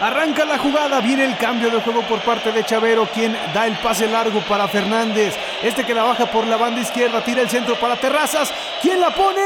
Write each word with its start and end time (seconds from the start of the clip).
Arranca 0.00 0.44
la 0.44 0.58
jugada, 0.58 1.00
viene 1.00 1.24
el 1.24 1.36
cambio 1.38 1.70
de 1.70 1.80
juego 1.80 2.02
por 2.02 2.20
parte 2.20 2.52
de 2.52 2.64
Chavero, 2.64 3.08
quien 3.12 3.36
da 3.54 3.66
el 3.66 3.76
pase 3.78 4.08
largo 4.08 4.40
para 4.48 4.68
Fernández. 4.68 5.34
Este 5.62 5.84
que 5.84 5.94
la 5.94 6.02
baja 6.02 6.26
por 6.26 6.46
la 6.46 6.56
banda 6.56 6.80
izquierda, 6.80 7.22
tira 7.24 7.42
el 7.42 7.48
centro 7.48 7.78
para 7.78 7.96
Terrazas, 7.96 8.52
quien 8.82 9.00
la 9.00 9.10
pone 9.10 9.40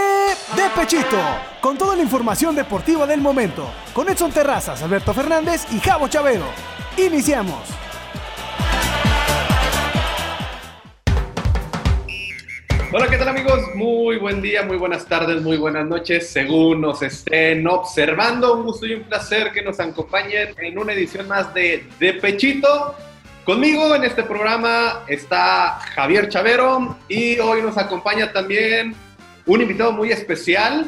de 0.57 0.71
pechito. 0.75 1.17
Con 1.61 1.77
toda 1.77 1.97
la 1.97 2.03
información 2.03 2.55
deportiva 2.55 3.07
del 3.07 3.21
momento, 3.21 3.71
con 3.93 4.09
Edson 4.09 4.33
Terrazas, 4.33 4.83
Alberto 4.83 5.13
Fernández 5.13 5.67
y 5.73 5.81
Javo 5.81 6.09
Chavero. 6.09 6.47
Iniciamos. 6.97 7.88
Muy 13.91 14.19
buen 14.19 14.43
día, 14.43 14.65
muy 14.65 14.77
buenas 14.77 15.07
tardes, 15.07 15.41
muy 15.41 15.57
buenas 15.57 15.87
noches, 15.87 16.29
según 16.29 16.83
nos 16.83 17.01
estén 17.01 17.67
observando. 17.67 18.55
Un 18.55 18.65
gusto 18.65 18.85
y 18.85 18.93
un 18.93 19.05
placer 19.05 19.51
que 19.51 19.63
nos 19.63 19.81
acompañen 19.81 20.55
en 20.59 20.79
una 20.79 20.93
edición 20.93 21.27
más 21.27 21.55
de 21.55 21.87
De 21.99 22.13
Pechito. 22.13 22.95
Conmigo 23.45 23.95
en 23.95 24.05
este 24.05 24.25
programa 24.25 25.05
está 25.09 25.79
Javier 25.95 26.29
Chavero 26.29 26.99
y 27.09 27.39
hoy 27.39 27.63
nos 27.63 27.79
acompaña 27.79 28.31
también 28.31 28.95
un 29.47 29.63
invitado 29.63 29.93
muy 29.93 30.13
especial, 30.13 30.85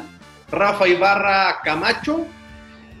Rafa 0.51 0.87
Ibarra 0.87 1.59
Camacho, 1.63 2.27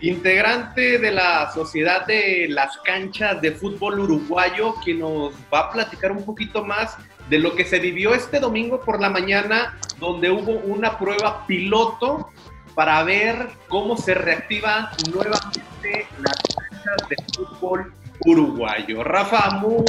integrante 0.01 0.97
de 0.97 1.11
la 1.11 1.51
Sociedad 1.51 2.07
de 2.07 2.47
las 2.49 2.75
Canchas 2.77 3.39
de 3.39 3.51
Fútbol 3.51 3.99
Uruguayo, 3.99 4.73
quien 4.83 5.01
nos 5.01 5.31
va 5.53 5.59
a 5.59 5.71
platicar 5.71 6.11
un 6.11 6.25
poquito 6.25 6.65
más 6.65 6.97
de 7.31 7.39
lo 7.39 7.55
que 7.55 7.63
se 7.63 7.79
vivió 7.79 8.13
este 8.13 8.41
domingo 8.41 8.81
por 8.81 8.99
la 8.99 9.09
mañana, 9.09 9.79
donde 10.01 10.29
hubo 10.29 10.51
una 10.51 10.99
prueba 10.99 11.47
piloto 11.47 12.29
para 12.75 13.01
ver 13.03 13.47
cómo 13.69 13.95
se 13.95 14.13
reactivan 14.13 14.89
nuevamente 15.13 16.07
las 16.19 16.35
canchas 16.53 17.09
de 17.09 17.15
fútbol 17.33 17.93
uruguayo. 18.25 19.01
Rafa, 19.05 19.49
muy 19.51 19.85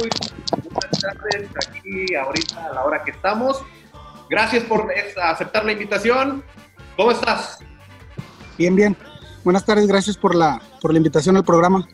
buenas 0.71 0.99
tardes 1.01 1.49
aquí 1.67 2.15
ahorita 2.15 2.65
a 2.65 2.73
la 2.75 2.85
hora 2.85 3.03
que 3.03 3.11
estamos. 3.11 3.61
Gracias 4.29 4.63
por 4.63 4.89
aceptar 5.21 5.65
la 5.65 5.73
invitación. 5.73 6.45
¿Cómo 6.95 7.11
estás? 7.11 7.59
Bien, 8.57 8.73
bien. 8.73 8.95
Buenas 9.43 9.65
tardes, 9.65 9.85
gracias 9.85 10.15
por 10.15 10.33
la, 10.33 10.61
por 10.79 10.93
la 10.93 10.97
invitación 10.97 11.35
al 11.35 11.43
programa. 11.43 11.85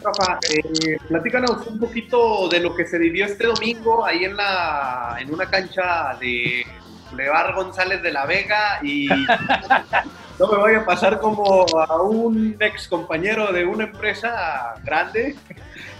Rafa, 0.00 0.38
eh, 0.50 0.96
platícanos 1.08 1.66
un 1.66 1.78
poquito 1.78 2.48
de 2.48 2.60
lo 2.60 2.74
que 2.74 2.86
se 2.86 2.98
vivió 2.98 3.26
este 3.26 3.46
domingo 3.46 4.04
ahí 4.04 4.24
en 4.24 4.36
la 4.36 5.16
en 5.18 5.32
una 5.32 5.48
cancha 5.50 6.16
de 6.20 6.66
Boulevard 7.10 7.54
González 7.54 8.02
de 8.02 8.12
la 8.12 8.26
Vega 8.26 8.80
y 8.82 9.08
no 10.38 10.48
me 10.48 10.58
voy 10.58 10.74
a 10.74 10.84
pasar 10.84 11.20
como 11.20 11.64
a 11.78 12.02
un 12.02 12.56
ex 12.60 12.88
compañero 12.88 13.52
de 13.52 13.64
una 13.64 13.84
empresa 13.84 14.74
grande. 14.82 15.36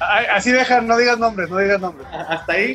Así 0.01 0.51
dejan, 0.51 0.87
no 0.87 0.97
digas 0.97 1.19
nombres, 1.19 1.49
no 1.51 1.59
digas 1.59 1.81
nombres. 1.81 2.07
Hasta 2.13 2.53
ahí. 2.53 2.75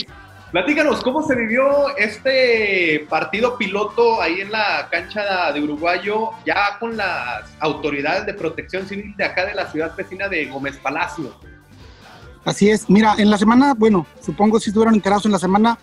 Platícanos, 0.51 1.03
¿cómo 1.03 1.21
se 1.21 1.35
vivió 1.35 1.95
este 1.95 3.05
partido 3.07 3.55
piloto 3.55 4.19
ahí 4.19 4.41
en 4.41 4.51
la 4.51 4.87
cancha 4.89 5.51
de 5.51 5.61
Uruguayo, 5.61 6.31
ya 6.43 6.79
con 6.79 6.97
las 6.97 7.43
autoridades 7.59 8.25
de 8.25 8.33
protección 8.33 8.87
civil 8.87 9.15
de 9.15 9.25
acá 9.25 9.45
de 9.45 9.53
la 9.53 9.71
ciudad 9.71 9.95
vecina 9.95 10.27
de 10.27 10.47
Gómez 10.47 10.77
Palacio? 10.77 11.35
Así 12.45 12.71
es, 12.71 12.89
mira, 12.89 13.13
en 13.19 13.29
la 13.29 13.37
semana, 13.37 13.75
bueno, 13.75 14.07
supongo 14.21 14.59
si 14.59 14.71
estuvieron 14.71 14.95
enterados 14.95 15.27
en 15.27 15.33
la 15.33 15.39
semana, 15.39 15.77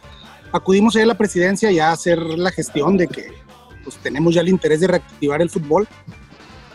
acudimos 0.51 0.97
a 0.97 1.07
la 1.07 1.15
presidencia 1.15 1.71
ya 1.71 1.91
a 1.91 1.93
hacer 1.93 2.19
la 2.19 2.51
gestión 2.51 2.97
de 2.97 3.07
que 3.07 3.33
pues, 3.85 3.97
tenemos 3.99 4.35
ya 4.35 4.41
el 4.41 4.49
interés 4.49 4.81
de 4.81 4.89
reactivar 4.89 5.41
el 5.43 5.51
fútbol. 5.51 5.87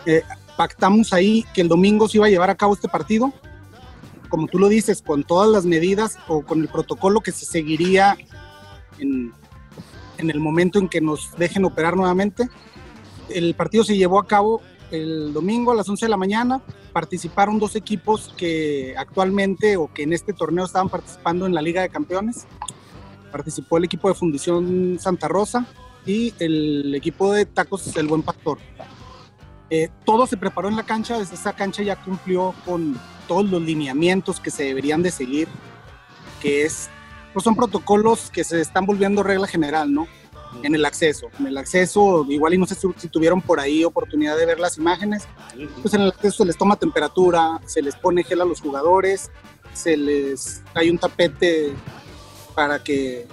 Eh, 0.05 0.23
pactamos 0.55 1.11
ahí 1.11 1.45
que 1.53 1.59
el 1.59 1.67
domingo 1.67 2.08
se 2.08 2.20
iba 2.20 2.28
a 2.28 2.30
llevar 2.30 2.50
a 2.50 2.55
cabo 2.55 2.73
este 2.73 2.88
partido 2.88 3.33
como 4.32 4.48
tú 4.48 4.58
lo 4.58 4.70
dices, 4.70 5.02
con 5.02 5.24
todas 5.24 5.50
las 5.50 5.66
medidas 5.66 6.18
o 6.28 6.42
con 6.42 6.61
el 6.61 6.70
protocolo 6.70 7.20
que 7.20 7.33
se 7.33 7.45
seguiría 7.45 8.17
en, 8.98 9.33
el 10.17 10.39
momento 10.39 10.80
en 10.80 10.88
que 10.88 11.02
nos 11.02 11.38
dejen 11.38 11.66
operar 11.66 11.98
nuevamente. 11.98 12.48
El 13.30 13.54
partido 13.55 13.83
se 13.83 13.98
llevó 13.98 14.20
a 14.20 14.26
cabo 14.26 14.61
el 14.89 15.33
domingo 15.33 15.72
a 15.72 15.76
las 15.76 15.89
11 15.89 16.05
de 16.05 16.10
la 16.10 16.17
mañana. 16.17 16.61
Participaron 16.94 17.60
dos 17.60 17.76
equipos 17.76 18.33
que 18.38 18.95
actualmente 18.98 19.76
o 19.76 19.92
que 19.94 20.04
en 20.04 20.14
este 20.14 20.32
torneo 20.32 20.66
estaban 20.66 20.89
participando 20.89 21.45
en 21.45 21.54
la 21.54 21.61
Liga 21.61 21.82
de 21.82 21.89
Campeones. 21.89 22.45
Participó 23.32 23.78
el 23.78 23.84
equipo 23.84 24.08
de 24.08 24.16
Fundición 24.16 24.98
Santa 25.00 25.28
Rosa 25.28 25.66
y 26.05 26.34
el 26.39 26.95
equipo 26.95 27.34
de 27.34 27.45
Tacos 27.45 27.95
El 27.98 28.08
Buen 28.08 28.23
Pastor. 28.23 28.60
Eh, 29.73 29.89
todo 30.04 30.27
se 30.27 30.36
preparó 30.36 30.67
en 30.67 30.76
la 30.76 30.83
cancha, 30.83 31.17
desde 31.17 31.36
esa 31.36 31.54
cancha 31.54 31.82
ya 31.82 31.95
cumplió 31.95 32.54
con 32.65 32.99
todos 33.26 33.49
los 33.49 33.61
lineamientos 33.61 34.42
que 34.42 34.52
se 34.52 34.65
deberían 34.65 35.02
de 35.02 35.11
seguir, 35.11 35.48
que 36.42 36.65
es, 36.65 36.89
pues 37.32 37.45
son 37.45 37.55
protocolos 37.55 38.30
que 38.31 38.43
se 38.43 38.60
están 38.60 38.86
volviendo 38.86 39.23
regla 39.23 39.48
general, 39.48 39.93
¿no? 39.93 40.08
En 40.61 40.76
el 40.76 40.83
acceso. 40.83 41.27
En 41.39 41.48
el 41.48 41.58
acceso, 41.58 42.26
igual 42.27 42.54
y 42.54 42.58
no 42.58 42.65
sé 42.65 42.76
si 42.98 43.08
tuvieron 43.08 43.42
por 43.42 43.61
ahí 43.61 43.86
oportunidad 43.86 44.36
de 44.36 44.45
ver 44.45 44.60
las 44.60 44.77
imágenes, 44.77 45.26
pues 45.81 45.93
en 45.93 46.02
el 46.02 46.10
acceso 46.10 46.43
se 46.43 46.45
les 46.48 46.58
toma 46.58 46.76
temperatura, 46.76 47.61
se 47.65 47.81
les 47.81 47.95
pone 47.95 48.26
gel 48.26 48.42
a 48.42 48.45
los 48.45 48.60
jugadores, 48.60 49.31
se 49.73 49.95
les 49.95 50.61
hay 50.73 50.89
un 50.89 50.98
tapete 50.98 51.71
para 52.54 52.83
que 52.83 53.26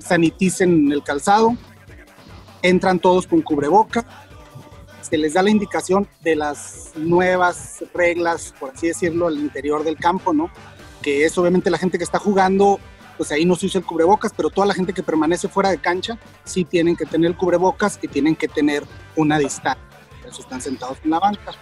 saniticen 0.00 0.90
el 0.90 1.02
calzado, 1.02 1.54
entran 2.62 2.98
todos 2.98 3.26
con 3.26 3.42
cubreboca, 3.42 4.23
se 5.08 5.18
les 5.18 5.34
da 5.34 5.42
la 5.42 5.50
indicación 5.50 6.08
de 6.22 6.34
las 6.34 6.92
nuevas 6.96 7.84
reglas, 7.92 8.54
por 8.58 8.70
así 8.70 8.88
decirlo, 8.88 9.26
al 9.26 9.38
interior 9.38 9.84
del 9.84 9.96
campo, 9.96 10.32
¿no? 10.32 10.50
Que 11.02 11.24
es 11.24 11.36
obviamente 11.36 11.70
la 11.70 11.78
gente 11.78 11.98
que 11.98 12.04
está 12.04 12.18
jugando, 12.18 12.80
pues 13.18 13.30
ahí 13.30 13.44
no 13.44 13.54
se 13.54 13.66
usa 13.66 13.80
el 13.80 13.84
cubrebocas, 13.84 14.32
pero 14.34 14.48
toda 14.48 14.66
la 14.66 14.74
gente 14.74 14.94
que 14.94 15.02
permanece 15.02 15.48
fuera 15.48 15.68
de 15.68 15.78
cancha 15.78 16.18
sí 16.44 16.64
tienen 16.64 16.96
que 16.96 17.04
tener 17.04 17.30
el 17.30 17.36
cubrebocas 17.36 17.98
y 18.00 18.08
tienen 18.08 18.34
que 18.34 18.48
tener 18.48 18.84
una 19.14 19.38
distancia. 19.38 19.84
Por 20.22 20.30
eso 20.30 20.40
están 20.40 20.62
sentados 20.62 20.98
en 21.04 21.10
la 21.10 21.20
banca. 21.20 21.52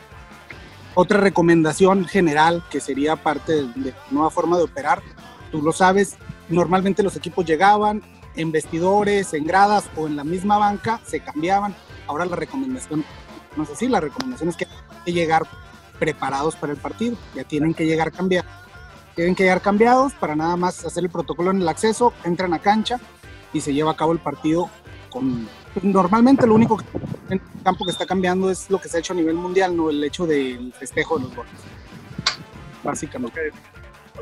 Otra 0.95 1.19
recomendación 1.19 2.05
general 2.05 2.63
que 2.71 2.81
sería 2.81 3.17
parte 3.17 3.53
de, 3.53 3.63
de 3.75 3.95
nueva 4.11 4.31
forma 4.31 4.57
de 4.57 4.65
operar, 4.65 5.03
tú 5.51 5.63
lo 5.63 5.73
sabes, 5.73 6.17
normalmente 6.49 7.03
los 7.03 7.17
equipos 7.17 7.45
llegaban 7.45 8.03
en 8.37 8.53
vestidores, 8.53 9.35
en 9.35 9.45
gradas 9.45 9.85
o 9.97 10.07
en 10.07 10.17
la 10.17 10.25
misma 10.25 10.59
banca, 10.59 11.01
se 11.05 11.21
cambiaban. 11.21 11.75
Ahora 12.07 12.25
la 12.25 12.37
recomendación 12.37 13.05
no 13.57 13.65
sé 13.65 13.77
si 13.77 13.89
la 13.89 14.01
recomendación 14.01 14.49
es 14.49 14.57
que 14.57 14.67
hay 14.67 15.05
que 15.05 15.13
llegar 15.13 15.43
preparados 15.99 16.57
para 16.57 16.73
el 16.73 16.79
partido, 16.79 17.17
ya 17.35 17.45
tienen 17.45 17.75
que 17.75 17.87
llegar 17.87 18.13
cambiados. 18.13 18.51
Tienen 19.15 19.35
que 19.35 19.43
llegar 19.43 19.61
cambiados 19.61 20.15
para 20.15 20.35
nada 20.35 20.57
más 20.57 20.85
hacer 20.85 21.05
el 21.05 21.11
protocolo 21.11 21.51
en 21.51 21.61
el 21.61 21.69
acceso, 21.69 22.15
entran 22.25 22.55
a 22.55 22.59
cancha 22.59 22.99
y 23.53 23.61
se 23.61 23.75
lleva 23.75 23.93
a 23.93 23.97
cabo 23.97 24.13
el 24.13 24.19
partido 24.19 24.71
con... 25.11 25.49
Normalmente 25.83 26.47
lo 26.47 26.55
único 26.55 26.77
que, 26.77 27.41
campo 27.63 27.85
que 27.85 27.93
está 27.93 28.07
cambiando 28.07 28.51
es 28.51 28.71
lo 28.71 28.81
que 28.81 28.89
se 28.89 28.97
ha 28.97 29.01
hecho 29.01 29.13
a 29.13 29.17
nivel 29.17 29.35
mundial, 29.35 29.77
no 29.77 29.91
el 29.91 30.03
hecho 30.03 30.27
del 30.27 30.73
festejo 30.73 31.19
de 31.19 31.25
los 31.25 31.37
goles. 31.37 31.53
Básicamente. 32.83 33.53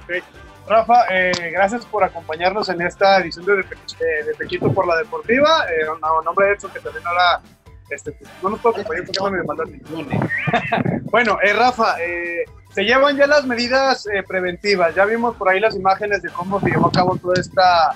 Okay. 0.03 0.21
Rafa, 0.69 1.07
eh, 1.11 1.33
gracias 1.53 1.85
por 1.87 2.05
acompañarnos 2.05 2.69
en 2.69 2.81
esta 2.83 3.19
edición 3.19 3.45
de, 3.47 3.57
de, 3.57 4.35
Pechito 4.39 4.73
por 4.73 4.87
la 4.87 4.97
Deportiva. 4.97 5.65
Eh, 5.69 5.87
a 6.01 6.25
nombre 6.25 6.47
de 6.47 6.53
Edson, 6.53 6.71
que 6.71 6.81
también 6.81 7.05
ahora 7.07 7.41
este, 7.91 8.13
pues, 8.13 8.31
no 8.43 8.51
nos 8.51 8.61
puedo 8.61 8.77
acompañar 8.77 9.05
porque 9.07 9.37
me 9.37 9.43
mandan 9.43 11.03
Bueno, 11.11 11.39
eh, 11.43 11.53
Rafa, 11.53 11.97
eh, 12.01 12.45
se 12.73 12.85
llevan 12.85 13.17
ya 13.17 13.27
las 13.27 13.47
medidas 13.47 14.07
eh, 14.07 14.23
preventivas. 14.23 14.95
Ya 14.95 15.05
vimos 15.05 15.37
por 15.37 15.49
ahí 15.49 15.61
las 15.61 15.75
imágenes 15.75 16.23
de 16.23 16.31
cómo 16.31 16.61
se 16.61 16.71
llevó 16.71 16.87
a 16.87 16.93
cabo 16.93 17.17
toda 17.17 17.35
esta, 17.41 17.95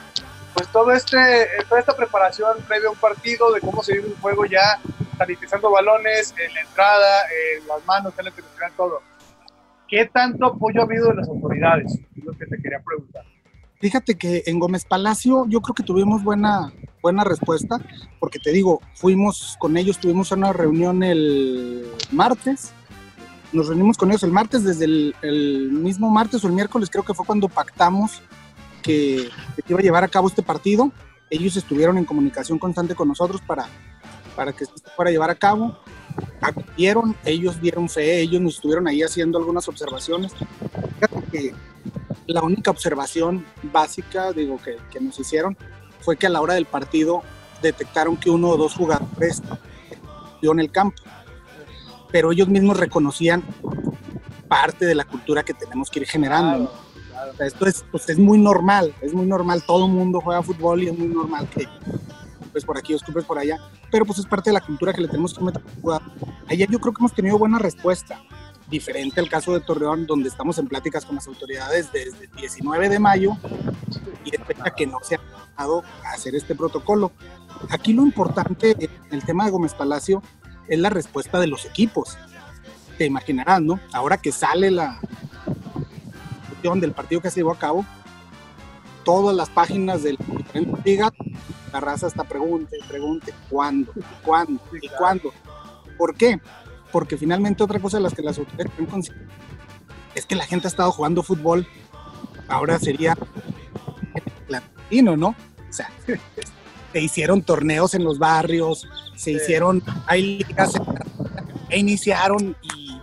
pues 0.52 0.68
todo 0.68 0.92
este, 0.92 1.42
eh, 1.42 1.48
toda 1.68 1.80
esta 1.80 1.96
preparación 1.96 2.58
previo 2.66 2.88
a 2.88 2.92
un 2.92 2.98
partido, 2.98 3.52
de 3.52 3.60
cómo 3.60 3.82
se 3.82 3.94
vive 3.94 4.08
un 4.08 4.20
juego 4.20 4.44
ya 4.46 4.80
sanitizando 5.16 5.70
balones, 5.70 6.34
en 6.44 6.52
la 6.52 6.60
entrada, 6.60 7.22
en 7.30 7.66
las 7.68 7.84
manos, 7.86 8.12
en 8.18 8.24
la 8.24 8.32
todo. 8.76 9.00
¿Qué 9.86 10.06
tanto 10.06 10.46
apoyo 10.46 10.80
ha 10.80 10.84
habido 10.84 11.08
de 11.10 11.16
las 11.16 11.28
autoridades? 11.28 11.92
Es 12.16 12.24
lo 12.24 12.32
que 12.32 12.46
te 12.46 12.60
quería 12.60 12.80
preguntar. 12.80 13.24
Fíjate 13.84 14.14
que 14.14 14.44
en 14.46 14.58
Gómez 14.58 14.86
Palacio 14.86 15.44
yo 15.46 15.60
creo 15.60 15.74
que 15.74 15.82
tuvimos 15.82 16.24
buena, 16.24 16.72
buena 17.02 17.22
respuesta, 17.22 17.78
porque 18.18 18.38
te 18.38 18.50
digo, 18.50 18.80
fuimos 18.94 19.58
con 19.58 19.76
ellos, 19.76 19.98
tuvimos 19.98 20.32
una 20.32 20.54
reunión 20.54 21.02
el 21.02 21.84
martes, 22.10 22.72
nos 23.52 23.68
reunimos 23.68 23.98
con 23.98 24.08
ellos 24.08 24.22
el 24.22 24.30
martes, 24.30 24.64
desde 24.64 24.86
el, 24.86 25.70
mismo 25.70 26.08
martes 26.08 26.42
o 26.42 26.46
el 26.46 26.54
miércoles 26.54 26.88
creo 26.88 27.04
que 27.04 27.12
fue 27.12 27.26
cuando 27.26 27.46
pactamos 27.50 28.22
que, 28.82 29.28
que, 29.54 29.62
iba 29.70 29.80
a 29.80 29.82
llevar 29.82 30.02
a 30.02 30.08
cabo 30.08 30.28
este 30.28 30.42
partido. 30.42 30.90
Ellos 31.28 31.54
estuvieron 31.58 31.98
en 31.98 32.06
comunicación 32.06 32.58
constante 32.58 32.94
con 32.94 33.08
nosotros 33.08 33.42
para, 33.46 33.66
para 34.34 34.54
que 34.54 34.64
se 34.64 34.72
fuera 34.96 35.10
a 35.10 35.12
llevar 35.12 35.28
a 35.28 35.34
cabo. 35.34 35.76
Acudieron, 36.40 37.14
ellos 37.26 37.60
dieron 37.60 37.90
fe, 37.90 38.22
ellos 38.22 38.40
nos 38.40 38.54
estuvieron 38.54 38.88
ahí 38.88 39.02
haciendo 39.02 39.36
algunas 39.36 39.68
observaciones. 39.68 40.32
Fíjate 40.32 41.22
que 41.30 41.54
la 42.26 42.42
única 42.42 42.70
observación 42.70 43.44
básica, 43.62 44.32
digo, 44.32 44.58
que, 44.62 44.76
que, 44.90 45.00
nos 45.00 45.18
hicieron 45.18 45.56
fue 46.00 46.16
que 46.16 46.26
a 46.26 46.30
la 46.30 46.40
hora 46.40 46.54
del 46.54 46.66
partido 46.66 47.22
detectaron 47.62 48.16
que 48.16 48.30
uno 48.30 48.48
o 48.50 48.56
dos 48.56 48.74
jugadores 48.74 49.42
dio 50.40 50.52
en 50.52 50.60
el 50.60 50.70
campo. 50.70 51.02
Pero 52.10 52.32
ellos 52.32 52.48
mismos 52.48 52.78
reconocían 52.78 53.42
parte 54.48 54.86
de 54.86 54.94
la 54.94 55.04
cultura 55.04 55.42
que 55.42 55.54
tenemos 55.54 55.90
que 55.90 56.00
ir 56.00 56.06
generando. 56.06 56.72
esto 57.40 57.66
es, 57.66 57.84
pues, 57.90 58.08
es 58.08 58.18
muy 58.18 58.38
normal, 58.38 58.94
es 59.00 59.12
muy 59.12 59.26
normal, 59.26 59.64
todo 59.66 59.86
el 59.86 59.92
mundo 59.92 60.20
juega 60.20 60.42
fútbol 60.42 60.82
y 60.82 60.88
es 60.88 60.98
muy 60.98 61.08
normal 61.08 61.48
que 61.48 61.68
pues 62.52 62.64
por 62.64 62.78
aquí, 62.78 62.94
escupes 62.94 63.24
por 63.24 63.36
allá, 63.36 63.58
pero 63.90 64.06
pues 64.06 64.20
es 64.20 64.26
parte 64.26 64.50
de 64.50 64.54
la 64.54 64.60
cultura 64.60 64.92
que 64.92 65.00
le 65.00 65.08
tenemos 65.08 65.34
que 65.34 65.42
meter 65.42 65.60
Ayer 66.46 66.70
yo 66.70 66.78
creo 66.78 66.94
que 66.94 67.00
hemos 67.00 67.12
tenido 67.12 67.36
buena 67.36 67.58
respuesta, 67.58 68.22
diferente 68.68 69.20
al 69.20 69.28
caso 69.28 69.52
de 69.52 69.60
Torreón, 69.60 70.06
donde 70.06 70.28
estamos 70.28 70.58
en 70.58 70.68
pláticas 70.68 71.04
con 71.04 71.16
las 71.16 71.26
autoridades 71.26 71.92
desde 71.92 72.24
el 72.24 72.30
19 72.32 72.88
de 72.88 72.98
mayo 72.98 73.32
y 74.24 74.34
espera 74.34 74.74
que 74.74 74.86
no 74.86 74.98
se 75.02 75.16
ha 75.16 75.20
dado 75.56 75.82
a 76.04 76.12
hacer 76.12 76.34
este 76.34 76.54
protocolo. 76.54 77.12
Aquí 77.70 77.92
lo 77.92 78.02
importante 78.02 78.76
en 78.78 78.90
el 79.10 79.24
tema 79.24 79.44
de 79.44 79.50
Gómez 79.50 79.74
Palacio 79.74 80.22
es 80.68 80.78
la 80.78 80.90
respuesta 80.90 81.38
de 81.38 81.46
los 81.46 81.64
equipos. 81.64 82.16
Te 82.96 83.04
imaginarás, 83.04 83.60
¿no? 83.60 83.80
Ahora 83.92 84.16
que 84.16 84.32
sale 84.32 84.70
la 84.70 85.00
del 86.72 86.92
partido 86.92 87.20
que 87.20 87.30
se 87.30 87.40
llevó 87.40 87.52
a 87.52 87.58
cabo, 87.58 87.84
todas 89.04 89.36
las 89.36 89.50
páginas 89.50 90.02
de 90.02 90.14
las 90.14 90.36
diferentes 90.38 90.84
ligas, 90.84 91.12
la 91.70 91.80
raza 91.80 92.06
está 92.06 92.24
pregunte, 92.24 92.78
pregunte, 92.88 93.34
¿cuándo? 93.50 93.92
¿Cuándo? 94.24 94.62
¿Y 94.80 94.88
cuándo? 94.88 95.30
¿Por 95.98 96.16
qué? 96.16 96.40
Porque 96.94 97.16
finalmente 97.16 97.64
otra 97.64 97.80
cosa 97.80 97.96
de 97.96 98.04
las 98.04 98.14
que 98.14 98.22
las 98.22 98.38
autoridades 98.38 99.10
es 100.14 100.26
que 100.26 100.36
la 100.36 100.46
gente 100.46 100.68
ha 100.68 100.70
estado 100.70 100.92
jugando 100.92 101.24
fútbol, 101.24 101.66
ahora 102.46 102.78
sería 102.78 103.18
latino, 104.46 105.16
¿no? 105.16 105.30
O 105.30 105.72
sea, 105.72 105.90
se 106.92 107.00
hicieron 107.00 107.42
torneos 107.42 107.94
en 107.94 108.04
los 108.04 108.20
barrios, 108.20 108.86
se 109.16 109.32
hicieron, 109.32 109.82
hay 110.06 110.38
ligas 110.38 110.74
e 111.68 111.80
iniciaron 111.80 112.54
y, 112.62 113.00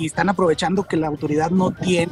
y, 0.00 0.06
están 0.06 0.28
aprovechando 0.30 0.82
que 0.82 0.96
la 0.96 1.06
autoridad 1.06 1.52
no 1.52 1.70
tiene 1.70 2.10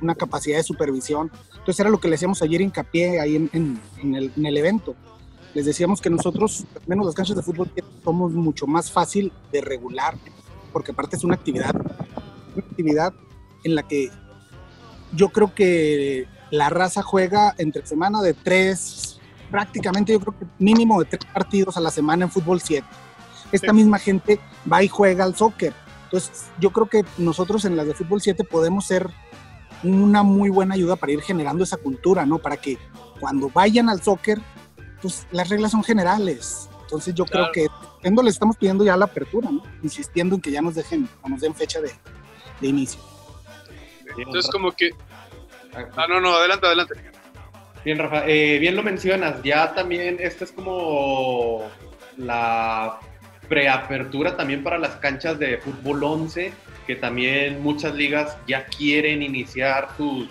una 0.00 0.14
capacidad 0.14 0.56
de 0.56 0.62
supervisión. 0.62 1.30
Entonces 1.50 1.80
era 1.80 1.90
lo 1.90 2.00
que 2.00 2.08
le 2.08 2.12
decíamos 2.12 2.40
ayer 2.40 2.62
hincapié 2.62 3.20
ahí 3.20 3.36
en, 3.36 3.50
en, 3.52 4.14
el, 4.14 4.32
en 4.34 4.46
el, 4.46 4.56
evento. 4.56 4.96
Les 5.52 5.66
decíamos 5.66 6.00
que 6.00 6.08
nosotros, 6.08 6.64
menos 6.86 7.04
las 7.04 7.14
canchas 7.14 7.36
de 7.36 7.42
fútbol, 7.42 7.70
somos 8.02 8.32
mucho 8.32 8.66
más 8.66 8.90
fácil 8.90 9.30
de 9.52 9.60
regular, 9.60 10.16
porque 10.72 10.92
aparte 10.92 11.16
es 11.16 11.24
una 11.24 11.34
actividad, 11.34 11.74
una 11.74 12.64
actividad 12.64 13.14
en 13.64 13.74
la 13.74 13.82
que 13.82 14.10
yo 15.12 15.28
creo 15.28 15.54
que 15.54 16.26
la 16.50 16.70
raza 16.70 17.02
juega 17.02 17.54
entre 17.58 17.86
semana 17.86 18.22
de 18.22 18.34
tres, 18.34 19.20
prácticamente 19.50 20.12
yo 20.12 20.20
creo 20.20 20.38
que 20.38 20.46
mínimo 20.58 20.98
de 21.00 21.06
tres 21.06 21.24
partidos 21.32 21.76
a 21.76 21.80
la 21.80 21.90
semana 21.90 22.24
en 22.24 22.30
fútbol 22.30 22.60
7. 22.60 22.86
Esta 23.52 23.72
misma 23.72 23.98
gente 23.98 24.40
va 24.70 24.82
y 24.82 24.88
juega 24.88 25.24
al 25.24 25.36
soccer. 25.36 25.74
Entonces, 26.04 26.46
yo 26.58 26.70
creo 26.72 26.86
que 26.86 27.04
nosotros 27.18 27.64
en 27.64 27.76
las 27.76 27.86
de 27.86 27.94
fútbol 27.94 28.20
7 28.20 28.44
podemos 28.44 28.86
ser 28.86 29.10
una 29.82 30.22
muy 30.22 30.50
buena 30.50 30.74
ayuda 30.74 30.96
para 30.96 31.12
ir 31.12 31.20
generando 31.20 31.64
esa 31.64 31.76
cultura, 31.76 32.24
¿no? 32.24 32.38
Para 32.38 32.56
que 32.56 32.78
cuando 33.20 33.50
vayan 33.50 33.88
al 33.88 34.02
soccer, 34.02 34.40
pues 35.00 35.26
las 35.32 35.48
reglas 35.48 35.72
son 35.72 35.82
generales. 35.82 36.68
Entonces, 36.92 37.14
yo 37.14 37.24
creo 37.24 37.50
que 37.52 37.68
les 38.02 38.34
estamos 38.34 38.54
pidiendo 38.58 38.84
ya 38.84 38.98
la 38.98 39.06
apertura, 39.06 39.50
¿no? 39.50 39.62
Insistiendo 39.82 40.34
en 40.34 40.42
que 40.42 40.50
ya 40.50 40.60
nos 40.60 40.74
dejen, 40.74 41.08
o 41.22 41.28
nos 41.30 41.40
den 41.40 41.54
fecha 41.54 41.80
de, 41.80 41.90
de 42.60 42.68
inicio. 42.68 43.00
Entonces, 44.18 44.50
como 44.50 44.72
que. 44.72 44.90
Ah, 45.96 46.04
no, 46.06 46.20
no, 46.20 46.34
adelante, 46.34 46.66
adelante. 46.66 46.94
Bien, 47.82 47.98
Rafa, 47.98 48.26
eh, 48.26 48.58
bien 48.58 48.76
lo 48.76 48.82
mencionas, 48.82 49.42
ya 49.42 49.72
también 49.72 50.18
esta 50.20 50.44
es 50.44 50.52
como 50.52 51.62
la 52.18 53.00
preapertura 53.48 54.36
también 54.36 54.62
para 54.62 54.76
las 54.76 54.96
canchas 54.96 55.38
de 55.38 55.56
fútbol 55.56 56.04
11, 56.04 56.52
que 56.86 56.96
también 56.96 57.62
muchas 57.62 57.94
ligas 57.94 58.36
ya 58.46 58.66
quieren 58.66 59.22
iniciar 59.22 59.88
sus, 59.96 60.28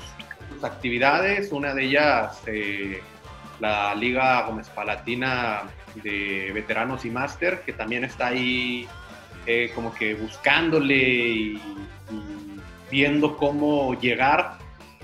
actividades, 0.61 1.51
una 1.51 1.73
de 1.73 1.85
ellas 1.85 2.39
eh, 2.45 3.01
la 3.59 3.95
Liga 3.95 4.43
Gómez 4.43 4.69
Palatina 4.69 5.63
de 5.95 6.51
veteranos 6.53 7.05
y 7.05 7.09
máster, 7.09 7.61
que 7.65 7.73
también 7.73 8.03
está 8.03 8.27
ahí 8.27 8.87
eh, 9.45 9.71
como 9.73 9.93
que 9.93 10.13
buscándole 10.13 10.95
y 10.95 11.61
viendo 12.89 13.37
cómo 13.37 13.99
llegar. 13.99 14.57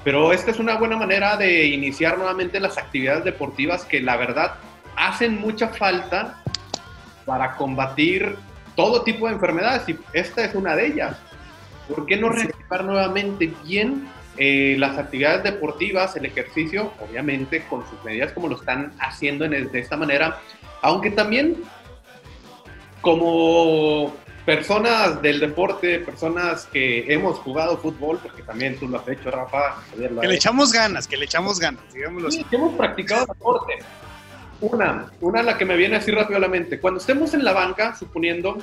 Pero 0.03 0.31
esta 0.31 0.51
es 0.51 0.59
una 0.59 0.75
buena 0.75 0.95
manera 0.95 1.37
de 1.37 1.65
iniciar 1.65 2.17
nuevamente 2.17 2.59
las 2.59 2.77
actividades 2.77 3.23
deportivas 3.23 3.83
que 3.85 4.01
la 4.01 4.15
verdad 4.15 4.55
hacen 4.95 5.39
mucha 5.39 5.69
falta 5.69 6.41
para 7.25 7.55
combatir 7.55 8.35
todo 8.75 9.03
tipo 9.03 9.27
de 9.27 9.33
enfermedades 9.33 9.89
y 9.89 9.97
esta 10.13 10.45
es 10.45 10.55
una 10.55 10.75
de 10.75 10.87
ellas. 10.87 11.17
¿Por 11.87 12.05
qué 12.05 12.17
no 12.17 12.29
reactivar 12.29 12.83
nuevamente 12.83 13.51
bien 13.63 14.07
eh, 14.37 14.75
las 14.77 14.97
actividades 14.99 15.43
deportivas, 15.43 16.15
el 16.15 16.25
ejercicio, 16.25 16.93
obviamente 16.99 17.63
con 17.67 17.87
sus 17.89 18.03
medidas 18.03 18.33
como 18.33 18.47
lo 18.47 18.55
están 18.55 18.93
haciendo 18.99 19.45
en 19.45 19.71
de 19.71 19.79
esta 19.79 19.97
manera, 19.97 20.39
aunque 20.81 21.11
también 21.11 21.57
como 23.01 24.13
personas 24.45 25.21
del 25.21 25.39
deporte, 25.39 25.99
personas 25.99 26.65
que 26.67 27.11
hemos 27.13 27.37
jugado 27.39 27.77
fútbol, 27.77 28.19
porque 28.23 28.43
también 28.43 28.77
tú 28.77 28.87
lo 28.87 28.99
has 28.99 29.07
hecho, 29.09 29.29
Rafa. 29.29 29.75
que 29.95 30.27
le 30.27 30.35
echamos 30.35 30.71
ganas, 30.71 31.07
que 31.07 31.17
le 31.17 31.25
echamos 31.25 31.59
ganas, 31.59 31.81
digámoslo 31.93 32.31
sí, 32.31 32.43
que 32.45 32.55
hemos 32.55 32.73
practicado 32.75 33.25
deporte. 33.25 33.73
Una, 34.61 35.11
una 35.21 35.43
la 35.43 35.57
que 35.57 35.65
me 35.65 35.75
viene 35.75 35.97
así 35.97 36.11
rápido 36.11 36.37
a 36.37 36.39
la 36.39 36.47
mente. 36.47 36.79
Cuando 36.79 36.99
estemos 36.99 37.33
en 37.33 37.43
la 37.43 37.53
banca, 37.53 37.95
suponiendo, 37.95 38.57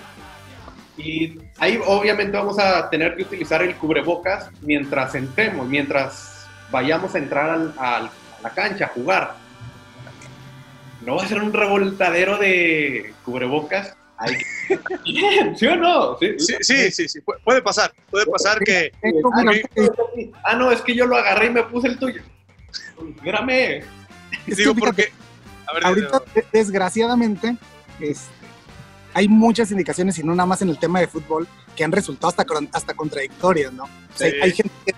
y 0.97 1.39
ahí 1.59 1.79
obviamente 1.87 2.37
vamos 2.37 2.59
a 2.59 2.89
tener 2.89 3.15
que 3.15 3.23
utilizar 3.23 3.63
el 3.63 3.77
cubrebocas 3.77 4.51
mientras 4.63 5.15
entremos, 5.15 5.69
mientras 5.69 6.47
vayamos 6.71 7.15
a 7.15 7.19
entrar 7.19 7.73
a 7.79 8.11
la 8.43 8.51
cancha 8.51 8.87
a 8.87 8.89
jugar. 8.89 9.44
No 11.05 11.17
va 11.17 11.25
a 11.25 11.29
ser 11.29 11.43
un 11.43 11.53
revoltadero 11.53 12.39
de 12.39 13.13
cubrebocas 13.25 13.97
¿Sí 15.57 15.67
o 15.67 15.77
no? 15.77 16.19
Sí, 16.19 16.37
sí, 16.39 16.91
sí, 16.91 17.09
sí, 17.09 17.21
puede 17.45 17.63
pasar, 17.63 17.93
puede 18.11 18.27
pasar 18.27 18.59
que... 18.61 18.93
Ah, 20.45 20.55
no, 20.55 20.71
es 20.71 20.81
que 20.83 20.95
yo 20.95 21.07
lo 21.07 21.17
agarré 21.17 21.47
y 21.47 21.51
me 21.51 21.63
puse 21.65 21.89
el 21.89 21.99
tuyo. 21.99 22.23
Espérame. 23.17 23.83
Digo, 24.47 24.75
porque... 24.75 25.13
ahorita, 25.83 26.23
desgraciadamente, 26.53 27.57
este, 28.01 28.33
hay 29.13 29.29
muchas 29.29 29.71
indicaciones, 29.71 30.19
y 30.19 30.23
no 30.23 30.35
nada 30.35 30.47
más 30.47 30.63
en 30.63 30.71
el 30.71 30.79
tema 30.79 31.01
de 31.01 31.09
fútbol, 31.09 31.47
que 31.77 31.85
han 31.85 31.93
resultado 31.93 32.29
hasta, 32.29 32.45
hasta 32.73 32.95
contradictorias, 32.95 33.73
¿no? 33.73 33.89
hay 34.21 34.53
gente 34.53 34.73
que, 34.87 34.95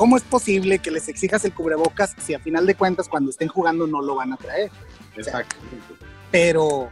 ¿Cómo 0.00 0.16
es 0.16 0.22
posible 0.22 0.78
que 0.78 0.90
les 0.90 1.08
exijas 1.08 1.44
el 1.44 1.52
cubrebocas 1.52 2.14
si 2.24 2.32
a 2.32 2.38
final 2.38 2.64
de 2.64 2.74
cuentas 2.74 3.06
cuando 3.06 3.28
estén 3.28 3.48
jugando 3.48 3.86
no 3.86 4.00
lo 4.00 4.14
van 4.14 4.32
a 4.32 4.38
traer? 4.38 4.70
Exacto. 5.14 5.56
pero 6.30 6.88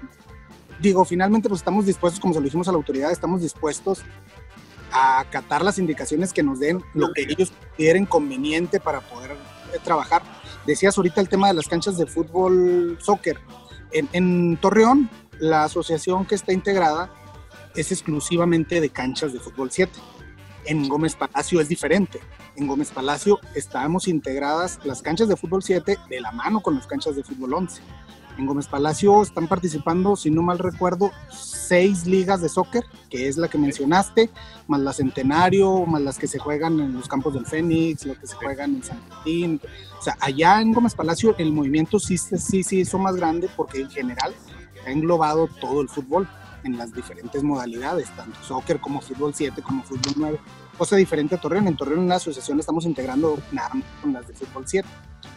digo, 0.78 1.06
finalmente 1.06 1.48
pues 1.48 1.62
estamos 1.62 1.86
dispuestos, 1.86 2.20
como 2.20 2.34
se 2.34 2.40
lo 2.40 2.44
dijimos 2.44 2.68
a 2.68 2.72
la 2.72 2.76
autoridad, 2.76 3.10
estamos 3.10 3.40
dispuestos 3.40 4.02
a 4.92 5.20
acatar 5.20 5.64
las 5.64 5.78
indicaciones 5.78 6.34
que 6.34 6.42
nos 6.42 6.60
den 6.60 6.84
lo 6.92 7.14
que 7.14 7.22
ellos 7.22 7.50
quieren 7.78 8.04
conveniente 8.04 8.78
para 8.78 9.00
poder 9.00 9.30
eh, 9.30 9.78
trabajar. 9.82 10.20
Decías 10.66 10.98
ahorita 10.98 11.22
el 11.22 11.30
tema 11.30 11.48
de 11.48 11.54
las 11.54 11.66
canchas 11.66 11.96
de 11.96 12.06
fútbol, 12.06 12.98
soccer. 13.00 13.38
En, 13.90 14.06
en 14.12 14.58
Torreón, 14.58 15.08
la 15.38 15.64
asociación 15.64 16.26
que 16.26 16.34
está 16.34 16.52
integrada 16.52 17.10
es 17.74 17.90
exclusivamente 17.90 18.82
de 18.82 18.90
canchas 18.90 19.32
de 19.32 19.40
fútbol 19.40 19.70
7. 19.70 19.98
En 20.68 20.86
Gómez 20.86 21.14
Palacio 21.14 21.62
es 21.62 21.68
diferente. 21.70 22.20
En 22.54 22.66
Gómez 22.66 22.90
Palacio 22.90 23.40
estamos 23.54 24.06
integradas 24.06 24.78
las 24.84 25.00
canchas 25.00 25.26
de 25.26 25.34
fútbol 25.34 25.62
7 25.62 25.98
de 26.10 26.20
la 26.20 26.30
mano 26.30 26.60
con 26.60 26.74
las 26.74 26.86
canchas 26.86 27.16
de 27.16 27.24
fútbol 27.24 27.54
11. 27.54 27.80
En 28.36 28.44
Gómez 28.44 28.66
Palacio 28.66 29.22
están 29.22 29.48
participando, 29.48 30.14
si 30.14 30.30
no 30.30 30.42
mal 30.42 30.58
recuerdo, 30.58 31.10
seis 31.30 32.04
ligas 32.04 32.42
de 32.42 32.50
soccer, 32.50 32.84
que 33.08 33.28
es 33.28 33.38
la 33.38 33.48
que 33.48 33.56
mencionaste, 33.56 34.28
más 34.66 34.80
la 34.82 34.92
Centenario, 34.92 35.86
más 35.86 36.02
las 36.02 36.18
que 36.18 36.26
se 36.26 36.38
juegan 36.38 36.78
en 36.80 36.92
los 36.92 37.08
campos 37.08 37.32
del 37.32 37.46
Fénix, 37.46 38.04
las 38.04 38.18
que 38.18 38.26
se 38.26 38.36
juegan 38.36 38.74
en 38.74 38.82
San 38.82 39.00
Martín. 39.08 39.62
O 39.98 40.02
sea, 40.02 40.18
allá 40.20 40.60
en 40.60 40.74
Gómez 40.74 40.94
Palacio 40.94 41.34
el 41.38 41.50
movimiento 41.50 41.98
sí, 41.98 42.18
sí, 42.18 42.62
sí 42.62 42.80
hizo 42.80 42.98
más 42.98 43.16
grande 43.16 43.48
porque 43.56 43.80
en 43.80 43.90
general 43.90 44.34
ha 44.86 44.90
englobado 44.90 45.48
todo 45.62 45.80
el 45.80 45.88
fútbol 45.88 46.28
en 46.64 46.76
las 46.76 46.92
diferentes 46.92 47.42
modalidades, 47.42 48.10
tanto 48.16 48.38
soccer 48.42 48.80
como 48.80 49.00
fútbol 49.00 49.34
7, 49.34 49.62
como 49.62 49.82
fútbol 49.82 50.14
9 50.16 50.40
cosa 50.78 50.96
diferente 50.96 51.34
a 51.34 51.38
Torreón. 51.38 51.66
En 51.66 51.76
Torreón 51.76 52.00
en 52.00 52.08
la 52.08 52.14
asociación 52.14 52.58
estamos 52.60 52.86
integrando 52.86 53.38
nada 53.52 53.70
más 53.74 53.84
con 54.00 54.12
las 54.12 54.26
de 54.28 54.34
fútbol 54.34 54.62
7, 54.66 54.88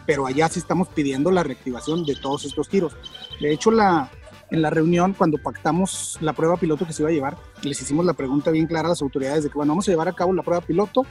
pero 0.06 0.26
allá 0.26 0.48
sí 0.48 0.60
estamos 0.60 0.88
pidiendo 0.88 1.30
la 1.30 1.42
reactivación 1.42 2.06
de 2.06 2.14
todos 2.14 2.44
estos 2.44 2.68
tiros. 2.68 2.96
De 3.40 3.52
hecho, 3.52 3.70
la, 3.70 4.08
en 4.50 4.62
la 4.62 4.70
reunión, 4.70 5.12
cuando 5.12 5.36
pactamos 5.38 6.16
la 6.20 6.32
prueba 6.32 6.56
piloto 6.56 6.86
que 6.86 6.92
se 6.92 7.02
iba 7.02 7.10
a 7.10 7.12
llevar, 7.12 7.36
les 7.62 7.82
hicimos 7.82 8.06
la 8.06 8.14
pregunta 8.14 8.50
bien 8.50 8.66
clara 8.66 8.86
a 8.86 8.90
las 8.90 9.02
autoridades 9.02 9.42
de 9.42 9.50
que, 9.50 9.56
bueno, 9.56 9.72
vamos 9.72 9.88
a 9.88 9.90
llevar 9.90 10.08
a 10.08 10.12
cabo 10.12 10.32
la 10.32 10.42
prueba 10.42 10.64
piloto. 10.64 11.04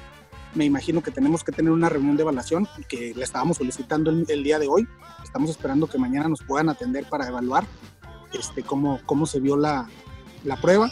Me 0.55 0.65
imagino 0.65 1.01
que 1.01 1.11
tenemos 1.11 1.43
que 1.43 1.51
tener 1.51 1.71
una 1.71 1.87
reunión 1.87 2.17
de 2.17 2.23
evaluación 2.23 2.67
que 2.89 3.13
la 3.15 3.23
estábamos 3.23 3.57
solicitando 3.57 4.09
el, 4.09 4.25
el 4.27 4.43
día 4.43 4.59
de 4.59 4.67
hoy. 4.67 4.87
Estamos 5.23 5.49
esperando 5.49 5.87
que 5.87 5.97
mañana 5.97 6.27
nos 6.27 6.41
puedan 6.41 6.67
atender 6.69 7.05
para 7.09 7.27
evaluar 7.27 7.65
este, 8.33 8.63
cómo, 8.63 9.00
cómo 9.05 9.25
se 9.25 9.39
vio 9.39 9.57
la, 9.57 9.89
la 10.43 10.55
prueba 10.57 10.91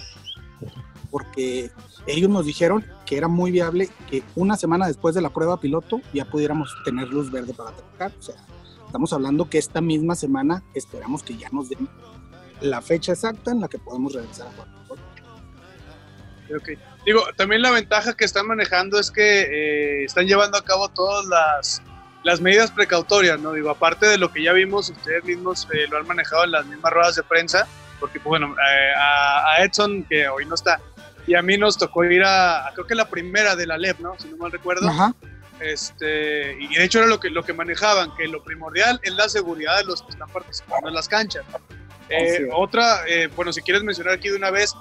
porque 1.11 1.71
ellos 2.07 2.29
nos 2.29 2.45
dijeron 2.45 2.85
que 3.05 3.17
era 3.17 3.27
muy 3.27 3.51
viable 3.51 3.89
que 4.09 4.23
una 4.35 4.55
semana 4.55 4.87
después 4.87 5.15
de 5.15 5.21
la 5.21 5.31
prueba 5.31 5.59
piloto 5.59 6.01
ya 6.13 6.25
pudiéramos 6.25 6.75
tener 6.85 7.07
luz 7.07 7.31
verde 7.31 7.53
para 7.53 7.71
trabajar. 7.71 8.11
O 8.17 8.21
sea, 8.21 8.35
estamos 8.85 9.11
hablando 9.13 9.49
que 9.49 9.57
esta 9.57 9.81
misma 9.81 10.15
semana 10.15 10.63
esperamos 10.73 11.23
que 11.23 11.35
ya 11.37 11.49
nos 11.49 11.69
den 11.69 11.89
la 12.61 12.81
fecha 12.81 13.13
exacta 13.13 13.51
en 13.51 13.61
la 13.61 13.67
que 13.67 13.79
podemos 13.79 14.13
regresar 14.13 14.47
a 14.47 14.51
jugar. 14.51 14.69
Okay. 16.61 16.77
Digo, 17.05 17.21
también 17.37 17.61
la 17.61 17.69
ventaja 17.69 18.17
que 18.17 18.25
están 18.25 18.47
manejando 18.47 18.99
es 18.99 19.11
que 19.11 19.41
eh, 19.41 20.03
están 20.03 20.25
llevando 20.25 20.57
a 20.57 20.63
cabo 20.63 20.89
todas 20.89 21.25
las, 21.27 21.83
las, 22.23 22.41
medidas 22.41 22.71
precautorias, 22.71 23.39
¿no? 23.39 23.53
Digo, 23.53 23.69
aparte 23.69 24.05
de 24.05 24.17
lo 24.17 24.31
que 24.31 24.43
ya 24.43 24.53
vimos, 24.53 24.89
ustedes 24.89 25.23
mismos 25.23 25.67
eh, 25.73 25.87
lo 25.89 25.97
han 25.97 26.07
manejado 26.07 26.43
en 26.43 26.51
las 26.51 26.65
mismas 26.65 26.91
ruedas 26.91 27.15
de 27.15 27.23
prensa, 27.23 27.67
porque, 27.99 28.19
pues, 28.19 28.39
bueno, 28.39 28.55
eh, 28.55 28.93
a, 28.97 29.53
a, 29.53 29.63
Edson, 29.63 30.03
que 30.03 30.27
hoy 30.27 30.45
no 30.45 30.55
está, 30.55 30.79
y 31.27 31.35
a 31.35 31.41
mí 31.41 31.57
nos 31.57 31.77
tocó 31.77 32.03
ir 32.05 32.23
a, 32.23 32.69
creo 32.73 32.87
que 32.87 32.95
la 32.95 33.09
primera 33.09 33.55
de 33.55 33.67
la 33.67 33.77
LEP, 33.77 33.99
¿no? 33.99 34.17
Si 34.17 34.27
no 34.27 34.37
mal 34.37 34.51
recuerdo. 34.51 34.87
Ajá. 34.89 35.13
Este, 35.59 36.55
y 36.57 36.73
de 36.73 36.85
hecho 36.85 36.99
era 36.99 37.07
lo 37.07 37.19
que, 37.19 37.29
lo 37.29 37.43
que 37.43 37.51
manejaban, 37.51 38.15
que 38.15 38.29
lo 38.29 38.41
primordial 38.41 38.97
es 39.03 39.13
la 39.13 39.27
seguridad 39.27 39.77
de 39.77 39.83
los 39.83 40.01
que 40.01 40.11
están 40.11 40.29
participando 40.29 40.87
en 40.87 40.95
las 40.95 41.09
canchas. 41.09 41.43
otra, 42.53 43.01
bueno, 43.35 43.51
si 43.51 43.61
quieres 43.61 43.83
mencionar 43.83 44.13
aquí 44.13 44.29
de 44.29 44.37
una 44.37 44.51
vez, 44.51 44.73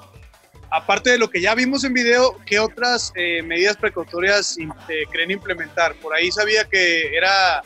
aparte 0.71 1.11
de 1.11 1.19
lo 1.19 1.31
que 1.31 1.41
ya 1.41 1.55
vimos 1.55 1.85
en 1.85 1.95
video, 1.95 2.37
¿qué 2.45 2.59
otras 2.59 3.13
eh, 3.15 3.43
medidas 3.43 3.77
precautorias 3.77 4.57
eh, 4.59 4.69
creen 5.11 5.31
implementar? 5.31 5.95
Por 5.97 6.15
ahí 6.15 6.31
sabía 6.31 6.65
que 6.65 7.17
era 7.17 7.63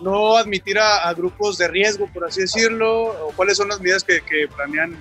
no 0.00 0.36
admitir 0.36 0.78
a, 0.78 1.12
grupos 1.14 1.58
de 1.58 1.68
riesgo, 1.68 2.08
por 2.12 2.26
así 2.26 2.42
decirlo, 2.42 3.06
o 3.06 3.32
cuáles 3.34 3.56
son 3.56 3.68
las 3.68 3.80
medidas 3.80 4.04
que, 4.04 4.20
planean. 4.54 4.96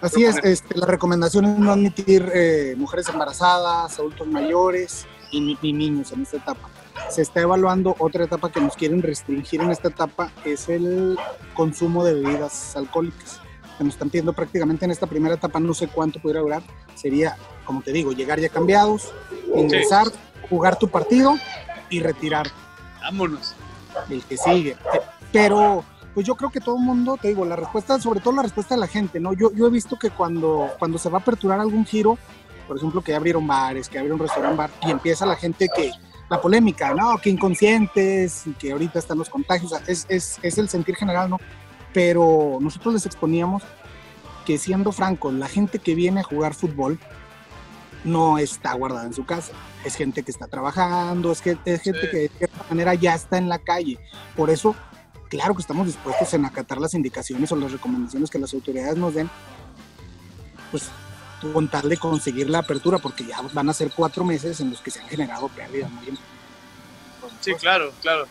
Así 0.00 0.24
es, 0.24 0.36
este, 0.42 0.76
la 0.78 0.86
recomendación 0.86 1.44
es 1.44 1.58
no 1.58 1.72
admitir 1.72 2.28
eh, 2.34 2.74
mujeres 2.76 3.08
embarazadas, 3.08 3.98
adultos 3.98 4.26
mayores 4.26 5.06
y, 5.30 5.56
y 5.60 5.72
niños 5.72 6.12
en 6.12 6.22
esta 6.22 6.38
etapa. 6.38 6.68
Se 7.08 7.22
está 7.22 7.40
evaluando 7.40 7.96
otra 7.98 8.24
etapa 8.24 8.50
que 8.50 8.60
nos 8.60 8.76
quieren 8.76 9.02
restringir 9.02 9.60
en 9.60 9.70
esta 9.70 9.88
etapa, 9.88 10.30
es 10.44 10.68
el 10.68 11.18
consumo 11.54 12.04
de 12.04 12.14
bebidas 12.14 12.76
alcohólicas 12.76 13.41
que 13.82 13.86
nos 13.86 13.94
están 13.94 14.10
pidiendo 14.10 14.32
prácticamente 14.32 14.84
en 14.84 14.92
esta 14.92 15.06
primera 15.06 15.34
etapa, 15.34 15.58
no 15.58 15.74
sé 15.74 15.88
cuánto 15.88 16.20
pudiera 16.20 16.40
durar, 16.40 16.62
sería, 16.94 17.36
como 17.64 17.82
te 17.82 17.92
digo, 17.92 18.12
llegar 18.12 18.38
ya 18.40 18.48
cambiados, 18.48 19.12
ingresar, 19.56 20.06
jugar 20.48 20.78
tu 20.78 20.88
partido 20.88 21.34
y 21.90 22.00
retirar. 22.00 22.46
Vámonos. 23.00 23.54
El 24.08 24.22
que 24.22 24.36
sigue. 24.36 24.76
Pero, 25.32 25.84
pues 26.14 26.26
yo 26.26 26.36
creo 26.36 26.50
que 26.50 26.60
todo 26.60 26.76
el 26.76 26.82
mundo, 26.82 27.18
te 27.20 27.28
digo, 27.28 27.44
la 27.44 27.56
respuesta, 27.56 28.00
sobre 28.00 28.20
todo 28.20 28.34
la 28.34 28.42
respuesta 28.42 28.74
de 28.74 28.80
la 28.80 28.86
gente, 28.86 29.18
¿no? 29.18 29.32
Yo, 29.32 29.52
yo 29.52 29.66
he 29.66 29.70
visto 29.70 29.98
que 29.98 30.10
cuando, 30.10 30.70
cuando 30.78 30.98
se 30.98 31.10
va 31.10 31.18
a 31.18 31.20
aperturar 31.20 31.58
algún 31.58 31.84
giro, 31.84 32.16
por 32.68 32.76
ejemplo, 32.76 33.02
que 33.02 33.14
abrieron 33.14 33.46
bares, 33.46 33.88
que 33.88 33.98
abrieron 33.98 34.18
restaurant 34.18 34.56
bar, 34.56 34.70
y 34.86 34.90
empieza 34.90 35.26
la 35.26 35.36
gente 35.36 35.68
que, 35.74 35.90
la 36.30 36.40
polémica, 36.40 36.94
¿no? 36.94 37.18
Que 37.18 37.30
inconscientes, 37.30 38.46
y 38.46 38.52
que 38.52 38.72
ahorita 38.72 38.98
están 38.98 39.18
los 39.18 39.28
contagios, 39.28 39.74
es, 39.86 40.06
es, 40.08 40.38
es 40.40 40.58
el 40.58 40.68
sentir 40.68 40.94
general, 40.94 41.28
¿no? 41.28 41.38
Pero 41.92 42.58
nosotros 42.60 42.94
les 42.94 43.06
exponíamos 43.06 43.62
que 44.44 44.58
siendo 44.58 44.92
francos, 44.92 45.32
la 45.34 45.48
gente 45.48 45.78
que 45.78 45.94
viene 45.94 46.20
a 46.20 46.24
jugar 46.24 46.54
fútbol 46.54 46.98
no 48.04 48.38
está 48.38 48.72
guardada 48.72 49.06
en 49.06 49.14
su 49.14 49.24
casa, 49.24 49.52
es 49.84 49.94
gente 49.94 50.22
que 50.22 50.32
está 50.32 50.48
trabajando, 50.48 51.30
es, 51.30 51.40
que, 51.40 51.56
es 51.64 51.82
gente 51.82 52.10
que 52.10 52.16
de 52.16 52.28
cierta 52.28 52.64
manera 52.68 52.94
ya 52.94 53.14
está 53.14 53.38
en 53.38 53.48
la 53.48 53.58
calle. 53.58 53.98
Por 54.36 54.50
eso, 54.50 54.74
claro 55.28 55.54
que 55.54 55.60
estamos 55.60 55.86
dispuestos 55.86 56.34
en 56.34 56.44
acatar 56.44 56.80
las 56.80 56.94
indicaciones 56.94 57.52
o 57.52 57.56
las 57.56 57.70
recomendaciones 57.70 58.30
que 58.30 58.38
las 58.38 58.52
autoridades 58.54 58.96
nos 58.96 59.14
den, 59.14 59.30
pues 60.70 60.88
con 61.52 61.68
tal 61.68 61.88
de 61.88 61.96
conseguir 61.96 62.50
la 62.50 62.58
apertura, 62.58 62.98
porque 62.98 63.24
ya 63.24 63.40
van 63.52 63.68
a 63.68 63.72
ser 63.72 63.92
cuatro 63.94 64.24
meses 64.24 64.60
en 64.60 64.70
los 64.70 64.80
que 64.80 64.90
se 64.90 65.00
han 65.00 65.08
generado 65.08 65.48
pérdidas 65.48 65.90
muy 65.90 66.18
Sí, 67.40 67.54
claro, 67.54 67.92
claro 68.00 68.26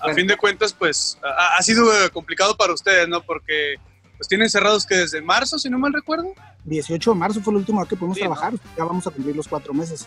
a 0.00 0.14
fin 0.14 0.26
de 0.26 0.36
cuentas, 0.36 0.72
pues 0.72 1.18
ha, 1.22 1.62
sido 1.62 1.92
eh, 1.92 2.10
complicado 2.10 2.56
para 2.56 2.72
ustedes, 2.72 3.08
¿no? 3.08 3.22
Porque 3.22 3.76
pues 4.16 4.28
tienen 4.28 4.50
cerrados 4.50 4.84
que 4.84 4.96
desde 4.96 5.22
marzo, 5.22 5.58
si 5.58 5.70
no 5.70 5.78
mal 5.78 5.92
recuerdo. 5.92 6.32
18 6.64 7.12
de 7.12 7.16
marzo 7.16 7.40
fue 7.40 7.52
el 7.52 7.58
último 7.58 7.84
que 7.86 7.96
pudimos 7.96 8.18
trabajar, 8.18 8.52
ya 8.76 8.84
vamos 8.84 9.06
a 9.06 9.10
cumplir 9.10 9.34
los 9.34 9.48
cuatro 9.48 9.72
meses. 9.72 10.06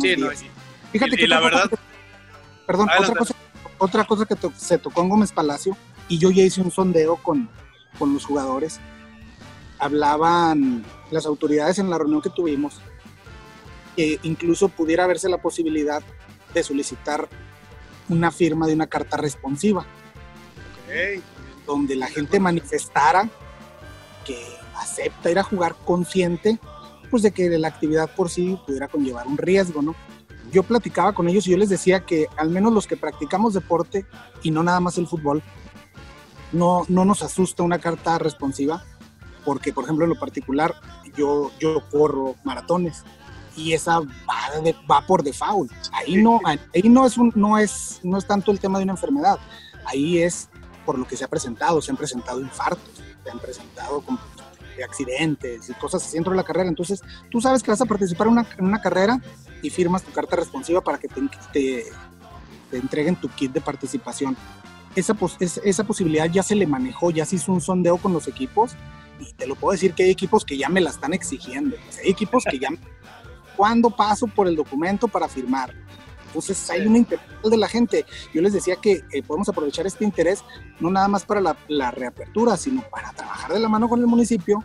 sí, 0.00 0.16
no, 0.16 0.28
Fíjate 0.92 1.16
que 1.16 1.26
la 1.26 1.40
verdad... 1.40 1.70
perdón, 2.66 2.88
otra 2.98 3.14
cosa, 3.14 3.34
otra 3.78 4.04
cosa 4.04 4.26
que 4.26 4.36
se 4.56 4.78
tocó 4.78 5.02
en 5.02 5.08
Gómez 5.08 5.32
Palacio, 5.32 5.76
y 6.08 6.18
yo 6.18 6.30
ya 6.30 6.42
hice 6.42 6.60
un 6.60 6.70
sondeo 6.70 7.16
con, 7.16 7.48
con 7.98 8.12
los 8.12 8.24
jugadores, 8.24 8.80
hablaban 9.78 10.84
las 11.10 11.26
autoridades 11.26 11.78
en 11.78 11.88
la 11.88 11.98
reunión 11.98 12.20
que 12.20 12.30
tuvimos, 12.30 12.80
que 13.96 14.18
incluso 14.22 14.68
pudiera 14.68 15.06
verse 15.06 15.28
la 15.28 15.38
posibilidad 15.38 16.02
de 16.52 16.62
solicitar 16.62 17.28
una 18.10 18.30
firma 18.30 18.66
de 18.66 18.74
una 18.74 18.86
carta 18.86 19.16
responsiva, 19.16 19.86
donde 21.66 21.96
la 21.96 22.08
gente 22.08 22.40
manifestara 22.40 23.28
que 24.26 24.36
acepta 24.76 25.30
ir 25.30 25.38
a 25.38 25.44
jugar 25.44 25.76
consciente, 25.84 26.58
pues 27.10 27.22
de 27.22 27.30
que 27.30 27.48
la 27.58 27.68
actividad 27.68 28.14
por 28.14 28.28
sí 28.28 28.58
pudiera 28.66 28.88
conllevar 28.88 29.26
un 29.26 29.38
riesgo, 29.38 29.80
¿no? 29.80 29.94
Yo 30.50 30.64
platicaba 30.64 31.12
con 31.12 31.28
ellos 31.28 31.46
y 31.46 31.52
yo 31.52 31.56
les 31.56 31.68
decía 31.68 32.00
que 32.00 32.26
al 32.36 32.50
menos 32.50 32.72
los 32.72 32.86
que 32.86 32.96
practicamos 32.96 33.54
deporte 33.54 34.04
y 34.42 34.50
no 34.50 34.62
nada 34.62 34.80
más 34.80 34.98
el 34.98 35.06
fútbol, 35.06 35.42
no, 36.52 36.84
no 36.88 37.04
nos 37.04 37.22
asusta 37.22 37.62
una 37.62 37.78
carta 37.78 38.18
responsiva, 38.18 38.84
porque 39.44 39.72
por 39.72 39.84
ejemplo 39.84 40.04
en 40.04 40.10
lo 40.10 40.18
particular 40.18 40.74
yo, 41.16 41.52
yo 41.60 41.84
corro 41.90 42.34
maratones 42.42 43.04
y 43.56 43.72
esa 43.72 44.00
va, 44.00 45.06
por 45.06 45.22
default. 45.22 45.70
Ahí 45.92 46.16
no, 46.16 46.40
ahí 46.44 46.88
no 46.88 47.06
es 47.06 47.16
un, 47.16 47.32
no 47.34 47.58
es, 47.58 48.00
no 48.02 48.18
es 48.18 48.26
tanto 48.26 48.50
el 48.50 48.60
tema 48.60 48.78
de 48.78 48.84
una 48.84 48.92
enfermedad, 48.92 49.38
ahí 49.84 50.18
es 50.18 50.48
por 50.84 50.98
lo 50.98 51.06
que 51.06 51.16
se 51.16 51.24
ha 51.24 51.28
presentado, 51.28 51.80
se 51.80 51.90
han 51.90 51.96
presentado 51.96 52.40
infartos, 52.40 53.02
se 53.22 53.30
han 53.30 53.38
presentado 53.38 54.02
accidentes 54.82 55.68
y 55.68 55.74
cosas 55.74 56.04
así 56.04 56.14
dentro 56.14 56.32
de 56.32 56.36
la 56.36 56.42
carrera. 56.42 56.68
Entonces, 56.68 57.02
tú 57.30 57.40
sabes 57.40 57.62
que 57.62 57.70
vas 57.70 57.80
a 57.80 57.86
participar 57.86 58.28
en 58.28 58.44
una, 58.64 58.80
carrera 58.80 59.20
y 59.62 59.70
firmas 59.70 60.02
tu 60.02 60.12
carta 60.12 60.36
responsiva 60.36 60.80
para 60.80 60.98
que 60.98 61.08
te, 61.08 61.20
te, 61.52 61.84
entreguen 62.72 63.16
tu 63.16 63.28
kit 63.28 63.52
de 63.52 63.60
participación. 63.60 64.36
Esa, 64.96 65.16
esa 65.38 65.84
posibilidad 65.84 66.26
ya 66.26 66.42
se 66.42 66.54
le 66.54 66.66
manejó, 66.66 67.10
ya 67.10 67.24
se 67.24 67.36
hizo 67.36 67.52
un 67.52 67.60
sondeo 67.60 67.98
con 67.98 68.12
los 68.12 68.26
equipos 68.26 68.72
y 69.20 69.32
te 69.34 69.46
lo 69.46 69.54
puedo 69.54 69.72
decir 69.72 69.94
que 69.94 70.04
hay 70.04 70.10
equipos 70.10 70.44
que 70.44 70.56
ya 70.56 70.68
me 70.68 70.80
la 70.80 70.90
están 70.90 71.12
exigiendo. 71.12 71.76
Hay 72.02 72.10
equipos 72.10 72.44
que 72.50 72.58
ya 72.58 72.70
cuándo 73.56 73.90
paso 73.90 74.26
por 74.26 74.46
el 74.46 74.56
documento 74.56 75.08
para 75.08 75.28
firmar. 75.28 75.74
Entonces 76.26 76.70
hay 76.70 76.86
un 76.86 76.94
interés 76.94 77.24
de 77.42 77.56
la 77.56 77.68
gente. 77.68 78.06
Yo 78.32 78.40
les 78.40 78.52
decía 78.52 78.76
que 78.76 79.02
eh, 79.12 79.22
podemos 79.22 79.48
aprovechar 79.48 79.86
este 79.86 80.04
interés 80.04 80.44
no 80.78 80.90
nada 80.90 81.08
más 81.08 81.24
para 81.24 81.40
la, 81.40 81.90
reapertura, 81.90 82.56
sino 82.56 82.82
para 82.82 83.12
trabajar 83.12 83.52
de 83.52 83.58
la 83.58 83.68
mano 83.68 83.88
con 83.88 84.00
el 84.00 84.06
municipio 84.06 84.62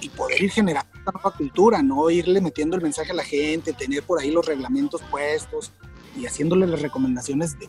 y 0.00 0.08
poder 0.08 0.42
ir 0.42 0.50
generando 0.50 0.90
esta 0.94 1.10
nueva 1.12 1.32
cultura, 1.36 1.82
no 1.82 2.08
irle 2.10 2.40
metiendo 2.40 2.76
el 2.76 2.82
mensaje 2.82 3.10
a 3.10 3.14
la 3.14 3.24
gente, 3.24 3.72
tener 3.72 4.02
por 4.04 4.20
ahí 4.20 4.30
los 4.30 4.46
reglamentos 4.46 5.02
puestos 5.10 5.72
y 6.16 6.26
haciéndole 6.26 6.66
las 6.66 6.82
recomendaciones 6.82 7.58
de 7.58 7.68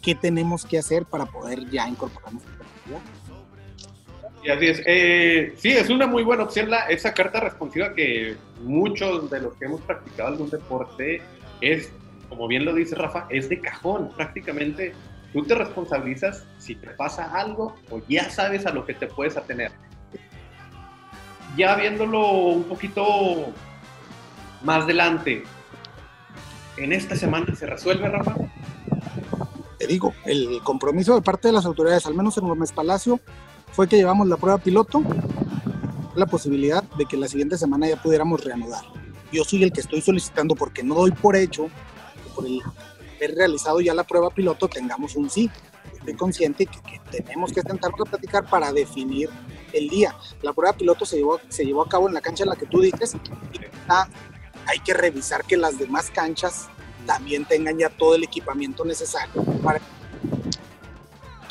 qué 0.00 0.14
tenemos 0.14 0.64
que 0.64 0.78
hacer 0.78 1.04
para 1.04 1.26
poder 1.26 1.68
ya 1.70 1.86
incorporarnos 1.86 2.42
y 4.42 4.50
así 4.50 4.66
es. 4.66 4.82
Eh, 4.86 5.54
sí, 5.56 5.70
es 5.70 5.90
una 5.90 6.06
muy 6.06 6.22
buena 6.22 6.44
opción 6.44 6.70
la, 6.70 6.86
esa 6.86 7.12
carta 7.12 7.40
responsiva 7.40 7.94
que 7.94 8.36
muchos 8.62 9.30
de 9.30 9.40
los 9.40 9.54
que 9.54 9.66
hemos 9.66 9.80
practicado 9.82 10.28
algún 10.28 10.50
deporte 10.50 11.20
es, 11.60 11.92
como 12.28 12.48
bien 12.48 12.64
lo 12.64 12.74
dice 12.74 12.94
Rafa, 12.94 13.26
es 13.28 13.48
de 13.48 13.60
cajón. 13.60 14.10
Prácticamente 14.16 14.94
tú 15.32 15.44
te 15.44 15.54
responsabilizas 15.54 16.46
si 16.58 16.74
te 16.74 16.88
pasa 16.90 17.32
algo 17.38 17.76
o 17.90 18.00
ya 18.08 18.30
sabes 18.30 18.66
a 18.66 18.72
lo 18.72 18.86
que 18.86 18.94
te 18.94 19.06
puedes 19.06 19.36
atener. 19.36 19.72
Ya 21.56 21.74
viéndolo 21.76 22.30
un 22.30 22.64
poquito 22.64 23.52
más 24.62 24.84
adelante, 24.84 25.42
¿en 26.76 26.92
esta 26.92 27.16
semana 27.16 27.54
se 27.54 27.66
resuelve, 27.66 28.08
Rafa? 28.08 28.36
Te 29.78 29.86
digo, 29.86 30.14
el 30.24 30.60
compromiso 30.62 31.14
de 31.14 31.22
parte 31.22 31.48
de 31.48 31.52
las 31.52 31.64
autoridades, 31.66 32.06
al 32.06 32.14
menos 32.14 32.36
en 32.38 32.46
Gómez 32.46 32.70
Palacio, 32.72 33.18
fue 33.72 33.88
que 33.88 33.96
llevamos 33.96 34.26
la 34.28 34.36
prueba 34.36 34.58
piloto, 34.58 35.02
la 36.14 36.26
posibilidad 36.26 36.82
de 36.82 37.06
que 37.06 37.16
la 37.16 37.28
siguiente 37.28 37.56
semana 37.56 37.88
ya 37.88 38.00
pudiéramos 38.00 38.44
reanudar. 38.44 38.84
Yo 39.32 39.44
soy 39.44 39.62
el 39.62 39.72
que 39.72 39.80
estoy 39.80 40.00
solicitando 40.00 40.54
porque 40.54 40.82
no 40.82 40.96
doy 40.96 41.12
por 41.12 41.36
hecho 41.36 41.68
que 42.24 42.30
por 42.34 42.46
el 42.46 42.60
haber 43.16 43.36
realizado 43.36 43.80
ya 43.80 43.94
la 43.94 44.04
prueba 44.04 44.30
piloto 44.30 44.68
tengamos 44.68 45.14
un 45.16 45.30
sí. 45.30 45.50
Estoy 45.92 46.14
consciente 46.14 46.66
que, 46.66 46.80
que 46.80 47.22
tenemos 47.22 47.52
que 47.52 47.62
sentarnos 47.62 48.00
a 48.00 48.10
platicar 48.10 48.48
para 48.48 48.72
definir 48.72 49.28
el 49.72 49.88
día. 49.88 50.14
La 50.42 50.52
prueba 50.52 50.76
piloto 50.76 51.04
se 51.04 51.18
llevó, 51.18 51.40
se 51.48 51.64
llevó 51.64 51.82
a 51.82 51.88
cabo 51.88 52.08
en 52.08 52.14
la 52.14 52.20
cancha 52.20 52.44
en 52.44 52.50
la 52.50 52.56
que 52.56 52.66
tú 52.66 52.80
dices 52.80 53.14
y 53.14 53.60
hay 54.66 54.78
que 54.80 54.94
revisar 54.94 55.44
que 55.44 55.56
las 55.56 55.78
demás 55.78 56.10
canchas 56.10 56.68
también 57.06 57.44
tengan 57.44 57.78
ya 57.78 57.88
todo 57.88 58.14
el 58.14 58.24
equipamiento 58.24 58.84
necesario 58.84 59.42
para 59.62 59.80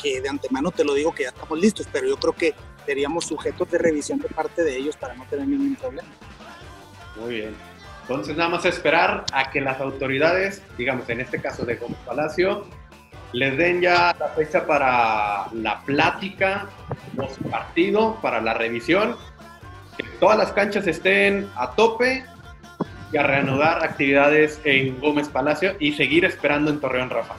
que 0.00 0.20
de 0.20 0.28
antemano 0.28 0.70
te 0.70 0.84
lo 0.84 0.94
digo 0.94 1.14
que 1.14 1.24
ya 1.24 1.28
estamos 1.30 1.58
listos, 1.58 1.86
pero 1.92 2.06
yo 2.08 2.16
creo 2.16 2.32
que 2.32 2.54
seríamos 2.86 3.26
sujetos 3.26 3.70
de 3.70 3.78
revisión 3.78 4.18
de 4.18 4.28
parte 4.28 4.64
de 4.64 4.76
ellos 4.76 4.96
para 4.96 5.14
no 5.14 5.24
tener 5.26 5.46
ningún 5.46 5.76
problema. 5.76 6.08
Muy 7.16 7.34
bien. 7.36 7.54
Entonces 8.02 8.36
nada 8.36 8.50
más 8.50 8.64
esperar 8.64 9.24
a 9.32 9.50
que 9.50 9.60
las 9.60 9.80
autoridades, 9.80 10.62
digamos 10.76 11.08
en 11.08 11.20
este 11.20 11.40
caso 11.40 11.64
de 11.64 11.76
Gómez 11.76 11.98
Palacio, 12.04 12.66
les 13.32 13.56
den 13.56 13.80
ya 13.80 14.14
la 14.18 14.28
fecha 14.28 14.66
para 14.66 15.46
la 15.52 15.80
plática 15.82 16.68
post 17.16 17.40
partido, 17.42 18.18
para 18.20 18.40
la 18.40 18.54
revisión, 18.54 19.16
que 19.96 20.02
todas 20.18 20.36
las 20.36 20.52
canchas 20.52 20.86
estén 20.86 21.48
a 21.54 21.70
tope 21.72 22.24
y 23.12 23.16
a 23.16 23.22
reanudar 23.22 23.84
actividades 23.84 24.60
en 24.64 24.98
Gómez 25.00 25.28
Palacio 25.28 25.76
y 25.78 25.92
seguir 25.92 26.24
esperando 26.24 26.70
en 26.70 26.80
Torreón 26.80 27.10
Rafa. 27.10 27.34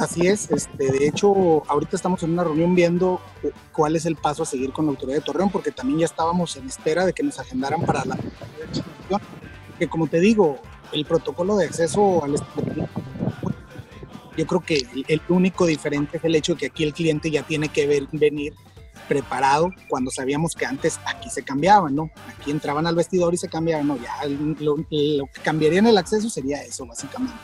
Así 0.00 0.26
es, 0.26 0.50
este, 0.50 0.90
de 0.90 1.06
hecho, 1.06 1.62
ahorita 1.68 1.94
estamos 1.94 2.22
en 2.22 2.32
una 2.32 2.42
reunión 2.42 2.74
viendo 2.74 3.20
cuál 3.72 3.96
es 3.96 4.06
el 4.06 4.16
paso 4.16 4.42
a 4.44 4.46
seguir 4.46 4.72
con 4.72 4.86
la 4.86 4.92
autoridad 4.92 5.18
de 5.18 5.24
Torreón, 5.24 5.50
porque 5.50 5.70
también 5.70 6.00
ya 6.00 6.06
estábamos 6.06 6.56
en 6.56 6.66
espera 6.66 7.04
de 7.04 7.12
que 7.12 7.22
nos 7.22 7.38
agendaran 7.38 7.82
para 7.82 8.04
la 8.04 8.18
que 9.78 9.88
como 9.88 10.06
te 10.06 10.20
digo, 10.20 10.58
el 10.92 11.06
protocolo 11.06 11.56
de 11.56 11.66
acceso 11.66 12.22
al 12.22 12.34
yo 14.36 14.46
creo 14.46 14.60
que 14.60 14.86
el, 15.08 15.20
único 15.28 15.66
diferente 15.66 16.18
es 16.18 16.24
el 16.24 16.34
hecho 16.34 16.52
de 16.52 16.58
que 16.58 16.66
aquí 16.66 16.84
el 16.84 16.94
cliente 16.94 17.30
ya 17.30 17.42
tiene 17.42 17.68
que 17.68 18.06
venir 18.12 18.54
preparado 19.08 19.70
cuando 19.88 20.10
sabíamos 20.10 20.54
que 20.54 20.66
antes 20.66 21.00
aquí 21.04 21.28
se 21.30 21.42
cambiaban, 21.42 21.94
¿no? 21.94 22.10
Aquí 22.28 22.50
entraban 22.50 22.86
al 22.86 22.94
vestidor 22.94 23.34
y 23.34 23.36
se 23.36 23.48
cambiaban, 23.48 23.88
¿no? 23.88 23.98
Ya 23.98 24.16
lo 24.28 24.76
que 24.86 25.40
cambiaría 25.42 25.80
en 25.80 25.88
el 25.88 25.98
acceso 25.98 26.30
sería 26.30 26.62
eso, 26.62 26.86
básicamente. 26.86 27.34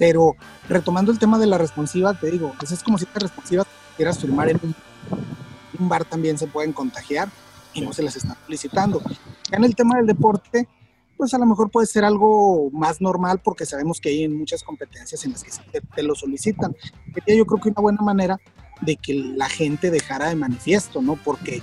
Pero 0.00 0.34
retomando 0.66 1.12
el 1.12 1.18
tema 1.18 1.38
de 1.38 1.46
la 1.46 1.58
responsiva, 1.58 2.14
te 2.14 2.30
digo, 2.30 2.54
pues 2.58 2.72
es 2.72 2.82
como 2.82 2.96
si 2.96 3.04
esta 3.04 3.20
responsiva 3.20 3.66
quieras 3.98 4.18
firmar 4.18 4.48
en 4.48 4.58
un, 4.62 5.88
bar 5.90 6.06
también 6.06 6.38
se 6.38 6.46
pueden 6.46 6.72
contagiar 6.72 7.28
y 7.74 7.82
no 7.82 7.92
se 7.92 8.02
las 8.02 8.16
están 8.16 8.34
solicitando. 8.46 9.02
En 9.52 9.62
el 9.62 9.76
tema 9.76 9.96
del 9.96 10.06
deporte, 10.06 10.66
pues 11.18 11.34
a 11.34 11.38
lo 11.38 11.44
mejor 11.44 11.70
puede 11.70 11.86
ser 11.86 12.06
algo 12.06 12.70
más 12.70 13.02
normal 13.02 13.42
porque 13.44 13.66
sabemos 13.66 14.00
que 14.00 14.08
hay 14.08 14.26
muchas 14.26 14.62
competencias 14.62 15.22
en 15.26 15.32
las 15.32 15.44
que 15.44 15.50
te, 15.70 15.82
te 15.82 16.02
lo 16.02 16.14
solicitan. 16.14 16.74
Yo 17.26 17.44
creo 17.44 17.60
que 17.60 17.68
una 17.68 17.82
buena 17.82 18.00
manera 18.00 18.40
de 18.80 18.96
que 18.96 19.12
la 19.12 19.50
gente 19.50 19.90
dejara 19.90 20.30
de 20.30 20.36
manifiesto, 20.36 21.02
¿no? 21.02 21.16
Porque 21.16 21.62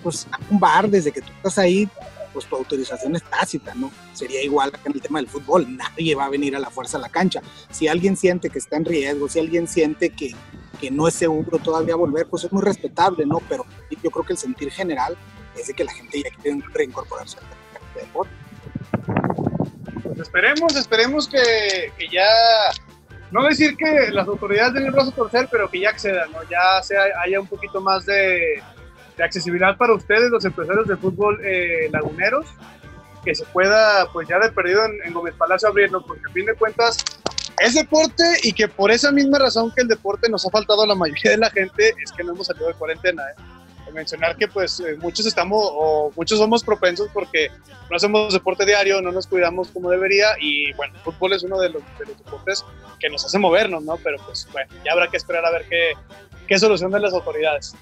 pues 0.00 0.28
a 0.30 0.38
un 0.48 0.60
bar, 0.60 0.88
desde 0.88 1.10
que 1.10 1.22
tú 1.22 1.32
estás 1.38 1.58
ahí, 1.58 1.88
pues 2.34 2.46
tu 2.46 2.56
autorización 2.56 3.14
es 3.14 3.22
tácita, 3.22 3.74
¿no? 3.74 3.92
Sería 4.12 4.42
igual 4.42 4.72
que 4.72 4.88
en 4.88 4.94
el 4.94 5.00
tema 5.00 5.20
del 5.20 5.28
fútbol, 5.28 5.74
nadie 5.76 6.14
va 6.16 6.26
a 6.26 6.28
venir 6.28 6.54
a 6.56 6.58
la 6.58 6.68
fuerza 6.68 6.98
a 6.98 7.00
la 7.00 7.08
cancha. 7.08 7.40
Si 7.70 7.86
alguien 7.86 8.16
siente 8.16 8.50
que 8.50 8.58
está 8.58 8.76
en 8.76 8.84
riesgo, 8.84 9.28
si 9.28 9.38
alguien 9.38 9.68
siente 9.68 10.10
que, 10.10 10.34
que 10.80 10.90
no 10.90 11.06
es 11.06 11.14
seguro 11.14 11.58
todavía 11.60 11.94
volver, 11.94 12.26
pues 12.26 12.44
es 12.44 12.52
muy 12.52 12.62
respetable, 12.62 13.24
¿no? 13.24 13.40
Pero 13.48 13.64
yo 14.02 14.10
creo 14.10 14.26
que 14.26 14.32
el 14.32 14.38
sentir 14.38 14.70
general 14.70 15.16
es 15.56 15.68
de 15.68 15.74
que 15.74 15.84
la 15.84 15.92
gente 15.92 16.22
ya 16.22 16.30
quiere 16.42 16.60
reincorporarse 16.72 17.38
al 17.38 18.02
deporte. 18.02 18.32
Pues 20.02 20.18
esperemos, 20.18 20.76
esperemos 20.76 21.28
que, 21.28 21.92
ya 22.10 22.26
no 23.30 23.44
decir 23.44 23.76
que 23.76 24.10
las 24.10 24.26
autoridades 24.28 24.74
den 24.74 24.86
el 24.86 24.92
brazo 24.92 25.12
torcer, 25.12 25.48
pero 25.50 25.70
que 25.70 25.80
ya 25.80 25.90
accedan, 25.90 26.30
¿no? 26.32 26.42
Ya 26.50 26.82
sea, 26.82 27.02
haya 27.22 27.40
un 27.40 27.46
poquito 27.46 27.80
más 27.80 28.04
de, 28.04 28.62
de 29.16 29.24
accesibilidad 29.24 29.76
para 29.76 29.94
ustedes, 29.94 30.30
los 30.30 30.44
empresarios 30.44 30.86
de 30.88 30.96
fútbol 30.96 31.40
eh, 31.44 31.88
laguneros, 31.92 32.46
que 33.24 33.34
se 33.34 33.44
pueda, 33.46 34.06
pues 34.12 34.28
ya 34.28 34.38
de 34.38 34.50
perdido 34.50 34.82
en, 35.04 35.12
Gómez 35.12 35.34
Palacio 35.36 35.68
abrirlo, 35.68 36.04
porque 36.04 36.22
a 36.28 36.32
fin 36.32 36.46
de 36.46 36.54
cuentas 36.54 36.98
es 37.58 37.74
deporte 37.74 38.24
y 38.42 38.52
que 38.52 38.68
por 38.68 38.90
esa 38.90 39.12
misma 39.12 39.38
razón 39.38 39.72
que 39.74 39.82
el 39.82 39.88
deporte 39.88 40.28
nos 40.28 40.46
ha 40.46 40.50
faltado 40.50 40.82
a 40.82 40.86
la 40.86 40.94
mayoría 40.94 41.30
de 41.30 41.38
la 41.38 41.50
gente 41.50 41.94
es 42.02 42.12
que 42.12 42.24
no 42.24 42.32
hemos 42.32 42.46
salido 42.46 42.68
de 42.68 42.74
cuarentena. 42.74 43.22
¿eh? 43.30 43.42
mencionar 43.94 44.36
que 44.36 44.48
pues 44.48 44.80
eh, 44.80 44.96
muchos 45.00 45.24
estamos 45.24 45.62
o 45.62 46.12
muchos 46.16 46.38
somos 46.38 46.62
propensos 46.62 47.08
porque 47.14 47.50
no 47.88 47.96
hacemos 47.96 48.32
deporte 48.32 48.66
diario, 48.66 49.00
no 49.00 49.12
nos 49.12 49.26
cuidamos 49.26 49.68
como 49.68 49.90
debería 49.90 50.28
y 50.38 50.72
bueno, 50.74 50.94
el 50.94 51.00
fútbol 51.00 51.32
es 51.32 51.42
uno 51.44 51.58
de 51.60 51.70
los, 51.70 51.82
de 51.98 52.06
los 52.06 52.18
deportes 52.18 52.64
que 52.98 53.08
nos 53.08 53.24
hace 53.24 53.38
movernos, 53.38 53.82
¿no? 53.84 53.96
Pero 54.02 54.18
pues 54.26 54.46
bueno, 54.52 54.70
ya 54.84 54.92
habrá 54.92 55.08
que 55.08 55.16
esperar 55.16 55.46
a 55.46 55.50
ver 55.50 55.64
qué, 55.68 55.92
qué 56.46 56.58
solución 56.58 56.90
de 56.90 57.00
las 57.00 57.14
autoridades. 57.14 57.74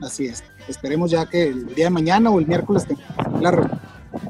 Así 0.00 0.26
es. 0.26 0.44
Esperemos 0.68 1.10
ya 1.10 1.26
que 1.26 1.48
el 1.48 1.74
día 1.74 1.86
de 1.86 1.90
mañana 1.90 2.30
o 2.30 2.38
el 2.38 2.46
miércoles 2.46 2.86
la 3.40 3.50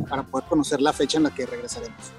para 0.09 0.23
poder 0.23 0.49
conocer 0.49 0.81
la 0.81 0.93
fecha 0.93 1.19
en 1.19 1.25
la 1.25 1.31
que 1.31 1.47
regresaremos. 1.47 2.13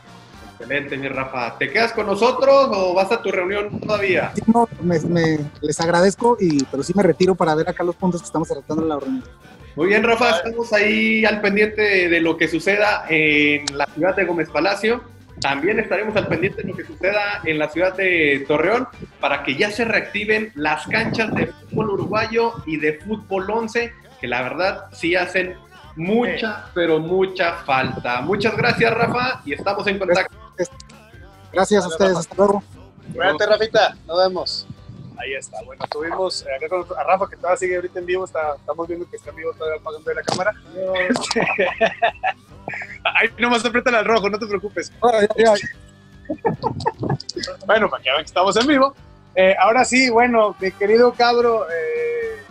Excelente, 0.59 0.97
mi 0.97 1.07
Rafa. 1.07 1.57
¿Te 1.57 1.69
quedas 1.71 1.93
con 1.93 2.05
nosotros 2.05 2.69
o 2.71 2.93
vas 2.93 3.11
a 3.11 3.21
tu 3.21 3.31
reunión 3.31 3.79
todavía? 3.79 4.31
Sí, 4.35 4.41
no, 4.47 4.67
me, 4.81 5.39
les 5.61 5.79
agradezco, 5.79 6.37
y, 6.39 6.63
pero 6.65 6.83
sí 6.83 6.93
me 6.95 7.03
retiro 7.03 7.33
para 7.33 7.55
ver 7.55 7.69
acá 7.69 7.83
los 7.83 7.95
puntos 7.95 8.21
que 8.21 8.25
estamos 8.25 8.47
tratando 8.47 8.83
en 8.83 8.89
la 8.89 8.99
reunión. 8.99 9.23
Muy 9.75 9.87
bien, 9.87 10.03
Rafa, 10.03 10.31
estamos 10.31 10.73
ahí 10.73 11.23
al 11.23 11.39
pendiente 11.39 12.09
de 12.09 12.19
lo 12.19 12.35
que 12.35 12.49
suceda 12.49 13.05
en 13.07 13.65
la 13.77 13.85
ciudad 13.85 14.15
de 14.15 14.25
Gómez 14.25 14.49
Palacio. 14.49 15.01
También 15.41 15.79
estaremos 15.79 16.15
al 16.15 16.27
pendiente 16.27 16.61
de 16.61 16.69
lo 16.69 16.75
que 16.75 16.85
suceda 16.85 17.41
en 17.45 17.59
la 17.59 17.69
ciudad 17.69 17.95
de 17.95 18.43
Torreón 18.47 18.87
para 19.19 19.43
que 19.43 19.55
ya 19.55 19.71
se 19.71 19.85
reactiven 19.85 20.51
las 20.55 20.85
canchas 20.87 21.33
de 21.33 21.47
fútbol 21.47 21.91
uruguayo 21.91 22.53
y 22.65 22.77
de 22.77 22.99
fútbol 22.99 23.49
11, 23.49 23.93
que 24.19 24.27
la 24.27 24.41
verdad 24.41 24.85
sí 24.91 25.15
hacen 25.15 25.55
mucha, 25.95 26.65
pero 26.73 26.99
mucha 26.99 27.53
falta. 27.65 28.21
Muchas 28.21 28.55
gracias, 28.57 28.93
Rafa, 28.93 29.41
y 29.45 29.53
estamos 29.53 29.87
en 29.87 29.99
contacto. 29.99 30.35
Gracias 31.51 31.85
a 31.85 31.87
ustedes, 31.87 32.17
hasta 32.17 32.35
luego. 32.35 32.63
Cuídate, 33.13 33.45
Rafita, 33.45 33.97
nos 34.05 34.17
vemos. 34.17 34.67
Ahí 35.19 35.33
está, 35.33 35.61
bueno, 35.63 35.85
tuvimos 35.91 36.45
eh, 36.45 36.49
a 36.97 37.03
Rafa 37.03 37.27
que 37.29 37.35
todavía 37.35 37.57
sigue 37.57 37.75
ahorita 37.75 37.99
en 37.99 38.05
vivo, 38.05 38.25
está, 38.25 38.55
estamos 38.55 38.87
viendo 38.87 39.09
que 39.09 39.17
está 39.17 39.31
en 39.31 39.35
vivo 39.35 39.51
todavía 39.53 39.79
apagando 39.79 40.09
de 40.09 40.15
la 40.15 40.23
cámara. 40.23 40.53
Este, 41.09 41.41
Ahí 43.03 43.29
nomás 43.37 43.63
al 43.65 44.05
rojo, 44.05 44.29
no 44.29 44.37
te 44.37 44.45
preocupes. 44.45 44.91
bueno, 47.65 47.89
para 47.89 48.03
que 48.03 48.09
vean 48.09 48.21
que 48.21 48.27
estamos 48.27 48.55
en 48.57 48.67
vivo. 48.67 48.93
Eh, 49.35 49.55
ahora 49.59 49.85
sí, 49.85 50.09
bueno, 50.09 50.55
mi 50.59 50.71
querido 50.71 51.13
cabro, 51.13 51.65
eh, 51.69 52.43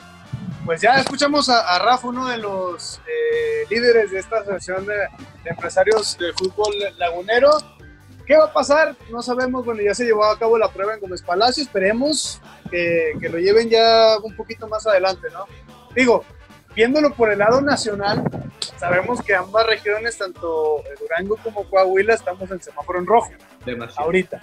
pues 0.64 0.80
ya 0.80 0.94
escuchamos 0.94 1.48
a, 1.48 1.78
Rafa, 1.78 2.08
uno 2.08 2.26
de 2.28 2.38
los 2.38 3.00
eh, 3.06 3.66
líderes 3.70 4.10
de 4.10 4.18
esta 4.20 4.38
asociación 4.38 4.86
de, 4.86 4.94
empresarios 5.44 6.16
de 6.18 6.32
fútbol 6.32 6.74
lagunero. 6.96 7.50
¿Qué 8.28 8.36
va 8.36 8.44
a 8.44 8.52
pasar? 8.52 8.94
No 9.10 9.22
sabemos. 9.22 9.64
Bueno, 9.64 9.80
ya 9.80 9.94
se 9.94 10.04
llevó 10.04 10.22
a 10.26 10.38
cabo 10.38 10.58
la 10.58 10.70
prueba 10.70 10.92
en 10.92 11.00
Gómez 11.00 11.22
Palacio. 11.22 11.62
Esperemos 11.62 12.42
que, 12.70 13.14
que 13.18 13.28
lo 13.30 13.38
lleven 13.38 13.70
ya 13.70 14.18
un 14.22 14.36
poquito 14.36 14.68
más 14.68 14.86
adelante, 14.86 15.28
¿no? 15.32 15.46
Digo, 15.94 16.22
viéndolo 16.76 17.14
por 17.14 17.32
el 17.32 17.38
lado 17.38 17.62
nacional, 17.62 18.22
sabemos 18.76 19.22
que 19.22 19.34
ambas 19.34 19.66
regiones, 19.66 20.18
tanto 20.18 20.84
Durango 21.00 21.38
como 21.38 21.68
Coahuila, 21.70 22.12
estamos 22.12 22.50
en 22.50 22.60
semáforo 22.60 22.98
en 22.98 23.06
rojo. 23.06 23.30
Demasiado. 23.64 24.04
Ahorita. 24.04 24.42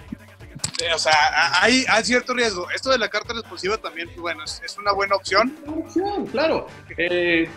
O 0.92 0.98
sea, 0.98 1.12
hay, 1.62 1.84
hay, 1.88 2.04
cierto 2.04 2.34
riesgo. 2.34 2.68
Esto 2.72 2.90
de 2.90 2.98
la 2.98 3.08
carta 3.08 3.34
responsiva 3.34 3.78
también, 3.78 4.08
pues, 4.08 4.18
bueno, 4.18 4.42
es, 4.42 4.76
una 4.78 4.90
buena 4.90 5.14
opción. 5.14 5.56
Una 5.64 5.76
opción, 5.76 6.26
claro. 6.26 6.66
Eh, 6.98 7.48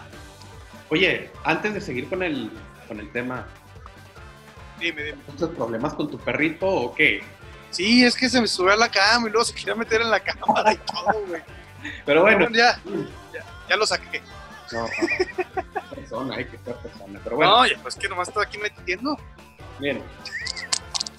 oye, 0.90 1.32
antes 1.44 1.74
de 1.74 1.82
seguir 1.82 2.08
con 2.08 2.22
el, 2.22 2.52
con 2.88 3.00
el 3.00 3.12
tema, 3.12 3.48
dime, 4.80 5.04
dime. 5.04 5.18
¿Muchos 5.28 5.50
problemas 5.52 5.94
con 5.94 6.10
tu 6.10 6.18
perrito 6.18 6.68
o 6.68 6.96
qué? 6.96 7.22
Sí, 7.72 8.04
es 8.04 8.16
que 8.16 8.30
se 8.30 8.42
me 8.42 8.48
subió 8.48 8.74
a 8.74 8.78
la 8.78 8.90
cama 8.90 9.28
y 9.28 9.32
luego 9.32 9.46
se 9.46 9.54
quería 9.54 9.76
meter 9.76 10.02
en 10.02 10.10
la 10.10 10.20
cámara 10.20 10.74
y 10.74 10.78
todo, 10.78 11.26
güey. 11.28 11.42
Pero 12.06 12.22
bueno. 12.22 12.50
ya, 12.52 12.80
ya 13.70 13.76
lo 13.76 13.86
saqué. 13.86 14.22
No, 14.72 14.86
persona, 15.96 16.36
hay 16.36 16.46
que 16.46 16.58
ser 16.58 16.76
persona. 16.76 17.20
Pero 17.24 17.36
bueno. 17.36 17.58
No, 17.58 17.66
ya, 17.68 17.78
pues 17.82 17.96
que 17.96 18.08
nomás 18.08 18.28
estoy 18.28 18.46
aquí 18.46 18.58
metiendo. 18.58 19.18
Bien. 19.80 20.02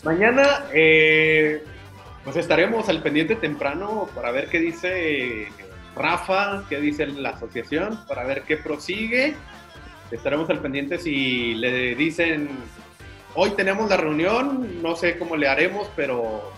Mañana, 0.05 0.65
eh, 0.73 1.65
pues 2.25 2.37
estaremos 2.37 2.89
al 2.89 3.03
pendiente 3.03 3.37
temprano 3.37 4.09
para 4.15 4.31
ver 4.31 4.49
qué 4.49 4.59
dice 4.59 5.49
Rafa, 5.95 6.65
qué 6.69 6.81
dice 6.81 7.07
la 7.07 7.31
asociación, 7.31 8.05
para 8.07 8.25
ver 8.25 8.43
qué 8.43 8.57
prosigue. 8.57 9.35
Estaremos 10.11 10.51
al 10.51 10.61
pendiente 10.61 10.99
si 10.99 11.55
le 11.55 11.95
dicen, 11.95 12.49
hoy 13.35 13.51
tenemos 13.51 13.89
la 13.89 13.97
reunión, 13.97 14.83
no 14.83 14.97
sé 14.97 15.19
cómo 15.19 15.37
le 15.37 15.49
haremos, 15.49 15.89
pero 15.97 16.53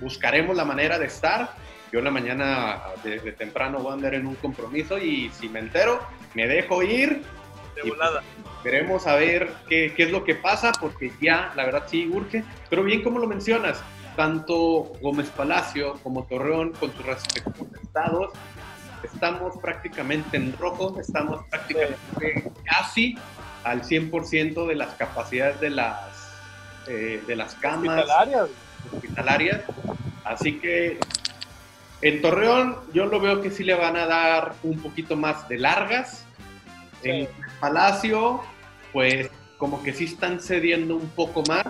buscaremos 0.00 0.56
la 0.56 0.64
manera 0.64 0.98
de 0.98 1.06
estar 1.06 1.54
yo 1.92 1.98
en 1.98 2.04
la 2.04 2.10
mañana 2.10 2.82
desde 3.02 3.32
temprano 3.32 3.80
voy 3.80 3.90
a 3.90 3.94
andar 3.94 4.14
en 4.14 4.26
un 4.26 4.36
compromiso 4.36 4.96
y 4.98 5.28
si 5.30 5.48
me 5.48 5.58
entero, 5.58 6.00
me 6.34 6.46
dejo 6.46 6.82
ir. 6.82 7.22
De 7.74 7.88
volada. 7.88 8.22
Veremos 8.62 9.06
a 9.06 9.16
ver 9.16 9.52
qué, 9.68 9.92
qué, 9.96 10.04
es 10.04 10.12
lo 10.12 10.22
que 10.22 10.34
pasa, 10.34 10.70
porque 10.80 11.12
ya, 11.20 11.52
la 11.56 11.64
verdad, 11.64 11.84
sí 11.88 12.08
urge. 12.12 12.44
Pero 12.68 12.84
bien, 12.84 13.02
como 13.02 13.18
lo 13.18 13.26
mencionas, 13.26 13.82
tanto 14.16 14.92
Gómez 15.00 15.30
Palacio 15.30 15.94
como 16.02 16.24
Torreón, 16.24 16.72
con 16.72 16.92
sus 16.92 17.04
respectivos 17.04 17.68
estados, 17.82 18.32
estamos 19.02 19.56
prácticamente 19.58 20.36
en 20.36 20.56
rojo, 20.58 21.00
estamos 21.00 21.44
prácticamente 21.48 22.52
casi 22.64 23.16
al 23.64 23.82
100% 23.82 24.66
de 24.66 24.74
las 24.74 24.94
capacidades 24.94 25.60
de 25.60 25.70
las, 25.70 25.98
eh, 26.88 27.22
de 27.26 27.36
las 27.36 27.54
camas 27.54 27.98
hospitalarias. 27.98 28.48
hospitalarias. 28.92 29.60
Así 30.24 30.58
que 30.58 30.98
en 32.02 32.22
Torreón 32.22 32.76
yo 32.92 33.06
lo 33.06 33.20
veo 33.20 33.42
que 33.42 33.50
sí 33.50 33.64
le 33.64 33.74
van 33.74 33.96
a 33.96 34.06
dar 34.06 34.54
un 34.62 34.80
poquito 34.80 35.16
más 35.16 35.48
de 35.48 35.58
largas. 35.58 36.24
En 37.02 37.28
Palacio, 37.60 38.42
pues 38.92 39.30
como 39.58 39.82
que 39.82 39.92
sí 39.92 40.04
están 40.04 40.40
cediendo 40.40 40.96
un 40.96 41.08
poco 41.10 41.42
más, 41.46 41.64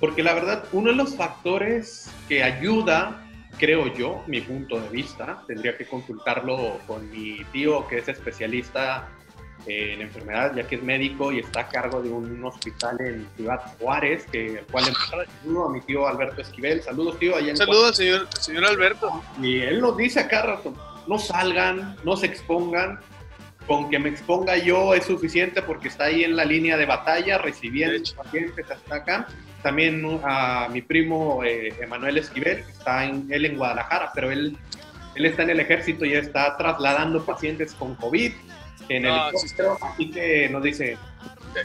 porque 0.00 0.22
la 0.24 0.34
verdad, 0.34 0.64
uno 0.72 0.90
de 0.90 0.96
los 0.96 1.16
factores 1.16 2.10
que 2.28 2.42
ayuda, 2.42 3.24
creo 3.58 3.86
yo, 3.94 4.24
mi 4.26 4.40
punto 4.40 4.80
de 4.80 4.88
vista, 4.88 5.44
tendría 5.46 5.76
que 5.78 5.86
consultarlo 5.86 6.80
con 6.88 7.08
mi 7.10 7.44
tío 7.52 7.86
que 7.86 7.98
es 7.98 8.08
especialista 8.08 9.08
en 9.66 10.00
enfermedad, 10.02 10.54
ya 10.54 10.66
que 10.66 10.76
es 10.76 10.82
médico 10.82 11.32
y 11.32 11.40
está 11.40 11.60
a 11.60 11.68
cargo 11.68 12.02
de 12.02 12.10
un 12.10 12.44
hospital 12.44 12.96
en 13.00 13.26
Ciudad 13.36 13.60
Juárez, 13.78 14.26
que 14.30 14.58
el 14.58 14.64
cual 14.66 14.84
saludo 15.40 15.66
a 15.66 15.72
mi 15.72 15.80
tío 15.80 16.06
Alberto 16.06 16.40
Esquivel. 16.40 16.82
Saludos, 16.82 17.18
tío. 17.18 17.36
Allá 17.36 17.50
en 17.50 17.56
Saludos, 17.56 17.96
señor, 17.96 18.28
señor 18.38 18.64
Alberto. 18.64 19.22
Y 19.40 19.60
él 19.60 19.80
nos 19.80 19.96
dice 19.96 20.20
acá 20.20 20.42
rato, 20.42 20.74
no 21.06 21.18
salgan, 21.18 21.96
no 22.04 22.16
se 22.16 22.26
expongan, 22.26 22.98
con 23.66 23.90
que 23.90 23.98
me 23.98 24.08
exponga 24.08 24.56
yo 24.56 24.94
es 24.94 25.04
suficiente 25.04 25.62
porque 25.62 25.88
está 25.88 26.04
ahí 26.04 26.24
en 26.24 26.36
la 26.36 26.44
línea 26.44 26.76
de 26.76 26.86
batalla 26.86 27.38
recibiendo 27.38 28.02
pacientes 28.16 28.70
hasta 28.70 28.96
acá. 28.96 29.28
También 29.62 30.20
a 30.24 30.68
mi 30.72 30.82
primo 30.82 31.44
eh, 31.44 31.72
Emanuel 31.80 32.18
Esquivel, 32.18 32.58
está 32.68 33.04
en, 33.04 33.28
él 33.30 33.44
en 33.44 33.56
Guadalajara, 33.56 34.10
pero 34.12 34.32
él, 34.32 34.58
él 35.14 35.24
está 35.24 35.44
en 35.44 35.50
el 35.50 35.60
ejército 35.60 36.04
y 36.04 36.14
está 36.14 36.56
trasladando 36.56 37.24
pacientes 37.24 37.72
con 37.74 37.94
COVID 37.94 38.32
en 38.88 39.06
el 39.06 39.14
helicóptero, 39.14 39.78
así 39.82 40.10
que 40.10 40.48
nos 40.50 40.62
dice, 40.62 40.98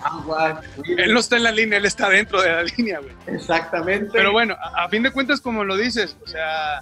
agua. 0.03 0.61
Él 0.85 1.13
no 1.13 1.19
está 1.19 1.37
en 1.37 1.43
la 1.43 1.51
línea, 1.51 1.77
él 1.77 1.85
está 1.85 2.09
dentro 2.09 2.41
de 2.41 2.49
la 2.49 2.63
línea, 2.63 2.99
güey. 2.99 3.13
Exactamente. 3.27 4.09
Pero 4.11 4.31
bueno, 4.31 4.55
a, 4.61 4.85
a 4.85 4.89
fin 4.89 5.03
de 5.03 5.11
cuentas, 5.11 5.41
como 5.41 5.63
lo 5.63 5.77
dices, 5.77 6.17
o 6.23 6.27
sea, 6.27 6.81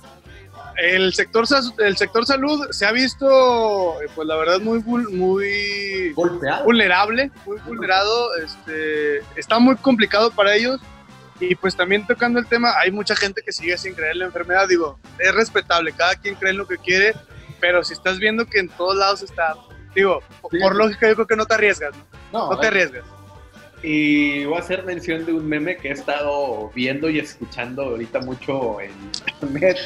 el 0.78 1.14
sector, 1.14 1.46
el 1.80 1.98
sector 1.98 2.26
salud 2.26 2.68
se 2.72 2.86
ha 2.86 2.92
visto, 2.92 4.02
eh, 4.02 4.08
pues 4.14 4.28
la 4.28 4.36
verdad, 4.36 4.60
muy, 4.60 4.80
muy 4.84 6.12
Golpeado. 6.14 6.66
vulnerable, 6.66 7.32
muy 7.46 7.58
vulnerado. 7.66 8.36
Este, 8.38 9.20
está 9.36 9.60
muy 9.60 9.76
complicado 9.78 10.32
para 10.32 10.56
ellos. 10.56 10.82
Y 11.40 11.54
pues 11.56 11.76
también 11.76 12.08
tocando 12.08 12.40
el 12.40 12.48
tema, 12.48 12.74
hay 12.80 12.92
mucha 12.92 13.14
gente 13.16 13.42
que 13.46 13.52
sigue 13.52 13.78
sin 13.78 13.94
creer 13.94 14.14
en 14.14 14.20
la 14.20 14.26
enfermedad. 14.26 14.68
Digo, 14.70 14.98
es 15.20 15.36
respetable, 15.36 15.92
cada 15.92 16.16
quien 16.16 16.36
cree 16.36 16.52
en 16.52 16.58
lo 16.58 16.66
que 16.66 16.78
quiere, 16.78 17.14
pero 17.60 17.84
si 17.84 17.92
estás 17.94 18.20
viendo 18.20 18.46
que 18.46 18.60
en 18.60 18.70
todos 18.70 18.96
lados 18.96 19.22
está, 19.22 19.54
digo, 19.96 20.22
Sí. 20.52 20.60
por 20.60 20.76
lógica 20.76 21.08
yo 21.08 21.16
creo 21.16 21.28
que 21.28 21.36
no 21.36 21.46
te 21.46 21.56
arriesgas, 21.56 21.96
¿no? 22.32 22.52
No, 22.52 22.60
te 22.60 22.66
eh, 22.66 22.70
arriesgas. 22.70 23.04
Y 23.82 24.46
voy 24.46 24.58
a 24.58 24.60
hacer 24.60 24.84
mención 24.84 25.26
de 25.26 25.34
un 25.34 25.48
meme 25.48 25.78
que 25.78 25.90
he 25.90 25.92
estado 25.92 26.72
viendo 26.74 27.10
y 27.10 27.20
escuchando 27.20 27.84
ahorita 27.84 28.20
mucho 28.22 28.82
en 28.82 28.92
internet. 29.42 29.78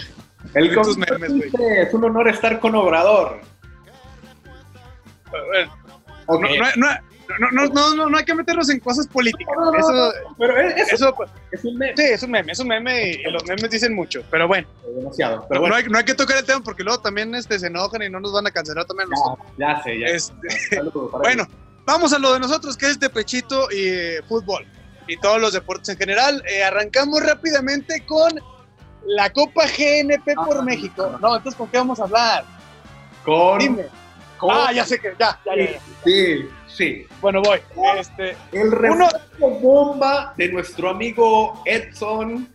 El 0.54 0.69
memes, 0.98 1.34
dice, 1.34 1.82
es 1.82 1.93
un 1.93 2.06
honor 2.06 2.30
estar 2.30 2.60
con 2.60 2.76
Obrador. 2.76 3.41
Bueno, 5.30 5.78
no, 6.28 6.65
no, 6.76 6.88
no, 7.38 7.52
no, 7.52 7.65
no, 7.74 7.96
no, 7.96 8.10
no, 8.10 8.18
hay 8.18 8.24
que 8.26 8.34
meternos 8.34 8.70
en 8.70 8.80
cosas 8.80 9.08
políticas. 9.08 9.54
No, 9.58 9.65
no, 9.65 9.72
no, 9.72 9.78
Eso, 9.78 10.13
pero 10.38 10.58
es, 10.60 10.76
es- 10.78 10.94
eso, 10.94 11.13
es 11.52 11.63
un 11.63 11.78
meme. 11.78 11.94
sí, 11.96 12.04
es 12.04 12.24
un 12.24 12.32
meme, 12.32 12.52
es 12.52 12.60
un 12.60 12.68
meme 12.68 13.12
y, 13.12 13.24
los 13.32 13.46
memes 13.46 13.70
dicen 13.70 13.94
mucho. 13.94 14.24
Pero 14.32 14.48
bueno, 14.48 14.68
Demasiado. 14.96 15.46
Pero 15.48 15.62
bueno, 15.62 15.76
no, 15.76 15.80
hay, 15.82 15.88
no 15.89 15.98
hay 16.00 16.06
que 16.06 16.15
tocar 16.15 16.38
el 16.38 16.46
tema 16.46 16.62
porque 16.63 16.84
luego 16.84 17.00
también 17.02 17.36
este, 17.36 17.60
se 17.60 17.68
enojan 17.68 18.02
y 18.02 18.10
no 18.10 18.20
nos 18.20 18.34
van 18.34 18.48
a 18.48 18.52
cancelar 18.52 18.86
también. 18.86 19.10
nosotros. 19.10 19.48
ya, 19.58 19.82
sé, 19.84 20.00
ya. 20.00 20.08
Este, 20.08 20.50
Saludos 20.76 21.12
bueno, 21.22 21.46
vamos 21.86 22.13
a 22.13 22.20
lo 22.20 22.34
de 22.34 22.39
nosotros, 22.39 22.76
que 22.78 22.88
es 22.88 23.00
de 23.00 23.10
pechito 23.10 23.70
y 23.72 23.88
eh, 23.88 24.22
fútbol 24.28 24.65
y 25.08 25.18
todos 25.18 25.39
los 25.42 25.54
deportes 25.54 25.89
en 25.89 25.98
general. 25.98 26.44
Eh, 26.48 26.63
arrancamos 26.63 27.22
rápidamente 27.24 28.06
con 28.06 28.32
la 29.06 29.30
Copa 29.32 29.63
GNP 29.65 30.36
por 30.36 30.58
Ah, 30.58 30.62
México. 30.62 31.18
No, 31.22 31.36
entonces, 31.38 31.56
¿con 31.58 31.68
qué 31.70 31.78
vamos 31.78 32.00
a 32.00 32.04
hablar? 32.04 32.44
Con, 33.24 33.60
Dime. 33.60 33.86
con- 34.38 34.52
Ah, 34.52 34.72
ya 34.72 34.86
sé 34.86 35.00
que, 35.00 35.13
ya, 35.20 35.39
ya, 35.46 35.56
ya. 35.56 35.72
ya. 35.72 35.80
Sí, 36.04 36.50
sí. 36.80 37.06
Bueno, 37.20 37.42
voy. 37.42 37.60
Este, 38.00 38.36
El 38.54 38.70
Uno- 38.70 38.76
refuerzo 39.10 39.20
bomba 39.60 40.34
de 40.38 40.48
nuestro 40.50 40.89
amigo 40.89 41.62
Edson 41.65 42.48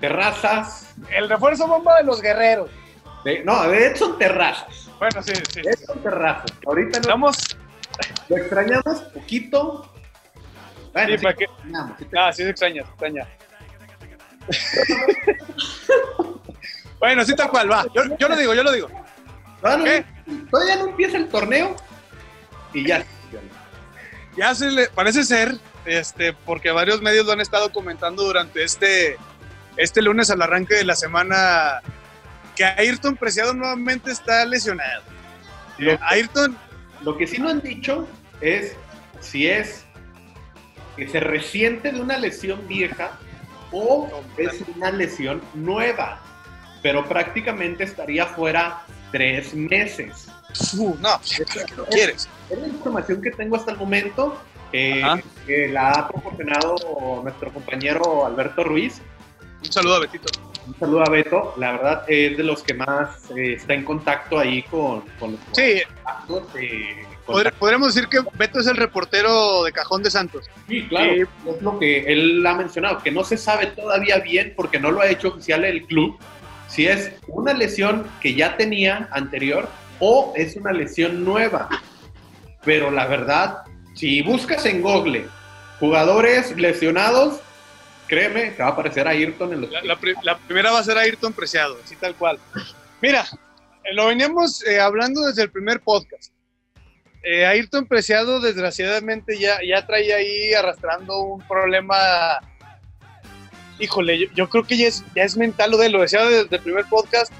Terrazas. 0.00 0.94
el 1.10 1.28
refuerzo 1.30 1.66
bomba 1.66 1.96
de 1.96 2.04
los 2.04 2.20
guerreros. 2.20 2.70
de- 3.24 3.42
no, 3.42 3.66
de 3.68 3.86
Edson 3.86 4.18
Terrazas. 4.18 4.90
Bueno, 4.98 5.22
sí, 5.22 5.32
sí. 5.50 5.60
Edson 5.64 5.98
Terrazas. 6.02 6.52
Ahorita 6.66 6.98
no, 6.98 7.00
Estamos. 7.00 7.56
lo 8.28 8.36
extrañamos 8.36 9.00
poquito. 9.14 9.90
Bueno, 10.92 11.08
Sí, 11.08 11.16
sí, 11.18 11.22
para 11.24 11.34
que- 11.36 11.46
lo 11.46 11.52
extrañamos, 11.54 11.98
sí, 11.98 12.06
Ah, 12.18 12.32
sí, 12.32 12.42
se 12.44 12.50
extraña, 12.50 12.82
se 12.84 12.88
extraña. 12.90 13.28
bueno, 17.00 17.24
sí, 17.24 17.34
tal 17.34 17.48
cual, 17.50 17.70
va. 17.70 17.84
Yo, 17.94 18.02
yo 18.18 18.28
lo 18.28 18.36
digo, 18.36 18.54
yo 18.54 18.62
lo 18.62 18.72
digo. 18.72 18.88
No, 19.62 19.78
no, 19.78 19.84
¿Qué? 19.84 20.04
Todavía 20.50 20.76
no 20.76 20.88
empieza 20.88 21.16
el 21.16 21.28
torneo 21.28 21.74
y 22.74 22.86
ya. 22.86 23.02
Ya 24.36 24.54
se 24.54 24.70
le 24.70 24.88
parece 24.88 25.24
ser, 25.24 25.56
este, 25.84 26.32
porque 26.32 26.70
varios 26.70 27.00
medios 27.02 27.24
lo 27.26 27.32
han 27.32 27.40
estado 27.40 27.70
comentando 27.72 28.24
durante 28.24 28.64
este, 28.64 29.16
este 29.76 30.02
lunes 30.02 30.30
al 30.30 30.42
arranque 30.42 30.74
de 30.74 30.84
la 30.84 30.96
semana, 30.96 31.80
que 32.56 32.64
Ayrton 32.64 33.16
Preciado 33.16 33.54
nuevamente 33.54 34.10
está 34.10 34.44
lesionado. 34.44 35.02
Lo- 35.78 35.92
Eh, 35.92 35.98
Ayrton, 36.02 36.56
Lo 37.02 37.16
que 37.16 37.26
sí 37.26 37.38
no 37.38 37.48
han 37.48 37.60
dicho 37.60 38.08
es 38.40 38.72
si 39.20 39.46
es 39.46 39.84
que 40.96 41.08
se 41.08 41.20
resiente 41.20 41.92
de 41.92 42.00
una 42.00 42.18
lesión 42.18 42.66
vieja 42.68 43.12
o 43.72 44.22
es 44.38 44.62
una 44.76 44.90
lesión 44.90 45.42
nueva. 45.54 46.20
Pero 46.82 47.04
prácticamente 47.08 47.84
estaría 47.84 48.26
fuera 48.26 48.82
tres 49.10 49.54
meses. 49.54 50.28
Uh, 50.78 50.96
no, 51.00 51.20
¿qué 51.36 51.44
lo 51.76 51.84
quieres? 51.86 52.28
Es 52.50 52.58
la 52.58 52.66
información 52.68 53.20
que 53.22 53.30
tengo 53.30 53.56
hasta 53.56 53.72
el 53.72 53.78
momento, 53.78 54.36
eh, 54.72 55.02
que 55.46 55.68
la 55.68 55.90
ha 55.92 56.08
proporcionado 56.08 57.20
nuestro 57.22 57.52
compañero 57.52 58.26
Alberto 58.26 58.64
Ruiz. 58.64 59.00
Un 59.62 59.72
saludo 59.72 59.94
a 59.96 60.00
Betito. 60.00 60.26
Un 60.66 60.74
saludo 60.78 61.02
a 61.02 61.10
Beto, 61.10 61.54
la 61.58 61.72
verdad 61.72 62.04
es 62.08 62.36
de 62.38 62.42
los 62.42 62.62
que 62.62 62.72
más 62.74 63.30
eh, 63.36 63.54
está 63.54 63.74
en 63.74 63.84
contacto 63.84 64.38
ahí 64.38 64.62
con, 64.62 65.02
con 65.18 65.32
los 65.32 65.40
Sí, 65.52 65.82
contactos, 66.02 66.42
eh, 66.58 67.04
con 67.26 67.36
podr- 67.36 67.52
podremos 67.52 67.94
decir 67.94 68.08
que 68.08 68.20
Beto 68.38 68.60
es 68.60 68.66
el 68.66 68.76
reportero 68.76 69.62
de 69.64 69.72
cajón 69.72 70.02
de 70.02 70.10
Santos. 70.10 70.48
Sí, 70.66 70.86
claro, 70.88 71.12
Eh, 71.12 71.26
es 71.46 71.62
lo 71.62 71.78
que 71.78 72.00
él 72.10 72.46
ha 72.46 72.54
mencionado, 72.54 72.98
que 73.02 73.10
no 73.10 73.24
se 73.24 73.36
sabe 73.36 73.66
todavía 73.68 74.18
bien 74.20 74.54
porque 74.56 74.78
no 74.80 74.90
lo 74.90 75.02
ha 75.02 75.06
hecho 75.06 75.28
oficial 75.28 75.64
el 75.66 75.84
club, 75.84 76.18
si 76.66 76.86
es 76.86 77.12
una 77.26 77.52
lesión 77.52 78.06
que 78.22 78.34
ya 78.34 78.56
tenía 78.56 79.08
anterior 79.12 79.68
o 80.06 80.34
es 80.36 80.54
una 80.56 80.70
lesión 80.72 81.24
nueva. 81.24 81.68
Pero 82.62 82.90
la 82.90 83.06
verdad, 83.06 83.62
si 83.94 84.20
buscas 84.20 84.66
en 84.66 84.82
Google 84.82 85.26
jugadores 85.80 86.54
lesionados, 86.56 87.40
créeme, 88.06 88.50
te 88.50 88.62
va 88.62 88.68
a 88.68 88.72
aparecer 88.72 89.08
Ayrton 89.08 89.54
en 89.54 89.60
los... 89.62 89.70
La, 89.70 89.82
la 89.82 89.96
pri- 89.96 90.14
la 90.22 90.36
primera 90.36 90.70
va 90.72 90.80
a 90.80 90.84
ser 90.84 90.98
Ayrton 90.98 91.32
Preciado, 91.32 91.78
así 91.82 91.96
tal 91.96 92.14
cual. 92.16 92.38
Mira, 93.00 93.24
eh, 93.84 93.94
lo 93.94 94.06
veníamos 94.08 94.62
eh, 94.66 94.78
hablando 94.78 95.22
desde 95.26 95.42
el 95.42 95.50
primer 95.50 95.80
podcast. 95.80 96.32
Eh, 97.22 97.46
Ayrton 97.46 97.86
Preciado, 97.86 98.40
desgraciadamente, 98.40 99.38
ya, 99.38 99.58
ya 99.66 99.86
traía 99.86 100.16
ahí 100.16 100.52
arrastrando 100.52 101.18
un 101.20 101.40
problema. 101.48 101.96
Híjole, 103.78 104.18
yo, 104.18 104.26
yo 104.34 104.50
creo 104.50 104.64
que 104.64 104.76
ya 104.76 104.88
es, 104.88 105.02
ya 105.16 105.22
es 105.24 105.36
mental 105.36 105.70
lo 105.70 105.78
de 105.78 105.88
lo 105.88 106.02
decía 106.02 106.24
desde 106.26 106.56
el 106.56 106.62
primer 106.62 106.84
podcast. 106.84 107.32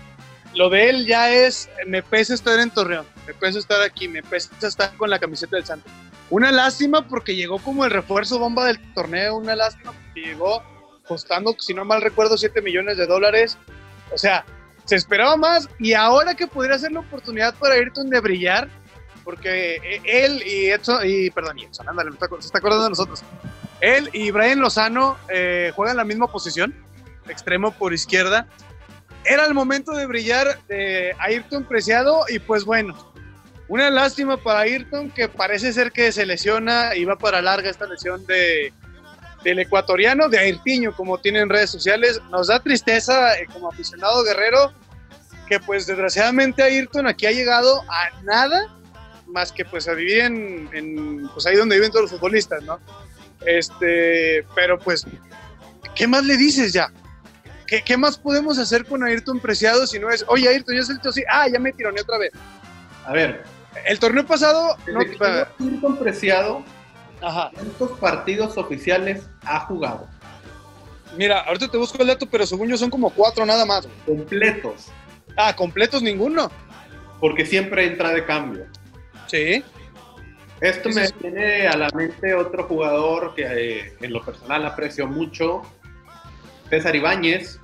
Lo 0.55 0.71
de 0.71 0.89
él 0.89 1.07
ya 1.07 1.31
es, 1.31 1.69
me 1.87 2.03
pesa 2.03 2.35
estar 2.35 2.59
en 2.61 2.71
Torreón, 2.71 3.07
me 3.27 3.35
pesa 3.35 3.59
estar 3.59 3.83
aquí, 3.83 4.07
me 4.09 4.23
pesa 4.23 4.51
estar 4.67 4.97
con 4.97 5.11
la 5.11 5.19
camiseta 5.19 5.57
del 5.57 5.65
Santos. 5.65 5.91
Una 6.31 6.53
lástima 6.53 7.07
porque 7.07 7.35
llegó 7.35 7.59
como 7.59 7.85
el 7.85 7.91
refuerzo 7.91 8.39
bomba 8.39 8.65
del 8.67 8.79
torneo, 8.95 9.37
una 9.37 9.57
lástima 9.57 9.93
porque 9.93 10.21
llegó 10.21 10.63
costando, 11.07 11.55
si 11.59 11.75
no 11.75 11.85
mal 11.85 12.03
recuerdo, 12.03 12.39
7 12.39 12.63
millones 12.63 12.97
de 12.97 13.07
dólares. 13.07 13.59
O 14.13 14.19
sea, 14.19 14.45
se 14.85 14.97
esperaba 14.97 15.37
más 15.37 15.69
y 15.79 15.93
ahora 15.93 16.35
que 16.35 16.47
podría 16.47 16.79
ser 16.79 16.93
la 16.93 17.01
oportunidad 17.01 17.55
para 17.55 17.75
Ayrton 17.75 18.09
de 18.11 18.21
brillar, 18.21 18.69
porque 19.25 20.01
él 20.05 20.43
y 20.47 20.67
Edson, 20.67 21.01
y 21.05 21.31
perdón, 21.31 21.59
Edson, 21.59 21.89
ándale, 21.89 22.11
se 22.13 22.47
está 22.47 22.59
acordando 22.59 22.85
de 22.85 22.91
nosotros. 22.91 23.23
Él 23.81 24.09
y 24.13 24.31
Brian 24.31 24.61
Lozano 24.61 25.17
eh, 25.29 25.73
juegan 25.75 25.97
la 25.97 26.05
misma 26.05 26.27
posición, 26.27 26.75
extremo 27.29 27.73
por 27.73 27.93
izquierda. 27.93 28.47
Era 29.25 29.47
el 29.47 29.55
momento 29.55 29.93
de 29.93 30.07
brillar 30.07 30.59
de 30.69 31.15
Ayrton 31.19 31.65
Preciado 31.65 32.25
y 32.29 32.39
pues 32.39 32.65
bueno, 32.65 32.95
una 33.69 33.91
lástima 33.91 34.37
para 34.37 34.61
Ayrton 34.61 35.11
que 35.11 35.29
parece 35.29 35.73
ser 35.73 35.93
que 35.93 36.13
se 36.13 36.27
lesiona 36.27 36.95
y 36.95 37.05
va 37.05 37.17
para 37.17 37.41
larga 37.41 37.71
esta 37.71 37.87
lesión 37.87 38.27
de, 38.27 38.73
del 39.43 39.59
ecuatoriano, 39.61 40.29
de 40.29 40.39
Ayrtiño, 40.39 40.95
como 40.95 41.19
tienen 41.19 41.49
redes 41.49 41.71
sociales. 41.71 42.21
Nos 42.31 42.49
da 42.49 42.61
tristeza 42.61 43.39
eh, 43.39 43.47
como 43.53 43.71
aficionado 43.71 44.23
guerrero 44.25 44.73
que 45.47 45.61
pues 45.61 45.87
desgraciadamente 45.87 46.63
Ayrton 46.63 47.07
aquí 47.07 47.27
ha 47.27 47.33
llegado 47.33 47.83
a 47.89 48.23
nada 48.23 48.75
más 49.27 49.53
que 49.53 49.65
pues 49.65 49.89
a 49.89 49.93
vivir 49.93 50.21
en, 50.21 50.69
en, 50.73 51.29
pues 51.29 51.47
ahí 51.47 51.57
donde 51.57 51.77
viven 51.77 51.91
todos 51.91 52.05
los 52.05 52.11
futbolistas, 52.13 52.63
¿no? 52.63 52.79
Este, 53.45 54.45
pero 54.55 54.79
pues, 54.79 55.07
¿qué 55.95 56.07
más 56.07 56.25
le 56.25 56.37
dices 56.37 56.73
ya? 56.73 56.91
¿Qué, 57.67 57.83
qué 57.83 57.97
más 57.97 58.19
podemos 58.19 58.59
hacer 58.59 58.85
con 58.85 59.03
Ayrton 59.03 59.41
Preciado 59.41 59.87
si 59.87 59.99
no 59.99 60.11
es, 60.11 60.25
oye 60.29 60.49
Ayrton, 60.49 60.75
ya 60.75 60.83
es 60.83 60.91
el 60.91 61.01
tío, 61.01 61.13
sí, 61.13 61.23
ah, 61.31 61.49
ya 61.49 61.59
me 61.59 61.73
tironé 61.73 62.01
otra 62.01 62.19
vez. 62.19 62.33
A 63.07 63.13
ver, 63.13 63.43
El 63.87 63.99
torneo 63.99 64.27
pasado, 64.27 64.77
no, 64.93 65.01
que 65.01 65.13
llegó 65.13 65.47
Ayrton 65.59 65.97
Preciado, 65.99 66.65
Ajá. 67.25 67.51
¿Cuántos 67.55 67.99
partidos 67.99 68.59
oficiales 68.59 69.29
ha 69.45 69.61
jugado? 69.61 70.07
Mira, 71.17 71.41
ahorita 71.41 71.69
te 71.69 71.79
busco 71.79 71.99
el 72.03 72.09
dato, 72.09 72.27
pero 72.27 72.47
según 72.47 72.69
yo 72.69 72.77
son 72.77 72.91
como 72.91 73.11
cuatro 73.11 73.47
nada 73.47 73.65
más. 73.65 73.89
Completos. 74.05 74.89
Ah, 75.37 75.55
completos 75.57 76.03
ninguno. 76.03 76.51
Porque 77.21 77.47
siempre 77.47 77.87
entra 77.87 78.11
de 78.11 78.25
cambio. 78.25 78.67
Sí. 79.27 79.65
Esto 80.61 80.89
me 80.91 81.09
viene 81.21 81.67
a 81.67 81.77
la 81.77 81.89
mente 81.95 82.35
otro 82.35 82.65
jugador 82.65 83.35
que 83.35 83.45
eh, 83.45 83.97
en 84.01 84.13
lo 84.13 84.25
personal 84.25 84.65
aprecio 84.67 85.07
mucho, 85.07 85.63
César 86.71 86.95
Ibáñez, 86.97 87.61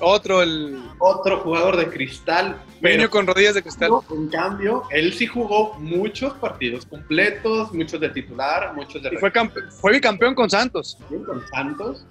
Otro, 0.00 0.42
el 0.42 0.82
otro 0.98 1.40
jugador 1.40 1.76
de 1.76 1.88
cristal, 1.88 2.56
pero 2.80 2.96
niño 2.96 3.10
con 3.10 3.26
rodillas 3.26 3.54
de 3.54 3.62
cristal. 3.62 3.90
en 4.10 4.28
cambio, 4.28 4.84
él 4.90 5.12
sí 5.12 5.26
jugó 5.26 5.74
muchos 5.78 6.32
partidos 6.34 6.86
completos, 6.86 7.72
muchos 7.74 8.00
de 8.00 8.08
titular, 8.08 8.72
muchos 8.74 9.02
de 9.02 9.10
Y 9.12 9.16
fue, 9.18 9.30
fue 9.80 9.92
bicampeón 9.92 10.34
con 10.34 10.48
Santos. 10.48 10.96
con 11.26 11.46
Santos. 11.48 12.06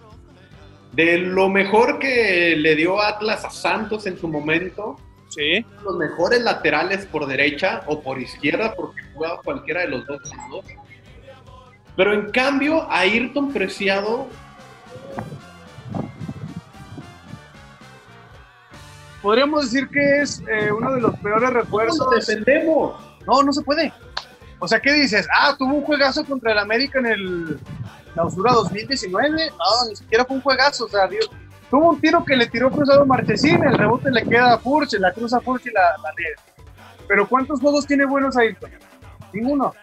De 0.92 1.18
lo 1.20 1.50
mejor 1.50 1.98
que 2.00 2.56
le 2.58 2.76
dio 2.76 3.02
Atlas 3.02 3.44
a 3.46 3.50
Santos 3.50 4.06
en 4.06 4.18
su 4.20 4.28
momento, 4.28 4.96
Sí. 5.30 5.64
los 5.84 5.96
mejores 5.96 6.42
laterales 6.42 7.06
por 7.06 7.28
derecha 7.28 7.84
o 7.86 8.02
por 8.02 8.20
izquierda, 8.20 8.74
porque 8.76 9.02
jugaba 9.14 9.42
cualquiera 9.44 9.82
de 9.82 9.90
los 9.90 10.06
dos 10.08 10.20
lados. 10.36 10.66
Pero 11.96 12.14
en 12.14 12.32
cambio, 12.32 12.82
a 12.90 13.00
Ayrton 13.02 13.52
Preciado 13.54 14.28
Podríamos 19.22 19.66
decir 19.66 19.90
que 19.90 20.22
es 20.22 20.42
eh, 20.50 20.72
uno 20.72 20.94
de 20.94 21.02
los 21.02 21.18
peores 21.20 21.50
¿cómo 21.50 21.62
refuerzos. 21.62 22.00
lo 22.00 22.10
defendemos? 22.12 22.96
No, 23.28 23.44
no 23.44 23.52
se 23.52 23.62
puede. 23.62 23.92
O 24.60 24.68
sea, 24.68 24.80
¿qué 24.80 24.94
dices? 24.94 25.28
Ah, 25.34 25.56
tuvo 25.58 25.76
un 25.76 25.84
juegazo 25.84 26.26
contra 26.26 26.52
el 26.54 26.58
América 26.58 27.00
en 27.00 27.06
el 27.06 27.60
clausura 28.14 28.54
2019. 28.54 29.50
No, 29.52 29.90
ni 29.90 29.96
siquiera 29.96 30.26
fue 30.26 30.38
un 30.38 30.42
juegazo. 30.42 30.86
O 30.86 30.90
sea, 30.90 31.08
Dios. 31.08 31.30
Tuvo 31.70 31.90
un 31.92 32.02
tiro 32.02 32.26
que 32.26 32.36
le 32.36 32.48
tiró 32.48 32.72
cruzado 32.72 33.06
Marchesín, 33.06 33.64
el 33.64 33.78
rebote 33.78 34.10
le 34.10 34.24
queda 34.24 34.54
a 34.56 34.58
Furch, 34.58 34.94
la 34.94 35.14
cruza 35.14 35.38
a 35.38 35.42
Furch 35.42 35.68
y 35.68 35.72
la, 35.72 35.82
la 35.82 36.12
niega. 36.18 36.42
Pero 37.08 37.28
¿cuántos 37.28 37.60
juegos 37.60 37.86
tiene 37.86 38.06
buenos 38.06 38.36
Ayrton? 38.38 38.72
Ninguno. 39.34 39.74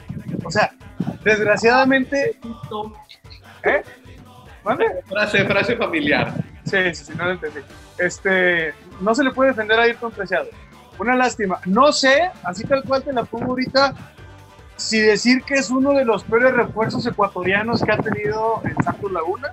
O 0.44 0.50
sea, 0.50 0.72
desgraciadamente. 1.22 2.38
¿Eh? 3.62 3.82
¿Mande? 4.66 5.00
Frase, 5.06 5.44
frase 5.44 5.76
familiar. 5.76 6.34
Sí, 6.64 6.76
sí, 6.92 7.04
sí, 7.04 7.12
no 7.16 7.26
lo 7.26 7.30
entendí. 7.32 7.60
Este, 7.98 8.74
no 9.00 9.14
se 9.14 9.22
le 9.22 9.30
puede 9.30 9.50
defender 9.50 9.78
a 9.78 9.84
Ayrton 9.84 10.10
Preciado. 10.10 10.48
Una 10.98 11.14
lástima. 11.14 11.60
No 11.66 11.92
sé, 11.92 12.32
así 12.42 12.64
tal 12.64 12.82
cual 12.82 13.04
te 13.04 13.12
la 13.12 13.22
pongo 13.22 13.52
ahorita, 13.52 13.94
si 14.74 14.98
decir 14.98 15.44
que 15.44 15.54
es 15.54 15.70
uno 15.70 15.92
de 15.92 16.04
los 16.04 16.24
peores 16.24 16.52
refuerzos 16.52 17.06
ecuatorianos 17.06 17.80
que 17.80 17.92
ha 17.92 17.98
tenido 17.98 18.60
en 18.64 18.74
Santos 18.82 19.12
Laguna. 19.12 19.52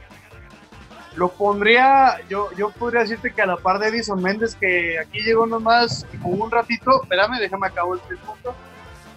Lo 1.15 1.29
pondría, 1.29 2.17
yo, 2.27 2.49
yo 2.57 2.71
podría 2.71 3.01
decirte 3.01 3.31
que 3.31 3.41
a 3.43 3.45
la 3.45 3.57
par 3.57 3.77
de 3.77 3.89
Edison 3.89 4.19
Méndez, 4.19 4.55
que 4.55 4.97
aquí 4.97 5.21
llegó 5.21 5.45
nomás 5.45 6.07
jugó 6.23 6.45
un 6.45 6.49
ratito, 6.49 7.03
espérame, 7.03 7.37
déjame 7.39 7.67
acabo 7.67 7.93
el 7.93 7.99
punto, 8.17 8.55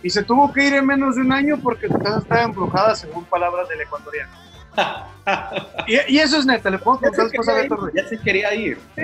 y 0.03 0.11
se 0.11 0.23
tuvo 0.23 0.53
que 0.53 0.67
ir 0.67 0.75
en 0.75 0.85
menos 0.85 1.15
de 1.17 1.23
un 1.23 1.33
año 1.33 1.59
porque 1.63 1.89
su 1.89 1.99
casa 1.99 2.19
estaba 2.19 2.43
embrujada, 2.43 2.95
según 2.95 3.25
palabras 3.25 3.67
del 3.71 3.81
ecuatoriano. 3.81 4.46
Y, 5.87 6.15
y 6.15 6.19
eso 6.19 6.39
es 6.39 6.47
neta, 6.47 6.71
le 6.71 6.79
puedo 6.79 7.01
contar 7.01 7.29
quería 7.31 7.55
Beto 7.55 7.75
ir, 7.75 7.81
Ruiz. 7.81 7.95
ya 7.95 8.09
se 8.09 8.19
quería 8.19 8.55
ir. 8.55 8.79
Sí, 8.95 9.03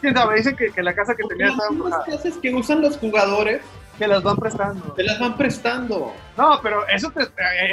quién 0.00 0.14
sabe, 0.14 0.36
dicen 0.36 0.56
que, 0.56 0.70
que 0.72 0.82
la 0.82 0.94
casa 0.94 1.14
que 1.14 1.22
Porque 1.22 1.36
tenía 1.36 1.46
las 1.46 1.54
estaba 1.54 1.70
embrujada, 1.70 2.04
casas 2.04 2.34
que 2.38 2.54
usan 2.54 2.80
los 2.80 2.96
jugadores 2.98 3.62
que 3.98 4.08
las 4.08 4.22
van 4.22 4.36
prestando. 4.36 4.92
te 4.94 5.04
las 5.04 5.18
van 5.20 5.36
prestando. 5.36 6.12
No, 6.36 6.58
pero 6.62 6.86
eso, 6.88 7.10
te, 7.12 7.22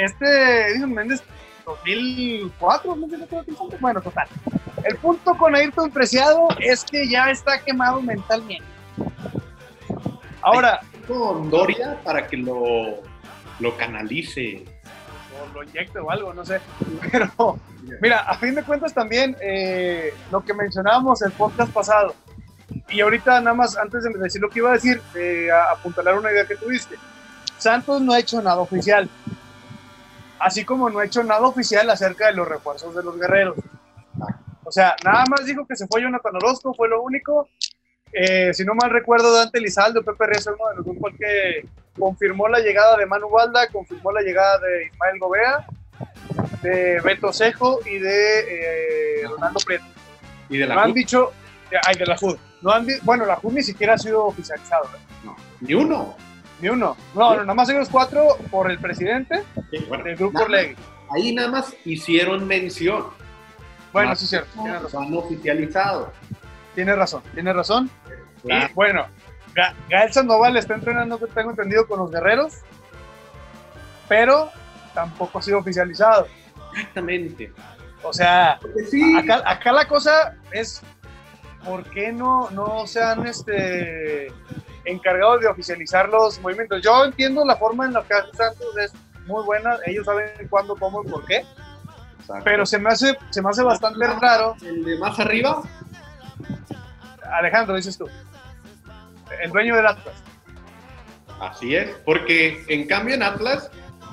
este 0.04 0.68
Edison 0.70 0.92
Méndez, 0.92 1.22
2004, 1.66 2.96
no 2.96 3.08
sé 3.08 3.16
qué 3.18 3.26
creo 3.26 3.44
que 3.44 3.52
son. 3.54 3.68
bueno, 3.80 4.00
total. 4.00 4.28
El 4.84 4.96
punto 4.96 5.34
con 5.36 5.54
Ayrton 5.54 5.90
Preciado 5.90 6.48
es 6.60 6.84
que 6.84 7.08
ya 7.08 7.30
está 7.30 7.60
quemado 7.60 8.00
mentalmente. 8.00 8.64
Ahora, 10.42 10.80
Con 11.06 11.50
Doria 11.50 11.98
para 12.04 12.26
que 12.26 12.36
lo, 12.36 13.00
lo 13.60 13.76
canalice. 13.76 14.64
Lo 15.52 15.62
inyecte 15.62 15.98
o 15.98 16.10
algo, 16.10 16.32
no 16.34 16.44
sé. 16.44 16.60
Pero, 17.12 17.58
mira, 18.00 18.20
a 18.20 18.36
fin 18.36 18.54
de 18.54 18.62
cuentas 18.62 18.94
también 18.94 19.36
eh, 19.40 20.14
lo 20.30 20.44
que 20.44 20.54
mencionábamos 20.54 21.22
el 21.22 21.32
podcast 21.32 21.72
pasado, 21.72 22.14
y 22.88 23.00
ahorita 23.00 23.40
nada 23.40 23.54
más 23.54 23.76
antes 23.76 24.04
de 24.04 24.10
decir 24.18 24.40
lo 24.40 24.48
que 24.48 24.60
iba 24.60 24.70
a 24.70 24.74
decir, 24.74 25.00
eh, 25.14 25.48
apuntalar 25.72 26.18
una 26.18 26.30
idea 26.32 26.46
que 26.46 26.56
tuviste. 26.56 26.96
Santos 27.58 28.00
no 28.00 28.12
ha 28.12 28.18
hecho 28.18 28.40
nada 28.42 28.58
oficial, 28.58 29.08
así 30.38 30.64
como 30.64 30.90
no 30.90 30.98
ha 30.98 31.04
hecho 31.04 31.22
nada 31.22 31.46
oficial 31.46 31.88
acerca 31.90 32.26
de 32.26 32.34
los 32.34 32.48
refuerzos 32.48 32.94
de 32.94 33.02
los 33.02 33.18
guerreros. 33.18 33.56
O 34.64 34.72
sea, 34.72 34.96
nada 35.04 35.24
más 35.28 35.44
dijo 35.44 35.66
que 35.66 35.76
se 35.76 35.86
fue 35.86 36.02
Jonathan 36.02 36.36
Orozco, 36.36 36.74
fue 36.74 36.88
lo 36.88 37.02
único. 37.02 37.48
Eh, 38.12 38.52
si 38.52 38.64
no 38.64 38.74
mal 38.74 38.90
recuerdo, 38.90 39.34
Dante 39.34 39.60
Lizaldo, 39.60 40.02
Pepe 40.02 40.26
Reyes, 40.26 40.46
uno 40.46 40.68
de 40.70 40.76
los 40.76 41.12
el 41.12 41.18
que 41.18 41.68
confirmó 41.98 42.48
la 42.48 42.60
llegada 42.60 42.96
de 42.96 43.06
Manu 43.06 43.28
Valda, 43.30 43.66
confirmó 43.68 44.12
la 44.12 44.22
llegada 44.22 44.58
de 44.58 44.86
Ismael 44.86 45.18
Gobea, 45.18 45.66
de 46.62 47.00
Beto 47.00 47.32
Cejo 47.32 47.80
y 47.86 47.98
de 47.98 48.40
eh, 49.22 49.28
Ronaldo 49.28 49.60
Prieto. 49.64 49.84
Y 50.48 50.58
de 50.58 50.66
la 50.66 50.74
No 50.76 50.80
han 50.82 50.94
dicho, 50.94 51.32
ay, 51.86 51.94
de 51.96 52.06
la 52.06 52.16
JUD. 52.16 52.36
No 52.62 52.70
han 52.72 52.86
bueno, 53.02 53.24
la 53.26 53.36
JUD 53.36 53.52
ni 53.52 53.62
siquiera 53.62 53.94
ha 53.94 53.98
sido 53.98 54.24
oficializado, 54.26 54.84
¿eh? 54.84 54.98
no, 55.24 55.36
ni 55.60 55.74
uno. 55.74 56.16
ni 56.60 56.68
uno. 56.68 56.96
No, 57.14 57.34
no, 57.34 57.40
nada 57.40 57.54
más 57.54 57.68
ellos 57.68 57.88
cuatro 57.90 58.36
por 58.50 58.70
el 58.70 58.78
presidente 58.78 59.42
Sí, 59.70 59.84
bueno, 59.88 60.04
del 60.04 60.16
grupo 60.16 60.42
Orlegui. 60.42 60.76
Ahí 61.10 61.34
nada 61.34 61.48
más 61.48 61.74
hicieron 61.84 62.46
mención. 62.46 63.06
Bueno, 63.92 64.10
Más 64.10 64.18
sí 64.20 64.24
es 64.24 64.30
cierto, 64.30 64.48
tiene 64.54 64.70
no 64.70 64.80
razón, 64.80 65.04
Han 65.04 65.14
oficializado. 65.16 66.12
tiene 66.74 66.94
razón, 66.96 67.22
tiene 67.34 67.52
razón. 67.52 67.90
Claro. 68.42 68.68
Y 68.70 68.74
bueno, 68.74 69.06
Gael 69.88 70.12
Sandoval 70.12 70.56
está 70.56 70.74
entrenando, 70.74 71.18
tengo 71.18 71.50
entendido, 71.50 71.86
con 71.86 71.98
los 71.98 72.10
guerreros, 72.10 72.58
pero 74.08 74.50
tampoco 74.94 75.38
ha 75.38 75.42
sido 75.42 75.58
oficializado. 75.58 76.26
Exactamente. 76.72 77.52
O 78.02 78.12
sea, 78.12 78.58
sí, 78.90 79.16
acá, 79.16 79.42
acá 79.44 79.72
la 79.72 79.86
cosa 79.86 80.36
es 80.50 80.82
¿por 81.64 81.84
qué 81.84 82.12
no, 82.12 82.50
no 82.50 82.86
se 82.86 83.02
han 83.02 83.26
este, 83.26 84.32
encargado 84.84 85.38
de 85.38 85.46
oficializar 85.46 86.08
los 86.08 86.40
movimientos? 86.40 86.82
Yo 86.82 87.04
entiendo 87.04 87.44
la 87.44 87.56
forma 87.56 87.86
en 87.86 87.92
la 87.92 88.02
que 88.02 88.14
hace 88.14 88.32
Santos, 88.34 88.76
es 88.78 88.92
muy 89.26 89.44
buena, 89.44 89.78
ellos 89.86 90.04
saben 90.04 90.30
cuándo, 90.50 90.76
cómo 90.76 91.02
y 91.04 91.08
por 91.08 91.24
qué, 91.24 91.44
Exacto. 92.20 92.42
pero 92.44 92.66
se 92.66 92.78
me 92.78 92.90
hace, 92.90 93.16
se 93.30 93.42
me 93.42 93.50
hace 93.50 93.62
bastante 93.62 94.04
raro, 94.06 94.56
el 94.62 94.84
de 94.84 94.98
más 94.98 95.18
arriba, 95.18 95.62
Alejandro, 97.38 97.76
dices 97.76 97.96
tú, 97.96 98.08
el 99.42 99.50
dueño 99.50 99.76
del 99.76 99.86
Atlas. 99.86 100.22
así 101.40 101.74
es. 101.74 101.90
Porque 102.04 102.64
en 102.68 102.86
cambio 102.86 103.14
en 103.14 103.22
Atlas 103.22 103.70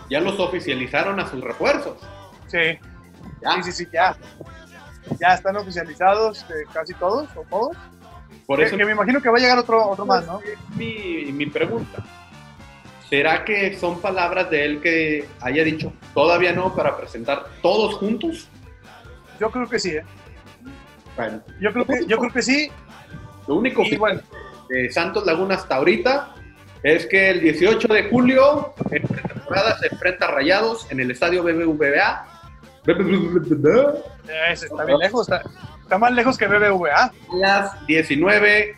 ya 0.10 0.20
los 0.20 0.40
oficializaron 0.40 1.20
a 1.20 1.28
sus 1.30 1.42
refuerzos. 1.44 1.98
Sí, 2.48 2.78
Ya. 3.42 3.52
sí, 3.56 3.64
sí, 3.64 3.72
sí, 3.72 3.88
ya. 3.94 4.16
Ya 5.20 5.34
están 5.36 5.56
oficializados 5.58 6.44
eh, 6.50 6.66
casi 6.74 6.94
todos, 6.96 7.28
o 7.36 7.42
todos. 7.50 7.78
Por 8.46 8.62
eso 8.62 8.76
que 8.78 8.86
me 8.86 8.92
imagino 8.94 9.22
que 9.22 9.30
va 9.30 9.38
a 9.38 9.42
llegar 9.42 9.58
otro, 9.60 9.88
otro 9.90 10.06
más, 10.06 10.26
¿no? 10.26 10.40
mi, 10.76 11.26
mi 11.32 11.46
pregunta. 11.46 12.04
¿Será 13.10 13.44
que 13.46 13.76
son 13.78 14.00
palabras 14.02 14.50
de 14.52 14.66
él 14.66 14.82
que 14.82 15.28
haya 15.42 15.64
dicho 15.64 15.92
todavía 16.14 16.54
no 16.54 16.76
para 16.76 16.96
presentar 16.98 17.46
todos 17.62 17.96
juntos? 17.96 18.48
Yo 19.40 19.50
creo 19.52 19.68
que 19.68 19.80
sí, 19.80 19.92
¿eh? 19.92 20.04
Bueno, 21.16 21.42
Yo 21.60 21.72
creo 21.74 21.86
que, 21.86 22.06
yo 22.06 22.18
creo 22.18 22.32
que 22.32 22.42
sí. 22.42 22.72
lo 23.48 23.56
único 23.56 23.84
Y 23.84 23.90
que 23.92 23.98
bueno, 23.98 24.22
de 24.70 24.92
Santos 24.92 25.26
Laguna 25.26 25.56
hasta 25.56 25.76
ahorita 25.76 26.36
es 26.84 27.06
que 27.08 27.32
el 27.32 27.42
18 27.42 27.88
de 27.94 28.10
julio 28.10 28.74
en 28.92 29.04
pretemporada 29.04 29.78
se 29.80 29.88
enfrenta 29.88 30.28
a 30.28 30.32
Rayados 30.32 30.90
en 30.92 31.00
el 31.00 31.12
estadio 31.12 31.44
BBVA. 31.44 32.26
Ese 34.50 34.68
está 34.68 34.86
bien 34.86 35.00
lejos, 35.00 35.28
está, 35.30 35.44
está 35.82 35.98
más 35.98 36.12
lejos 36.14 36.38
que 36.38 36.48
BBVA. 36.48 37.12
las 37.34 37.86
19 37.86 38.78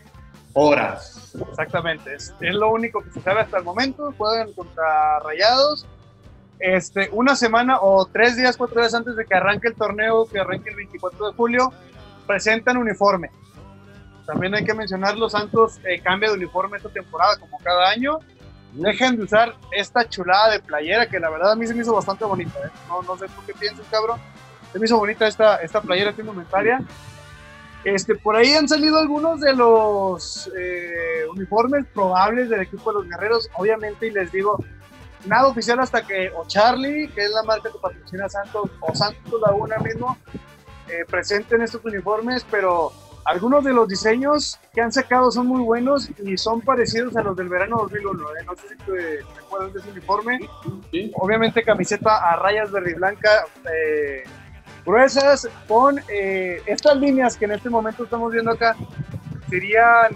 horas. 0.54 1.36
Exactamente, 1.50 2.16
es, 2.16 2.34
es 2.42 2.56
lo 2.56 2.72
único 2.72 3.02
que 3.04 3.12
se 3.12 3.22
sabe 3.22 3.42
hasta 3.42 3.58
el 3.58 3.64
momento. 3.64 4.14
Juegan 4.18 4.52
contra 4.54 5.20
Rayados. 5.20 5.86
Este, 6.60 7.10
una 7.12 7.36
semana 7.36 7.80
o 7.82 8.06
tres 8.06 8.38
días, 8.38 8.56
cuatro 8.56 8.82
días 8.82 8.94
antes 8.94 9.16
de 9.16 9.26
que 9.26 9.34
arranque 9.34 9.70
el 9.70 9.76
torneo, 9.76 10.28
que 10.28 10.40
arranque 10.40 10.70
el 10.70 10.76
24 10.76 11.32
de 11.32 11.34
julio, 11.34 11.74
presentan 12.28 12.78
uniforme. 12.78 13.32
También 14.26 14.56
hay 14.56 14.64
que 14.64 14.74
mencionarlo, 14.74 15.30
Santos 15.30 15.80
eh, 15.84 16.00
cambia 16.02 16.30
de 16.30 16.36
uniforme 16.36 16.78
esta 16.78 16.90
temporada, 16.90 17.38
como 17.38 17.58
cada 17.60 17.90
año. 17.90 18.20
Dejen 18.74 19.18
de 19.18 19.24
usar 19.24 19.56
esta 19.72 20.08
chulada 20.08 20.52
de 20.52 20.60
playera, 20.60 21.08
que 21.08 21.20
la 21.20 21.30
verdad 21.30 21.52
a 21.52 21.56
mí 21.56 21.68
se 21.68 21.74
me 21.74 21.82
hizo 21.82 21.94
bastante 21.94 22.24
bonita. 22.24 22.58
¿eh? 22.60 22.70
No, 22.88 23.02
no 23.02 23.18
sé 23.18 23.26
tú 23.28 23.42
qué 23.46 23.54
piensas, 23.54 23.86
cabrón. 23.92 24.20
Se 24.72 24.80
me 24.80 24.86
hizo 24.86 24.98
bonita 24.98 25.28
esta, 25.28 25.58
esta 25.58 25.82
playera 25.82 26.14
que 26.14 26.22
indumentaria. 26.22 26.82
Este, 27.84 28.16
por 28.16 28.36
ahí 28.36 28.54
han 28.54 28.70
salido 28.70 29.00
algunos 29.00 29.42
de 29.42 29.54
los 29.54 30.50
eh, 30.56 31.26
uniformes 31.34 31.86
probables 31.94 32.50
del 32.50 32.62
equipo 32.62 32.92
de 32.92 33.00
los 33.00 33.10
guerreros, 33.10 33.50
obviamente, 33.56 34.08
y 34.08 34.12
les 34.12 34.32
digo, 34.32 34.64
nada 35.26 35.48
oficial 35.48 35.80
hasta 35.80 36.06
que 36.06 36.32
o 36.36 36.46
Charlie, 36.46 37.10
que 37.10 37.26
es 37.26 37.32
la 37.32 37.44
marca 37.44 37.70
que 37.72 37.80
patrocina 37.80 38.30
Santos, 38.30 38.70
o 38.80 38.96
Santos 38.96 39.42
Laguna 39.42 39.78
mismo, 39.78 40.18
eh, 40.88 41.06
presenten 41.10 41.62
estos 41.62 41.84
uniformes, 41.84 42.46
pero 42.50 42.92
algunos 43.26 43.64
de 43.64 43.74
los 43.74 43.88
diseños 43.88 44.60
que 44.74 44.82
han 44.82 44.92
sacado 44.92 45.32
son 45.32 45.48
muy 45.48 45.62
buenos 45.62 46.10
y 46.24 46.38
son 46.38 46.62
parecidos 46.62 47.16
a 47.16 47.22
los 47.22 47.36
del 47.36 47.50
verano 47.50 47.78
2001. 47.78 48.24
¿eh? 48.24 48.44
No 48.46 48.56
sé 48.56 48.70
si 48.70 48.76
te, 48.78 49.20
acuerdas 49.40 49.74
de 49.74 49.80
ese 49.80 49.92
uniforme. 49.92 50.40
Obviamente 51.16 51.64
camiseta 51.64 52.18
a 52.18 52.36
rayas 52.38 52.72
verde 52.72 52.92
y 52.92 52.94
blanca 52.96 53.46
eh, 53.72 54.24
gruesas 54.86 55.48
con 55.68 56.00
eh, 56.10 56.62
estas 56.66 56.98
líneas 56.98 57.38
que 57.38 57.46
en 57.46 57.52
este 57.52 57.70
momento 57.70 58.04
estamos 58.04 58.32
viendo 58.32 58.52
acá. 58.52 58.76
Serían 59.50 60.16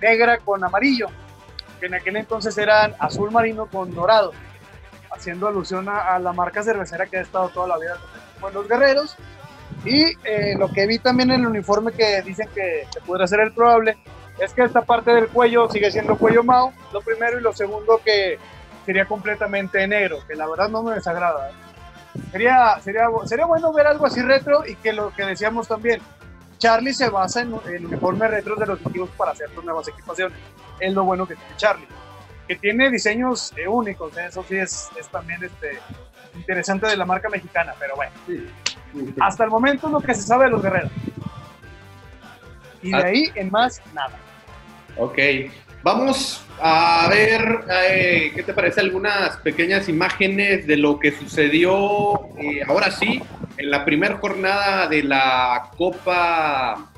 negra 0.00 0.38
con 0.38 0.64
amarillo, 0.64 1.06
que 1.78 1.86
en 1.86 1.94
aquel 1.94 2.16
entonces 2.16 2.58
eran 2.58 2.92
azul 2.98 3.30
marino 3.30 3.66
con 3.66 3.94
dorado, 3.94 4.32
haciendo 5.12 5.46
alusión 5.46 5.88
a, 5.88 6.18
la 6.18 6.32
marca 6.32 6.60
cervecera 6.62 7.06
que 7.06 7.18
ha 7.18 7.20
estado 7.20 7.50
toda 7.50 7.68
la 7.68 7.78
vida 7.78 7.98
con 8.40 8.52
los 8.52 8.66
guerreros 8.66 9.16
y 9.84 10.16
eh, 10.24 10.54
lo 10.58 10.70
que 10.70 10.86
vi 10.86 10.98
también 10.98 11.30
en 11.30 11.40
el 11.40 11.46
uniforme 11.46 11.92
que 11.92 12.22
dicen 12.22 12.48
que, 12.54 12.86
se 12.92 13.00
podría 13.00 13.26
ser 13.26 13.40
el 13.40 13.52
probable 13.52 13.96
es 14.38 14.52
que 14.52 14.62
esta 14.62 14.82
parte 14.82 15.12
del 15.12 15.28
cuello 15.28 15.68
sigue 15.70 15.90
siendo 15.90 16.16
cuello 16.16 16.42
Mao, 16.42 16.72
lo 16.92 17.00
primero, 17.00 17.38
y 17.38 17.42
lo 17.42 17.52
segundo 17.52 18.00
que 18.04 18.38
sería 18.86 19.04
completamente 19.06 19.86
negro, 19.86 20.20
que 20.26 20.34
la 20.34 20.48
verdad 20.48 20.68
no 20.68 20.82
me 20.82 20.94
desagrada. 20.94 21.50
¿eh? 21.50 21.52
Sería, 22.30 22.80
sería, 22.80 23.08
sería 23.24 23.46
bueno 23.46 23.72
ver 23.72 23.86
algo 23.86 24.06
así 24.06 24.20
retro 24.22 24.66
y 24.66 24.74
que 24.76 24.92
lo 24.92 25.12
que 25.12 25.24
decíamos 25.24 25.68
también, 25.68 26.00
Charlie 26.58 26.94
se 26.94 27.08
basa 27.08 27.42
en 27.42 27.54
el 27.66 27.86
uniforme 27.86 28.28
retro 28.28 28.56
de 28.56 28.66
los 28.66 28.80
equipos 28.80 29.10
para 29.10 29.32
hacer 29.32 29.50
sus 29.54 29.64
nuevas 29.64 29.86
equipaciones. 29.88 30.38
Es 30.78 30.92
lo 30.92 31.04
bueno 31.04 31.26
que 31.26 31.34
tiene 31.34 31.56
Charlie. 31.56 31.88
Que 32.46 32.56
tiene 32.56 32.90
diseños 32.90 33.52
eh, 33.56 33.68
únicos, 33.68 34.16
eso 34.16 34.44
sí 34.48 34.56
es, 34.56 34.88
es 34.98 35.08
también 35.08 35.42
este, 35.44 35.78
interesante 36.34 36.86
de 36.86 36.96
la 36.96 37.04
marca 37.04 37.28
mexicana, 37.28 37.74
pero 37.78 37.96
bueno. 37.96 38.12
Hasta 39.20 39.44
el 39.44 39.50
momento 39.50 39.86
es 39.86 39.92
lo 39.92 40.00
que 40.00 40.14
se 40.14 40.22
sabe 40.22 40.44
de 40.46 40.50
los 40.50 40.62
guerreros. 40.62 40.90
Y 42.82 42.90
de 42.90 42.96
ah. 42.96 43.06
ahí 43.06 43.30
en 43.34 43.50
más, 43.50 43.80
nada. 43.94 44.16
Ok. 44.96 45.18
Vamos 45.82 46.44
a 46.60 47.08
ver, 47.10 47.64
eh, 47.68 48.32
¿qué 48.34 48.42
te 48.44 48.54
parece? 48.54 48.80
Algunas 48.80 49.36
pequeñas 49.38 49.88
imágenes 49.88 50.64
de 50.66 50.76
lo 50.76 51.00
que 51.00 51.10
sucedió 51.10 52.28
eh, 52.38 52.62
ahora 52.68 52.92
sí, 52.92 53.20
en 53.56 53.70
la 53.70 53.84
primera 53.84 54.16
jornada 54.18 54.86
de 54.86 55.02
la 55.02 55.70
Copa 55.76 56.92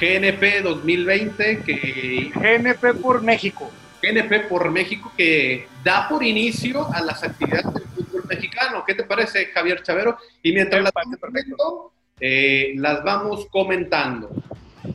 GNP 0.00 0.62
2020. 0.62 1.58
Que, 1.60 2.32
GNP 2.34 3.00
por 3.00 3.22
México. 3.22 3.70
GNP 4.02 4.48
por 4.48 4.70
México, 4.72 5.12
que 5.16 5.68
da 5.84 6.08
por 6.08 6.24
inicio 6.24 6.92
a 6.92 7.00
las 7.00 7.22
actividades 7.22 7.72
del 7.74 7.84
mexicano. 8.26 8.84
¿Qué 8.86 8.94
te 8.94 9.04
parece, 9.04 9.46
Javier 9.46 9.82
Chavero? 9.82 10.18
Y 10.42 10.52
mientras 10.52 10.82
las, 10.82 10.92
perfecto. 11.20 11.92
Eh, 12.20 12.74
las 12.76 13.02
vamos 13.02 13.46
comentando. 13.50 14.30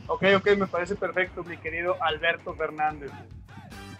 Ok, 0.06 0.24
ok, 0.36 0.56
me 0.56 0.66
parece 0.66 0.94
perfecto, 0.96 1.44
mi 1.44 1.56
querido 1.56 1.96
Alberto 2.00 2.54
Fernández. 2.54 3.10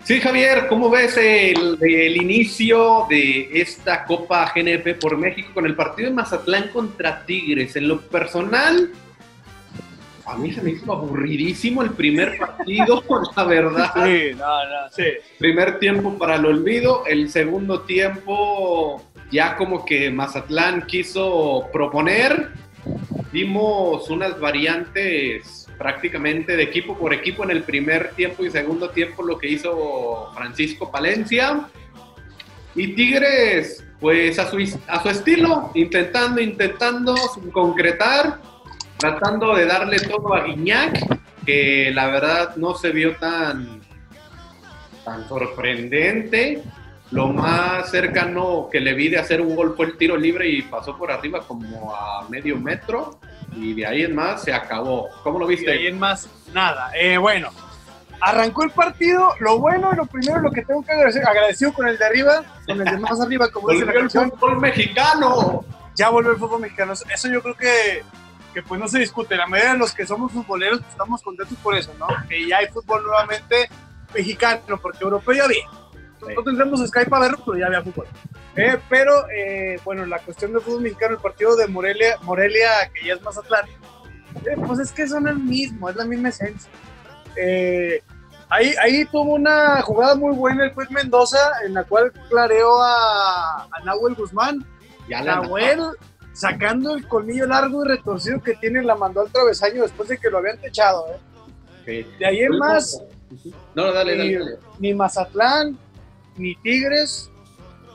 Sí, 0.05 0.19
Javier, 0.21 0.67
¿cómo 0.67 0.89
ves 0.89 1.17
el, 1.19 1.79
el, 1.83 2.17
inicio 2.17 3.07
de 3.09 3.61
esta 3.61 4.05
Copa 4.05 4.51
GNP 4.55 4.95
por 4.95 5.17
México 5.19 5.51
con 5.53 5.67
el 5.67 5.77
partido 5.77 6.09
de 6.09 6.15
Mazatlán 6.15 6.69
contra 6.69 7.25
Tigres? 7.27 7.77
En 7.77 7.87
lo 7.87 8.01
personal, 8.01 8.91
a 10.25 10.37
mí 10.37 10.53
se 10.53 10.63
me 10.63 10.71
hizo 10.71 10.93
aburridísimo 10.93 11.83
el 11.83 11.91
primer 11.91 12.39
partido, 12.39 13.03
la 13.37 13.45
verdad. 13.45 13.93
Sí, 13.95 14.31
no, 14.37 14.65
no, 14.65 14.89
sí. 14.91 15.05
Primer 15.39 15.79
tiempo 15.79 16.17
para 16.17 16.37
el 16.37 16.47
olvido, 16.47 17.05
el 17.07 17.31
segundo 17.31 17.83
tiempo 17.83 19.05
ya 19.31 19.57
como 19.57 19.85
que 19.85 20.11
Mazatlán 20.11 20.87
quiso 20.87 21.69
proponer, 21.73 22.51
vimos 23.33 24.09
unas 24.11 24.39
variantes 24.39 25.67
prácticamente 25.79 26.57
de 26.57 26.63
equipo 26.63 26.97
por 26.97 27.15
equipo 27.15 27.45
en 27.45 27.51
el 27.51 27.63
primer 27.63 28.11
tiempo 28.11 28.45
y 28.45 28.51
segundo 28.51 28.91
tiempo 28.91 29.23
lo 29.23 29.39
que 29.39 29.49
hizo 29.49 30.31
Francisco 30.35 30.91
Palencia. 30.91 31.69
Y 32.75 32.95
Tigres, 32.95 33.85
pues 33.99 34.39
a 34.39 34.51
su, 34.51 34.59
a 34.87 35.03
su 35.03 35.09
estilo, 35.09 35.71
intentando, 35.75 36.41
intentando 36.41 37.15
concretar, 37.53 38.41
tratando 38.99 39.55
de 39.55 39.67
darle 39.67 39.99
todo 40.01 40.35
a 40.35 40.45
Guiñac, 40.45 41.21
que 41.47 41.91
la 41.95 42.09
verdad 42.09 42.57
no 42.57 42.75
se 42.75 42.91
vio 42.91 43.17
tan, 43.17 43.81
tan 45.05 45.27
sorprendente. 45.29 46.63
Lo 47.11 47.29
más 47.29 47.91
cercano 47.91 48.69
que 48.71 48.79
le 48.79 48.95
vi 48.95 49.09
de 49.09 49.19
hacer 49.19 49.41
un 49.41 49.57
gol 49.57 49.75
fue 49.77 49.87
el 49.87 49.97
tiro 49.97 50.17
libre 50.17 50.49
y 50.49 50.63
pasó 50.63 50.97
por 50.97 51.11
arriba 51.11 51.41
como 51.47 51.95
a 51.95 52.29
medio 52.29 52.57
metro. 52.57 53.19
Y 53.57 53.75
de 53.75 53.85
ahí 53.85 54.03
en 54.03 54.15
más 54.15 54.45
se 54.45 54.53
acabó. 54.53 55.09
¿Cómo 55.25 55.41
lo 55.41 55.47
viste? 55.47 55.67
De 55.67 55.73
ahí 55.73 55.87
en 55.89 55.99
más, 55.99 56.29
nada. 56.53 56.93
Eh, 56.95 57.19
bueno, 57.19 57.51
arrancó 58.21 58.63
el 58.63 58.71
partido. 58.71 59.35
Lo 59.41 59.59
bueno, 59.59 59.93
lo 59.93 60.07
primero, 60.07 60.41
lo 60.41 60.53
que 60.53 60.63
tengo 60.63 60.85
que 60.85 60.93
agradecer, 60.93 61.27
agradecido 61.27 61.73
con 61.73 61.89
el 61.89 61.99
de 61.99 62.05
arriba, 62.05 62.45
con 62.65 62.81
el 62.81 62.85
de 62.85 62.99
más 62.99 63.21
arriba, 63.21 63.51
como 63.51 63.71
dice 63.71 63.87
la 63.87 63.93
el 63.93 64.11
fútbol 64.11 64.61
mexicano. 64.61 65.65
Ya 65.97 66.11
volvió 66.11 66.31
el 66.31 66.39
fútbol 66.39 66.61
mexicano. 66.61 66.93
Eso 66.93 67.29
yo 67.29 67.43
creo 67.43 67.57
que, 67.57 68.05
que 68.55 68.63
pues 68.63 68.81
no 68.81 68.87
se 68.87 69.01
discute. 69.01 69.35
La 69.37 69.49
mayoría 69.49 69.73
de 69.73 69.79
los 69.79 69.93
que 69.93 70.07
somos 70.07 70.31
futboleros 70.31 70.79
pues, 70.79 70.93
estamos 70.93 71.23
contentos 71.23 71.59
por 71.59 71.77
eso, 71.77 71.93
¿no? 71.99 72.07
Que 72.29 72.47
ya 72.47 72.59
hay 72.59 72.69
fútbol 72.69 73.03
nuevamente 73.03 73.69
mexicano, 74.15 74.79
porque 74.81 75.03
europeo 75.03 75.35
ya 75.35 75.49
no 76.21 76.43
tendremos 76.43 76.87
Skype 76.87 77.11
para 77.11 77.25
verlo, 77.29 77.43
pero 77.45 77.59
ya 77.59 77.67
había 77.67 77.83
fútbol. 77.83 78.07
Eh, 78.57 78.79
pero, 78.89 79.29
eh, 79.31 79.79
bueno, 79.85 80.05
la 80.07 80.19
cuestión 80.19 80.53
del 80.53 80.61
fútbol 80.61 80.83
mexicano, 80.83 81.15
el 81.17 81.21
partido 81.23 81.57
de 81.57 81.67
Morelia, 81.67 82.17
Morelia 82.23 82.69
que 82.93 83.07
ya 83.07 83.15
es 83.15 83.23
más 83.23 83.39
Atlántico, 83.39 83.79
eh, 84.45 84.57
pues 84.67 84.79
es 84.81 84.93
que 84.93 85.07
son 85.07 85.29
el 85.29 85.39
mismo, 85.39 85.89
es 85.89 85.97
la 85.97 86.05
misma 86.05 86.29
esencia. 86.29 86.71
ahí, 88.49 88.75
ahí 88.83 89.05
tuvo 89.07 89.35
una 89.35 89.81
jugada 89.83 90.15
muy 90.15 90.35
buena 90.35 90.65
el 90.65 90.75
juez 90.75 90.91
Mendoza, 90.91 91.39
en 91.65 91.75
la 91.75 91.85
cual 91.85 92.13
clareó 92.29 92.83
a, 92.83 93.65
a 93.65 93.85
Nahuel 93.85 94.15
Guzmán. 94.15 94.65
Ya 95.09 95.23
Nahuel, 95.23 95.81
sacando 96.33 96.95
el 96.95 97.07
colmillo 97.09 97.47
largo 97.47 97.85
y 97.85 97.89
retorcido 97.89 98.41
que 98.41 98.55
tiene, 98.55 98.83
la 98.83 98.95
mandó 98.95 99.23
al 99.23 99.33
travesaño 99.33 99.83
después 99.83 100.09
de 100.09 100.19
que 100.19 100.31
lo 100.31 100.39
habían 100.39 100.59
techado. 100.59 101.07
De 101.85 102.27
ahí 102.27 102.41
en 102.41 102.59
más. 102.59 103.03
No, 103.75 103.93
dale, 103.93 104.17
dale, 104.17 104.39
dale. 104.39 104.59
Ni 104.79 104.95
Mazatlán, 104.95 105.79
ni 106.41 106.57
Tigres 106.57 107.31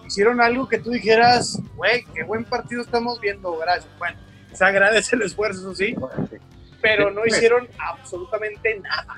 hicieron 0.06 0.40
algo 0.40 0.70
que 0.70 0.78
tú 0.78 0.92
dijeras, 0.92 1.60
güey, 1.76 2.06
qué 2.14 2.24
buen 2.24 2.46
partido 2.46 2.82
estamos 2.82 3.20
viendo, 3.20 3.58
gracias. 3.58 3.92
Bueno, 3.98 4.18
se 4.54 4.64
agradece 4.64 5.16
el 5.16 5.24
esfuerzo, 5.24 5.74
sí, 5.74 5.96
pero 6.82 7.12
no 7.12 7.26
hicieron 7.26 7.68
absolutamente 7.80 8.80
nada. 8.80 9.18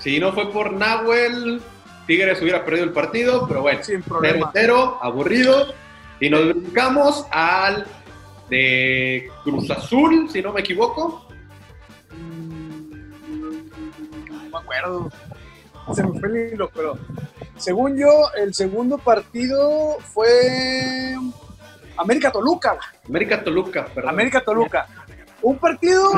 Si 0.00 0.18
no 0.18 0.32
fue 0.32 0.50
por 0.50 0.72
Nahuel, 0.72 1.60
Tigres 2.06 2.40
hubiera 2.40 2.64
perdido 2.64 2.84
el 2.84 2.92
partido, 2.92 3.46
pero 3.46 3.60
bueno, 3.60 3.84
sin 3.84 4.02
problema. 4.02 4.50
aburrido, 5.02 5.74
y 6.18 6.30
nos 6.30 6.48
brincamos 6.48 7.26
al 7.30 7.86
de 8.48 9.28
Cruz 9.42 9.70
Azul, 9.70 10.28
si 10.30 10.40
no 10.40 10.52
me 10.52 10.60
equivoco. 10.60 11.28
No 14.30 14.48
me 14.50 14.58
acuerdo. 14.58 15.10
Se 15.94 16.02
me 16.02 16.18
fue 16.18 16.28
el 16.30 16.54
hilo, 16.54 16.70
pero 16.74 16.98
según 17.56 17.96
yo, 17.96 18.30
el 18.36 18.54
segundo 18.54 18.98
partido 18.98 19.98
fue 20.00 21.14
América 21.96 22.30
Toluca. 22.30 22.76
América 23.06 23.42
Toluca, 23.42 23.86
perdón. 23.86 24.10
América 24.10 24.40
Toluca. 24.40 24.86
Un 25.42 25.58
partido 25.58 26.10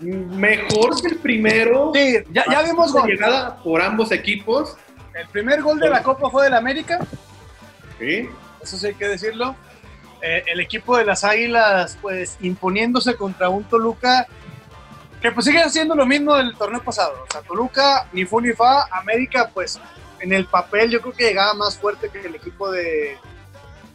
mejor 0.00 1.00
que 1.00 1.08
el 1.08 1.16
primero. 1.16 1.92
Sí, 1.94 2.18
ya, 2.30 2.44
ya 2.50 2.62
vimos 2.62 2.92
gol. 2.92 3.08
Llegada 3.08 3.56
por 3.62 3.82
ambos 3.82 4.12
equipos. 4.12 4.76
El 5.14 5.28
primer 5.28 5.62
gol 5.62 5.78
de 5.78 5.88
la 5.88 6.02
Copa 6.02 6.30
fue 6.30 6.44
del 6.44 6.54
América. 6.54 6.98
Sí. 7.98 8.28
Eso 8.62 8.76
sí 8.76 8.86
hay 8.86 8.94
que 8.94 9.08
decirlo. 9.08 9.56
Eh, 10.22 10.44
el 10.46 10.60
equipo 10.60 10.96
de 10.96 11.04
las 11.04 11.24
Águilas, 11.24 11.98
pues 12.00 12.36
imponiéndose 12.40 13.16
contra 13.16 13.48
un 13.48 13.64
Toluca 13.64 14.26
que 15.20 15.32
pues 15.32 15.46
sigue 15.46 15.62
haciendo 15.62 15.94
lo 15.94 16.06
mismo 16.06 16.34
del 16.34 16.54
torneo 16.56 16.82
pasado. 16.82 17.24
O 17.28 17.32
sea, 17.32 17.42
Toluca 17.42 18.08
ni 18.12 18.24
fu 18.24 18.40
ni 18.40 18.52
fa, 18.52 18.86
América 18.90 19.50
pues 19.52 19.80
en 20.20 20.32
el 20.32 20.46
papel 20.46 20.90
yo 20.90 21.00
creo 21.00 21.14
que 21.14 21.24
llegaba 21.24 21.54
más 21.54 21.78
fuerte 21.78 22.08
que 22.08 22.20
el 22.20 22.34
equipo 22.34 22.70
de 22.70 23.18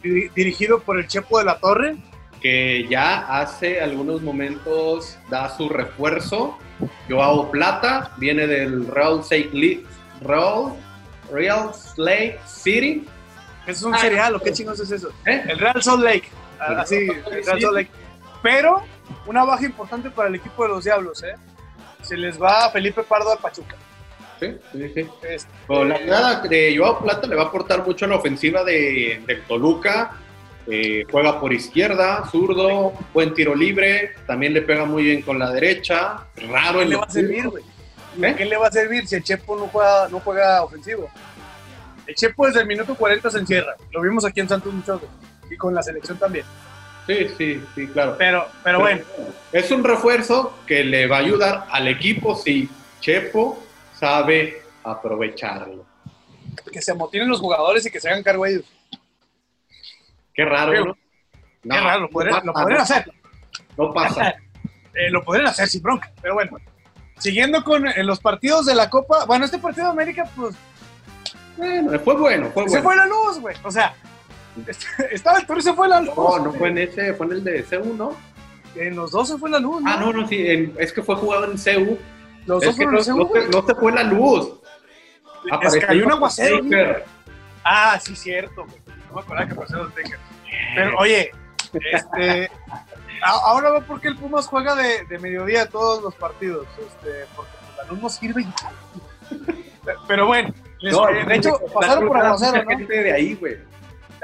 dirigido 0.02 0.80
por 0.80 0.98
el 0.98 1.06
Chepo 1.06 1.38
de 1.38 1.44
la 1.44 1.58
Torre. 1.58 1.96
Que 2.40 2.88
ya 2.88 3.40
hace 3.40 3.80
algunos 3.80 4.20
momentos 4.20 5.16
da 5.30 5.48
su 5.56 5.68
refuerzo. 5.68 6.58
Joao 7.08 7.50
Plata 7.50 8.12
viene 8.16 8.48
del 8.48 8.88
Real 8.88 9.22
Salt 9.22 9.52
Lake, 9.52 9.84
Real, 10.22 10.74
Real 11.30 11.70
Lake 11.96 12.40
City. 12.46 13.06
¿Es 13.64 13.82
un 13.84 13.96
cereal 13.96 14.34
o 14.34 14.40
qué 14.40 14.52
chingos 14.52 14.80
es 14.80 14.90
eso? 14.90 15.10
¿Eh? 15.24 15.44
El 15.48 15.58
Real 15.58 15.80
Salt 15.80 16.02
Lake. 16.02 16.28
Así, 16.58 16.96
el 16.96 17.44
Real 17.44 17.60
Salt 17.60 17.74
Lake. 17.74 17.90
Pero 18.42 18.82
una 19.26 19.44
baja 19.44 19.64
importante 19.64 20.10
para 20.10 20.28
el 20.28 20.34
equipo 20.34 20.64
de 20.64 20.70
los 20.70 20.84
Diablos, 20.84 21.22
¿eh? 21.22 21.34
Se 22.00 22.16
les 22.16 22.42
va 22.42 22.70
Felipe 22.70 23.04
Pardo 23.04 23.30
al 23.30 23.38
Pachuca. 23.38 23.76
Sí, 24.42 24.58
sí, 24.72 24.92
sí. 24.94 25.06
Este, 25.22 25.48
Con 25.68 25.88
la 25.88 25.98
llegada 25.98 26.40
de 26.40 26.74
Joao 26.76 27.00
Plata 27.00 27.28
le 27.28 27.36
va 27.36 27.42
a 27.42 27.46
aportar 27.46 27.86
mucho 27.86 28.06
a 28.06 28.08
la 28.08 28.16
ofensiva 28.16 28.64
de, 28.64 29.22
del 29.24 29.42
Toluca. 29.42 30.18
Eh, 30.66 31.04
juega 31.10 31.40
por 31.40 31.52
izquierda, 31.52 32.24
zurdo, 32.30 32.92
buen 33.12 33.34
tiro 33.34 33.54
libre, 33.54 34.12
también 34.26 34.52
le 34.52 34.62
pega 34.62 34.84
muy 34.84 35.04
bien 35.04 35.22
con 35.22 35.38
la 35.38 35.50
derecha. 35.50 36.26
Raro 36.48 36.78
¿Qué 36.78 36.84
en 36.84 36.90
le 36.90 36.96
va 36.96 37.04
a 37.04 37.10
servir, 37.10 37.48
güey? 37.48 37.64
¿Eh? 38.20 38.34
¿Qué 38.36 38.44
le 38.44 38.56
va 38.56 38.68
a 38.68 38.72
servir 38.72 39.06
si 39.06 39.16
el 39.16 39.22
Chepo 39.22 39.56
no 39.56 39.66
juega, 39.68 40.08
no 40.08 40.20
juega 40.20 40.62
ofensivo? 40.62 41.08
El 42.06 42.14
Chepo 42.14 42.46
desde 42.46 42.60
el 42.60 42.66
minuto 42.66 42.94
40 42.94 43.30
se 43.30 43.38
encierra. 43.38 43.74
Lo 43.92 44.02
vimos 44.02 44.24
aquí 44.24 44.40
en 44.40 44.48
Santos 44.48 44.74
veces. 44.74 45.08
Y 45.50 45.56
con 45.56 45.74
la 45.74 45.82
selección 45.82 46.18
también. 46.18 46.44
Sí, 47.06 47.28
sí, 47.36 47.62
sí, 47.74 47.86
claro. 47.88 48.16
Pero, 48.18 48.46
pero 48.62 48.80
bueno, 48.80 49.02
Es 49.52 49.70
un 49.70 49.84
refuerzo 49.84 50.56
que 50.66 50.84
le 50.84 51.06
va 51.06 51.16
a 51.16 51.20
ayudar 51.20 51.66
al 51.70 51.88
equipo 51.88 52.36
si 52.36 52.68
Chepo 53.00 53.61
sabe 54.06 54.60
aprovecharlo. 54.82 55.86
que 56.72 56.82
se 56.82 56.90
amotinen 56.90 57.28
los 57.28 57.38
jugadores 57.38 57.86
y 57.86 57.90
que 57.90 58.00
se 58.00 58.08
hagan 58.10 58.22
cargo 58.24 58.44
ellos. 58.44 58.64
Qué 60.34 60.44
raro, 60.44 60.72
Qué- 60.72 60.80
¿no? 60.80 60.94
Qué 61.74 61.80
raro, 61.80 62.00
lo 62.00 62.08
podrían, 62.10 62.40
no 62.44 62.46
lo 62.46 62.52
pasa, 62.52 62.62
podrían 62.64 62.78
no 62.78 62.82
hacer. 62.82 63.12
No 63.78 63.92
pasa. 63.92 64.34
Eh, 64.94 65.08
lo 65.10 65.24
podrían 65.24 65.46
hacer 65.48 65.66
sin 65.68 65.80
bronca. 65.82 66.10
Pero 66.20 66.34
bueno, 66.34 66.58
siguiendo 67.16 67.64
con 67.64 67.86
eh, 67.86 68.04
los 68.04 68.20
partidos 68.20 68.66
de 68.66 68.74
la 68.74 68.90
Copa. 68.90 69.24
Bueno, 69.24 69.46
este 69.46 69.56
partido 69.58 69.86
de 69.86 69.92
América, 69.92 70.28
pues 70.36 70.54
Bueno, 71.56 71.98
fue 72.00 72.14
bueno, 72.14 72.50
fue 72.52 72.64
se 72.64 72.68
bueno. 72.68 72.82
fue 72.82 72.96
la 72.96 73.06
luz, 73.06 73.40
güey. 73.40 73.56
O 73.64 73.70
sea, 73.70 73.94
estaba 75.10 75.38
el 75.38 75.46
toro 75.46 75.60
y 75.60 75.62
se 75.62 75.72
fue 75.72 75.88
la 75.88 76.02
luz. 76.02 76.14
No, 76.14 76.38
no 76.40 76.52
fue 76.52 76.68
en 76.68 76.76
ese, 76.76 77.14
fue 77.14 77.24
en 77.24 77.32
el 77.32 77.42
de 77.44 77.64
CU, 77.64 77.94
¿no? 77.94 78.14
En 78.74 78.94
los 78.94 79.12
dos 79.12 79.28
se 79.28 79.38
fue 79.38 79.48
la 79.48 79.60
luz. 79.60 79.82
Ah, 79.86 79.96
no, 79.98 80.12
no, 80.12 80.28
sí, 80.28 80.46
en- 80.46 80.74
es 80.78 80.92
que 80.92 81.02
fue 81.02 81.16
jugado 81.16 81.46
en 81.46 81.52
CU. 81.56 81.96
Los 82.46 82.62
Es 82.62 82.76
que 82.76 82.86
no, 82.86 83.02
se 83.02 83.12
fue 83.74 83.92
la 83.92 84.02
luz. 84.02 84.60
Es 85.46 85.52
Apareció 85.52 85.86
cayó 85.86 86.06
un 86.06 86.12
aguacero. 86.12 86.60
Ah, 87.64 87.98
sí, 88.02 88.16
cierto, 88.16 88.64
güey. 88.64 88.78
No 89.08 89.14
me 89.16 89.20
acordaba 89.20 89.48
que 89.48 89.54
pasó 89.54 89.76
los 89.76 89.88
Lakers. 89.94 90.20
Pero, 90.74 90.98
oye, 90.98 91.30
este. 91.92 92.50
Ahora 93.24 93.70
va 93.70 93.80
porque 93.80 94.08
el 94.08 94.16
Pumas 94.16 94.46
juega 94.46 94.74
de, 94.74 95.04
de 95.04 95.18
mediodía 95.18 95.68
todos 95.68 96.02
los 96.02 96.14
partidos. 96.14 96.66
Este, 96.78 97.24
porque 97.36 97.52
la 97.76 97.84
luz 97.84 98.00
no 98.02 98.08
sirve 98.08 98.44
ya. 98.44 99.94
Pero 100.08 100.26
bueno, 100.26 100.52
les- 100.80 100.92
No, 100.92 101.08
eh, 101.08 101.24
de 101.24 101.34
hecho, 101.36 101.58
pasaron 101.72 102.08
por 102.08 102.16
aguacero, 102.18 102.62
¿no? 102.64 102.68
gente 102.70 103.02
de 103.02 103.12
ahí, 103.12 103.34
güey. 103.34 103.58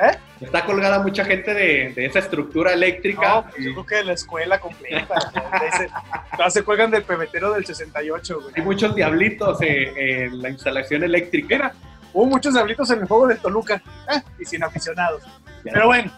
¿Eh? 0.00 0.16
Está 0.40 0.64
colgada 0.64 1.00
mucha 1.02 1.24
gente 1.24 1.52
de, 1.54 1.92
de 1.94 2.06
esa 2.06 2.20
estructura 2.20 2.72
eléctrica. 2.72 3.28
No, 3.34 3.42
pues 3.50 3.64
yo 3.64 3.72
creo 3.72 3.86
que 3.86 3.94
de 3.96 4.04
la 4.04 4.12
escuela 4.12 4.60
completa. 4.60 5.14
¿no? 5.34 5.58
De 5.60 5.66
ese- 5.66 5.90
todas 6.36 6.52
se 6.52 6.62
cuelgan 6.62 6.90
del 6.92 7.02
pebetero 7.02 7.52
del 7.52 7.66
68, 7.66 8.40
güey. 8.40 8.54
Hay 8.56 8.62
muchos 8.62 8.94
diablitos 8.94 9.60
eh, 9.62 9.92
en 10.26 10.40
la 10.40 10.50
instalación 10.50 11.02
eléctrica. 11.02 11.48
Mira, 11.50 11.72
hubo 12.12 12.26
muchos 12.26 12.54
diablitos 12.54 12.88
en 12.90 13.00
el 13.00 13.08
juego 13.08 13.26
de 13.26 13.34
Toluca 13.36 13.82
¿eh? 14.14 14.22
y 14.38 14.44
sin 14.44 14.62
aficionados. 14.62 15.22
Pero 15.64 15.86
bueno, 15.86 16.12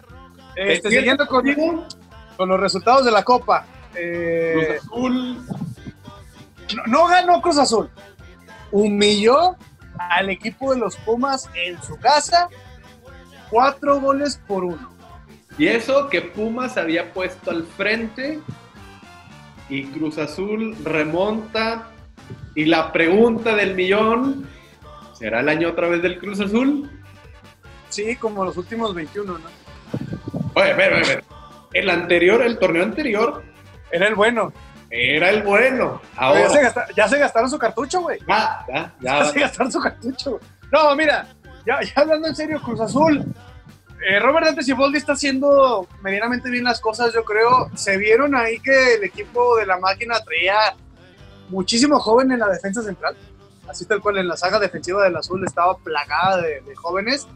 este, 0.56 0.90
siguiendo 0.90 1.26
con, 1.26 1.42
con 2.36 2.48
los 2.50 2.60
resultados 2.60 3.04
de 3.06 3.10
la 3.12 3.22
Copa. 3.22 3.64
Cruz 3.92 3.96
eh, 4.04 4.78
Azul. 4.78 5.46
no, 6.76 6.82
no 6.86 7.06
ganó 7.06 7.40
Cruz 7.40 7.56
Azul. 7.58 7.88
Humilló 8.70 9.56
al 9.98 10.30
equipo 10.30 10.72
de 10.74 10.80
los 10.80 10.96
Pumas 10.96 11.48
en 11.54 11.82
su 11.82 11.96
casa. 11.96 12.48
Cuatro 13.50 14.00
goles 14.00 14.40
por 14.46 14.64
uno. 14.64 14.90
Y 15.58 15.66
eso 15.66 16.08
que 16.08 16.22
Pumas 16.22 16.76
había 16.76 17.12
puesto 17.12 17.50
al 17.50 17.64
frente 17.64 18.38
y 19.68 19.84
Cruz 19.86 20.18
Azul 20.18 20.76
remonta. 20.84 21.88
Y 22.54 22.64
la 22.64 22.92
pregunta 22.92 23.54
del 23.54 23.74
millón, 23.74 24.46
¿será 25.12 25.40
el 25.40 25.48
año 25.48 25.68
otra 25.68 25.88
vez 25.88 26.02
del 26.02 26.18
Cruz 26.18 26.40
Azul? 26.40 26.90
Sí, 27.88 28.16
como 28.16 28.44
los 28.44 28.56
últimos 28.56 28.94
21, 28.94 29.38
¿no? 29.38 29.44
Oye, 30.54 30.74
ver, 30.74 30.92
ver, 30.94 31.06
ver. 31.06 31.24
El 31.72 31.90
anterior, 31.90 32.42
el 32.42 32.58
torneo 32.58 32.82
anterior, 32.82 33.42
Era 33.92 34.06
el 34.08 34.14
bueno. 34.14 34.52
era 34.90 35.30
el 35.30 35.42
bueno. 35.42 36.00
Ahora, 36.16 36.42
ya, 36.42 36.48
se 36.50 36.62
gasta- 36.62 36.86
ya 36.96 37.08
se 37.08 37.18
gastaron 37.18 37.50
su 37.50 37.58
cartucho, 37.58 38.00
güey. 38.00 38.18
ya, 38.28 38.64
ya, 38.68 38.94
Ya 39.00 39.18
ya. 39.18 39.24
se 39.26 39.40
gastaron 39.40 39.70
su 39.72 39.80
cartucho. 39.80 40.30
güey. 40.32 40.42
No, 40.72 40.94
mira, 40.96 41.26
ya, 41.66 41.80
ya 41.82 41.92
hablando 41.96 42.28
en 42.28 42.36
serio, 42.36 42.60
Cruz 42.62 42.80
Azul. 42.80 43.24
eh, 44.06 44.18
Robert 44.18 44.46
Dante 44.46 44.62
Siboldi 44.62 44.98
está 44.98 45.12
haciendo 45.12 45.86
medianamente 46.02 46.50
bien 46.50 46.64
las 46.64 46.80
cosas, 46.80 47.12
yo 47.12 47.24
creo. 47.24 47.70
Se 47.74 47.96
vieron 47.96 48.34
ahí 48.34 48.58
que 48.60 48.94
el 48.94 49.04
equipo 49.04 49.56
de 49.56 49.66
la 49.66 49.78
máquina 49.78 50.20
traía 50.20 50.74
muchísimo 51.48 51.98
joven 51.98 52.32
en 52.32 52.38
la 52.38 52.48
defensa 52.48 52.82
central. 52.82 53.16
Así 53.68 53.84
tal 53.84 54.00
cual, 54.00 54.18
en 54.18 54.28
la 54.28 54.36
saga 54.36 54.58
defensiva 54.58 55.04
del 55.04 55.16
Azul 55.16 55.44
estaba 55.44 55.76
plagada 55.78 56.42
de, 56.42 56.60
de 56.60 56.74
jóvenes. 56.74 57.28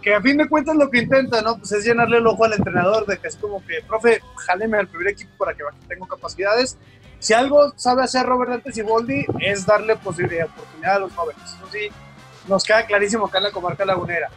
Que 0.00 0.14
a 0.14 0.22
fin 0.22 0.36
de 0.36 0.48
cuentas 0.48 0.76
lo 0.76 0.88
que 0.88 1.00
intenta, 1.00 1.42
¿no? 1.42 1.58
Pues 1.58 1.72
es 1.72 1.84
llenarle 1.84 2.18
el 2.18 2.26
ojo 2.26 2.44
al 2.44 2.52
entrenador 2.52 3.06
de 3.06 3.18
que 3.18 3.26
es 3.26 3.36
como 3.36 3.64
que, 3.66 3.82
profe, 3.86 4.20
jáleme 4.36 4.78
al 4.78 4.86
primer 4.86 5.08
equipo 5.08 5.32
para 5.36 5.52
que 5.52 5.64
tengo 5.88 6.06
capacidades. 6.06 6.78
Si 7.18 7.34
algo 7.34 7.72
sabe 7.76 8.04
hacer 8.04 8.24
Robert 8.24 8.52
Dante 8.52 8.72
Siboldi 8.72 9.26
es 9.40 9.66
darle 9.66 9.96
posibilidad, 9.96 10.46
oportunidad 10.46 10.96
a 10.96 10.98
los 11.00 11.12
jóvenes. 11.12 11.42
Eso 11.44 11.66
sí, 11.72 11.88
nos 12.48 12.64
queda 12.64 12.86
clarísimo 12.86 13.26
acá 13.26 13.38
en 13.38 13.44
la 13.44 13.50
comarca 13.50 13.84
lagunera. 13.84 14.30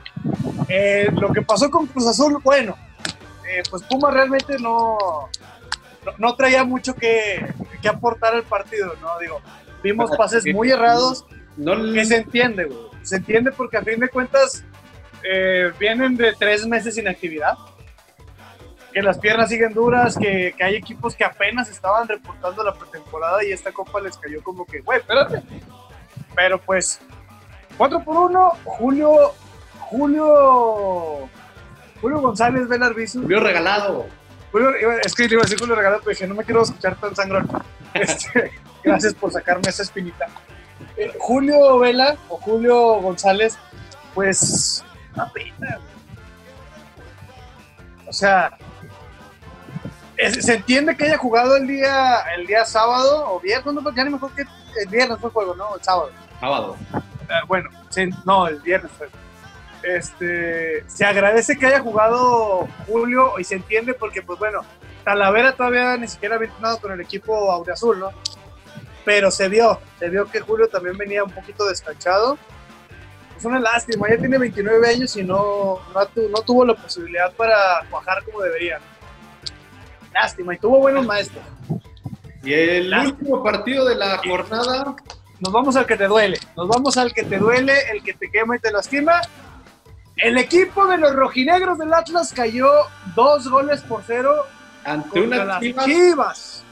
Eh, 0.67 1.09
lo 1.13 1.31
que 1.31 1.41
pasó 1.41 1.69
con 1.69 1.87
Cruz 1.87 2.07
Azul, 2.07 2.39
bueno, 2.43 2.77
eh, 3.47 3.63
pues 3.69 3.83
Puma 3.83 4.11
realmente 4.11 4.57
no, 4.59 4.97
no, 6.05 6.11
no 6.17 6.35
traía 6.35 6.63
mucho 6.63 6.93
que, 6.93 7.45
que 7.81 7.89
aportar 7.89 8.35
al 8.35 8.43
partido, 8.43 8.93
¿no? 9.01 9.17
Digo, 9.19 9.41
vimos 9.83 10.15
pases 10.15 10.45
muy 10.53 10.71
errados, 10.71 11.25
No, 11.57 11.93
que 11.93 12.05
se 12.05 12.17
entiende, 12.17 12.65
güey. 12.65 12.79
Se 13.01 13.17
entiende 13.17 13.51
porque 13.51 13.77
a 13.77 13.81
fin 13.81 13.99
de 13.99 14.09
cuentas 14.09 14.63
eh, 15.23 15.71
vienen 15.79 16.15
de 16.15 16.33
tres 16.33 16.65
meses 16.65 16.95
sin 16.95 17.07
actividad. 17.07 17.57
Que 18.93 19.01
las 19.01 19.19
piernas 19.19 19.49
siguen 19.49 19.73
duras, 19.73 20.17
que, 20.17 20.53
que 20.57 20.63
hay 20.63 20.75
equipos 20.75 21.15
que 21.15 21.23
apenas 21.23 21.69
estaban 21.69 22.07
reportando 22.07 22.63
la 22.63 22.73
pretemporada 22.73 23.43
y 23.43 23.51
esta 23.51 23.71
copa 23.71 24.01
les 24.01 24.17
cayó 24.17 24.41
como 24.41 24.65
que, 24.65 24.81
güey, 24.81 24.99
espérate. 24.99 25.43
Pero 26.35 26.59
pues, 26.59 26.99
4 27.79 28.03
por 28.03 28.17
1, 28.17 28.51
Julio, 28.65 29.33
Julio, 29.79 31.29
Julio 32.01 32.19
González 32.19 32.67
Belarbizu. 32.67 33.21
Julio 33.21 33.39
regalado. 33.39 34.05
Julio, 34.51 34.69
es 35.01 35.15
que 35.15 35.29
le 35.29 35.35
iba 35.35 35.43
a 35.43 35.45
decir 35.45 35.57
Julio 35.57 35.75
Regalado, 35.75 36.01
pero 36.01 36.09
dije, 36.09 36.27
no 36.27 36.35
me 36.35 36.43
quiero 36.43 36.61
escuchar 36.61 36.97
tan 36.97 37.15
sangrón. 37.15 37.49
Este, 37.93 38.51
gracias 38.83 39.15
por 39.15 39.31
sacarme 39.31 39.63
esa 39.67 39.81
espinita. 39.81 40.27
Eh, 40.95 41.11
Julio 41.17 41.79
Vela 41.79 42.17
o 42.27 42.37
Julio 42.37 43.01
González, 43.01 43.57
pues, 44.13 44.83
una 45.15 45.31
pena. 45.31 45.55
güey. 45.57 45.79
O 48.07 48.13
sea, 48.13 48.57
se 50.39 50.53
entiende 50.53 50.95
que 50.97 51.05
haya 51.05 51.17
jugado 51.17 51.55
el 51.55 51.65
día, 51.65 52.17
el 52.37 52.45
día 52.45 52.63
sábado 52.65 53.33
o 53.33 53.39
viernes, 53.39 53.73
no, 53.73 53.95
ya 53.95 54.03
ni 54.03 54.11
me 54.11 54.17
acuerdo 54.17 54.35
que 54.35 54.43
el 54.83 54.89
viernes 54.89 55.17
fue 55.19 55.29
el 55.29 55.33
juego, 55.33 55.55
¿no? 55.55 55.75
El 55.75 55.83
sábado. 55.83 56.11
Sábado. 56.39 56.77
Eh, 57.29 57.45
bueno, 57.47 57.69
no, 58.25 58.47
el 58.47 58.59
viernes 58.59 58.91
fue. 58.97 59.07
Este, 59.83 60.83
se 60.89 61.05
agradece 61.05 61.57
que 61.57 61.65
haya 61.67 61.79
jugado 61.79 62.67
Julio 62.87 63.39
y 63.39 63.43
se 63.45 63.55
entiende 63.55 63.93
porque, 63.93 64.21
pues 64.21 64.37
bueno, 64.39 64.61
Talavera 65.05 65.53
todavía 65.53 65.95
ni 65.95 66.07
siquiera 66.07 66.35
había 66.35 66.47
entrenado 66.49 66.79
con 66.79 66.91
el 66.91 66.99
equipo 67.01 67.49
Aureazul, 67.51 67.99
¿no? 67.99 68.09
Pero 69.05 69.31
se 69.31 69.47
vio, 69.47 69.79
se 69.97 70.09
vio 70.09 70.25
que 70.29 70.41
Julio 70.41 70.67
también 70.67 70.97
venía 70.97 71.23
un 71.23 71.31
poquito 71.31 71.65
descanchado. 71.65 72.37
Es 73.37 73.45
una 73.45 73.59
lástima, 73.59 74.09
ya 74.09 74.17
tiene 74.17 74.37
29 74.37 74.85
años 74.89 75.15
y 75.15 75.23
no, 75.23 75.79
no, 75.93 76.05
tu- 76.07 76.27
no 76.29 76.41
tuvo 76.41 76.65
la 76.65 76.73
posibilidad 76.75 77.31
para 77.31 77.55
cuajar 77.89 78.21
como 78.25 78.41
debería. 78.41 78.79
Lástima, 80.13 80.53
y 80.55 80.57
tuvo 80.57 80.79
buenos 80.79 81.05
maestros. 81.05 81.43
Y 82.43 82.53
el 82.53 82.89
Lástima. 82.89 83.13
último 83.17 83.43
partido 83.43 83.85
de 83.85 83.95
la 83.95 84.17
jornada, 84.17 84.95
Nos 85.39 85.53
vamos 85.53 85.75
al 85.75 85.85
que 85.85 85.95
te 85.95 86.07
duele. 86.07 86.37
Nos 86.55 86.67
vamos 86.67 86.97
al 86.97 87.13
que 87.13 87.23
te 87.23 87.37
duele, 87.37 87.73
el 87.93 88.03
que 88.03 88.13
te 88.13 88.29
quema 88.29 88.55
y 88.57 88.59
te 88.59 88.71
lastima. 88.71 89.21
El 90.17 90.37
equipo 90.37 90.85
de 90.87 90.97
los 90.97 91.15
rojinegros 91.15 91.77
del 91.77 91.93
Atlas 91.93 92.33
cayó 92.33 92.69
dos 93.15 93.47
goles 93.49 93.81
por 93.81 94.03
cero 94.05 94.45
ante 94.83 95.21
unas 95.21 95.47
las 95.47 95.59
chivas 95.61 95.85
Chivas. 95.85 96.63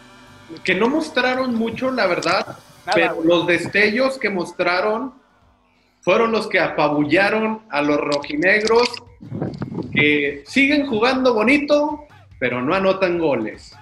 que 0.65 0.75
no 0.75 0.89
mostraron 0.89 1.55
mucho, 1.55 1.89
la 1.91 2.07
verdad, 2.07 2.45
Nada, 2.45 2.93
pero 2.93 3.15
güey. 3.15 3.27
los 3.27 3.47
destellos 3.47 4.17
que 4.17 4.29
mostraron 4.29 5.13
fueron 6.01 6.31
los 6.33 6.47
que 6.47 6.59
apabullaron 6.59 7.61
a 7.69 7.81
los 7.81 7.97
rojinegros, 7.97 8.89
que 9.93 10.43
siguen 10.45 10.87
jugando 10.87 11.33
bonito, 11.33 12.05
pero 12.39 12.61
no 12.61 12.75
anotan 12.75 13.17
goles. 13.17 13.73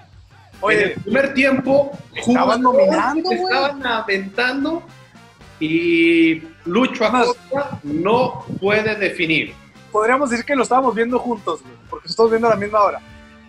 En 0.72 0.78
Oye, 0.78 0.94
el 0.94 1.02
primer 1.02 1.34
tiempo, 1.34 1.92
estaban 2.14 2.62
dominando, 2.62 3.30
se 3.30 3.36
estaban 3.36 3.86
aventando 3.86 4.84
y 5.60 6.44
Lucho 6.66 7.06
Acosta 7.06 7.80
no 7.84 8.46
puede 8.60 8.96
definir. 8.96 9.54
podríamos 9.92 10.30
decir 10.30 10.46
que 10.46 10.56
lo 10.56 10.64
estábamos 10.64 10.94
viendo 10.96 11.18
juntos, 11.20 11.62
güey, 11.62 11.76
porque 11.90 12.08
lo 12.08 12.12
estamos 12.12 12.32
viendo 12.32 12.48
a 12.48 12.52
la 12.52 12.58
misma 12.58 12.82
hora. 12.84 13.00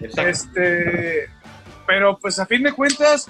Exacto. 0.00 0.30
Este, 0.30 1.28
pero 1.86 2.18
pues 2.18 2.38
a 2.38 2.46
fin 2.46 2.62
de 2.62 2.72
cuentas, 2.72 3.26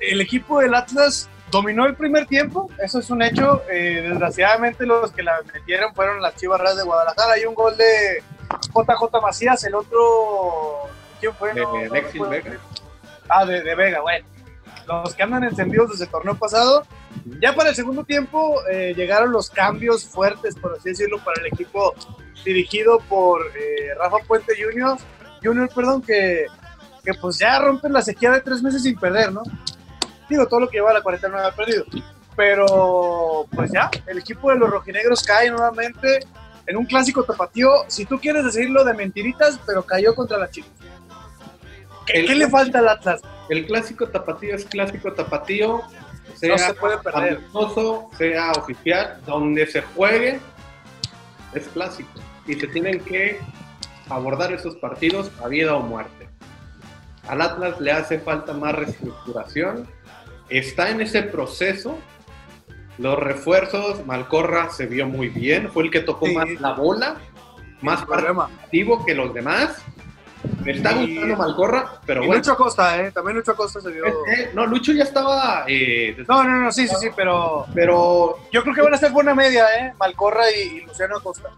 el 0.00 0.20
equipo 0.20 0.58
del 0.60 0.74
Atlas 0.74 1.28
dominó 1.50 1.86
el 1.86 1.94
primer 1.94 2.26
tiempo, 2.26 2.68
eso 2.82 2.98
es 2.98 3.10
un 3.10 3.22
hecho. 3.22 3.62
Eh, 3.70 4.04
desgraciadamente 4.08 4.84
los 4.86 5.12
que 5.12 5.22
la 5.22 5.40
metieron 5.54 5.94
fueron 5.94 6.20
las 6.20 6.34
Chivas 6.36 6.60
Reales 6.60 6.78
de 6.78 6.84
Guadalajara. 6.84 7.34
Hay 7.34 7.44
un 7.44 7.54
gol 7.54 7.76
de 7.76 8.22
JJ 8.74 9.20
Macías, 9.22 9.62
el 9.64 9.74
otro... 9.74 10.88
¿Quién 11.20 11.32
fue? 11.34 11.54
De, 11.54 11.62
No, 11.62 11.72
de 11.74 11.86
no 11.86 11.92
Alexis 11.92 12.12
recuerdo. 12.14 12.30
Vega. 12.30 12.58
Ah, 13.28 13.44
de, 13.44 13.62
de 13.62 13.74
Vega, 13.74 14.00
bueno. 14.00 14.26
Los 14.86 15.14
que 15.14 15.22
andan 15.22 15.44
encendidos 15.44 15.90
desde 15.90 16.04
el 16.04 16.10
torneo 16.10 16.36
pasado. 16.36 16.84
Ya 17.42 17.54
para 17.54 17.70
el 17.70 17.74
segundo 17.74 18.04
tiempo 18.04 18.60
eh, 18.70 18.94
llegaron 18.96 19.32
los 19.32 19.50
cambios 19.50 20.06
fuertes, 20.06 20.54
por 20.54 20.74
así 20.74 20.90
decirlo, 20.90 21.18
para 21.24 21.40
el 21.40 21.46
equipo 21.48 21.94
dirigido 22.44 23.00
por 23.08 23.42
eh, 23.56 23.94
Rafa 23.98 24.18
Puente 24.26 24.54
Jr., 24.56 24.96
Junior, 25.42 25.68
perdón, 25.74 26.02
que, 26.02 26.46
que 27.04 27.14
pues 27.14 27.38
ya 27.38 27.58
rompen 27.58 27.92
la 27.92 28.02
sequía 28.02 28.30
de 28.30 28.40
tres 28.40 28.62
meses 28.62 28.82
sin 28.82 28.96
perder, 28.98 29.32
¿no? 29.32 29.42
Digo, 30.28 30.46
todo 30.46 30.60
lo 30.60 30.68
que 30.68 30.78
lleva 30.78 30.92
la 30.92 31.02
cuarentena 31.02 31.40
no 31.40 31.46
ha 31.46 31.52
perdido. 31.52 31.84
Pero 32.36 33.46
pues 33.54 33.72
ya, 33.72 33.90
el 34.06 34.18
equipo 34.18 34.50
de 34.50 34.58
los 34.58 34.70
rojinegros 34.70 35.22
cae 35.22 35.50
nuevamente 35.50 36.20
en 36.66 36.76
un 36.76 36.84
clásico 36.84 37.22
tapatío, 37.22 37.70
si 37.88 38.04
tú 38.04 38.18
quieres 38.18 38.44
decirlo 38.44 38.84
de 38.84 38.92
mentiritas, 38.92 39.58
pero 39.66 39.84
cayó 39.84 40.14
contra 40.14 40.36
la 40.36 40.50
Chivas. 40.50 40.70
¿Qué, 42.06 42.20
El- 42.20 42.26
qué 42.26 42.34
le 42.36 42.48
falta 42.48 42.78
al 42.78 42.88
Atlas? 42.88 43.20
El 43.48 43.66
clásico 43.66 44.08
tapatío 44.08 44.54
es 44.54 44.64
clásico 44.64 45.12
tapatío, 45.12 45.82
sea 46.34 46.50
No 46.50 46.58
se 46.58 46.74
puede 46.74 46.98
perder. 46.98 47.36
amistoso, 47.38 48.10
sea 48.16 48.52
oficial, 48.52 49.20
donde 49.26 49.66
se 49.66 49.82
juegue, 49.82 50.40
es 51.54 51.66
clásico. 51.68 52.10
Y 52.46 52.54
se 52.54 52.66
tienen 52.68 53.00
que 53.00 53.38
abordar 54.08 54.52
esos 54.52 54.76
partidos 54.76 55.30
a 55.42 55.48
vida 55.48 55.74
o 55.74 55.80
muerte. 55.80 56.28
Al 57.28 57.42
Atlas 57.42 57.80
le 57.80 57.90
hace 57.92 58.18
falta 58.20 58.52
más 58.52 58.74
reestructuración, 58.74 59.88
está 60.48 60.90
en 60.90 61.00
ese 61.00 61.22
proceso. 61.24 61.98
Los 62.98 63.18
refuerzos, 63.18 64.06
Malcorra 64.06 64.70
se 64.70 64.86
vio 64.86 65.06
muy 65.06 65.28
bien, 65.28 65.70
fue 65.70 65.84
el 65.84 65.90
que 65.90 66.00
tocó 66.00 66.26
Sí. 66.26 66.34
más 66.34 66.48
la 66.60 66.72
bola, 66.72 67.16
más 67.82 68.02
activo 68.02 69.04
que 69.04 69.14
los 69.14 69.34
demás. 69.34 69.82
Me 70.64 70.72
está 70.72 70.92
Y- 70.92 71.14
gustando 71.14 71.36
Malcorra, 71.36 71.92
pero 72.04 72.22
Y 72.22 72.26
bueno. 72.26 72.40
Lucho 72.40 72.52
Acosta, 72.52 73.00
¿eh? 73.02 73.10
También 73.12 73.36
Lucho 73.36 73.52
Acosta 73.52 73.80
se 73.80 73.90
vio. 73.90 74.04
Eh, 74.06 74.50
no, 74.54 74.66
Lucho 74.66 74.92
ya 74.92 75.04
estaba. 75.04 75.64
eh, 75.68 76.16
No, 76.28 76.42
no, 76.44 76.60
no, 76.62 76.72
sí, 76.72 76.86
sí, 76.88 76.94
sí, 77.00 77.08
pero 77.14 77.66
pero, 77.74 78.38
yo 78.52 78.62
creo 78.62 78.74
que 78.74 78.82
van 78.82 78.94
a 78.94 78.98
ser 78.98 79.12
buena 79.12 79.34
media, 79.34 79.64
¿eh? 79.78 79.92
Malcorra 79.98 80.44
y, 80.50 80.78
y 80.78 80.80
Luciano 80.82 81.16
Acosta. 81.18 81.50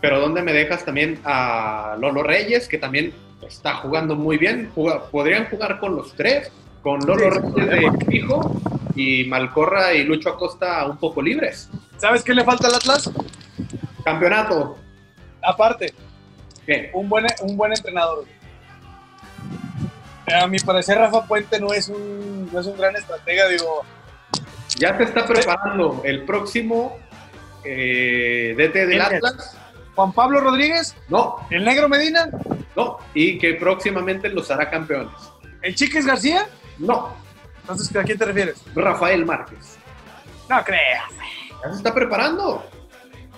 pero 0.00 0.20
¿dónde 0.20 0.42
me 0.42 0.52
dejas 0.52 0.84
también 0.84 1.18
a 1.24 1.96
Lolo 1.98 2.22
Reyes, 2.22 2.68
que 2.68 2.76
también 2.78 3.12
está 3.46 3.74
jugando 3.76 4.14
muy 4.16 4.36
bien? 4.38 4.70
Juga- 4.74 5.04
podrían 5.10 5.46
jugar 5.50 5.78
con 5.80 5.96
los 5.96 6.14
tres, 6.14 6.50
con 6.82 7.00
Lolo 7.06 7.30
Sí, 7.32 7.60
Reyes 7.60 7.92
de 7.98 8.06
fijo 8.06 8.60
y 8.94 9.24
Malcorra 9.24 9.92
y 9.94 10.04
Lucho 10.04 10.28
Acosta 10.30 10.84
un 10.86 10.96
poco 10.98 11.20
libres. 11.22 11.68
¿Sabes 11.98 12.22
qué 12.22 12.34
le 12.34 12.44
falta 12.44 12.68
al 12.68 12.74
Atlas? 12.74 13.10
Campeonato. 14.04 14.76
Aparte, 15.42 15.92
Un 16.92 17.08
buen, 17.08 17.26
un 17.42 17.56
buen 17.56 17.72
entrenador. 17.72 18.24
A 20.42 20.46
mi 20.46 20.58
parecer, 20.58 20.96
Rafa 20.98 21.26
Puente 21.26 21.60
no 21.60 21.72
es 21.72 21.88
un, 21.88 22.48
no 22.52 22.60
es 22.60 22.66
un 22.66 22.76
gran 22.78 22.96
estratega, 22.96 23.46
digo. 23.48 23.82
Ya 24.78 24.96
se 24.96 25.04
está 25.04 25.26
preparando 25.26 26.00
el 26.04 26.24
próximo 26.24 26.96
eh, 27.64 28.54
DT 28.56 28.86
del. 28.86 29.00
Atlas. 29.00 29.56
Juan 29.94 30.12
Pablo 30.12 30.40
Rodríguez, 30.40 30.96
No, 31.08 31.36
el 31.50 31.64
Negro 31.64 31.88
Medina, 31.88 32.28
no. 32.74 32.98
Y 33.14 33.38
que 33.38 33.54
próximamente 33.54 34.28
los 34.28 34.50
hará 34.50 34.68
campeones. 34.68 35.12
el 35.62 35.74
Chiques 35.74 36.04
García. 36.06 36.48
No, 36.78 37.14
Entonces, 37.60 37.94
¿a 37.94 38.02
quién 38.02 38.18
te 38.18 38.24
refieres? 38.24 38.60
Rafael 38.74 39.24
Márquez. 39.24 39.76
No 40.48 40.64
creas. 40.64 41.04
Ya 41.62 41.70
se 41.70 41.76
está 41.76 41.94
preparando. 41.94 42.64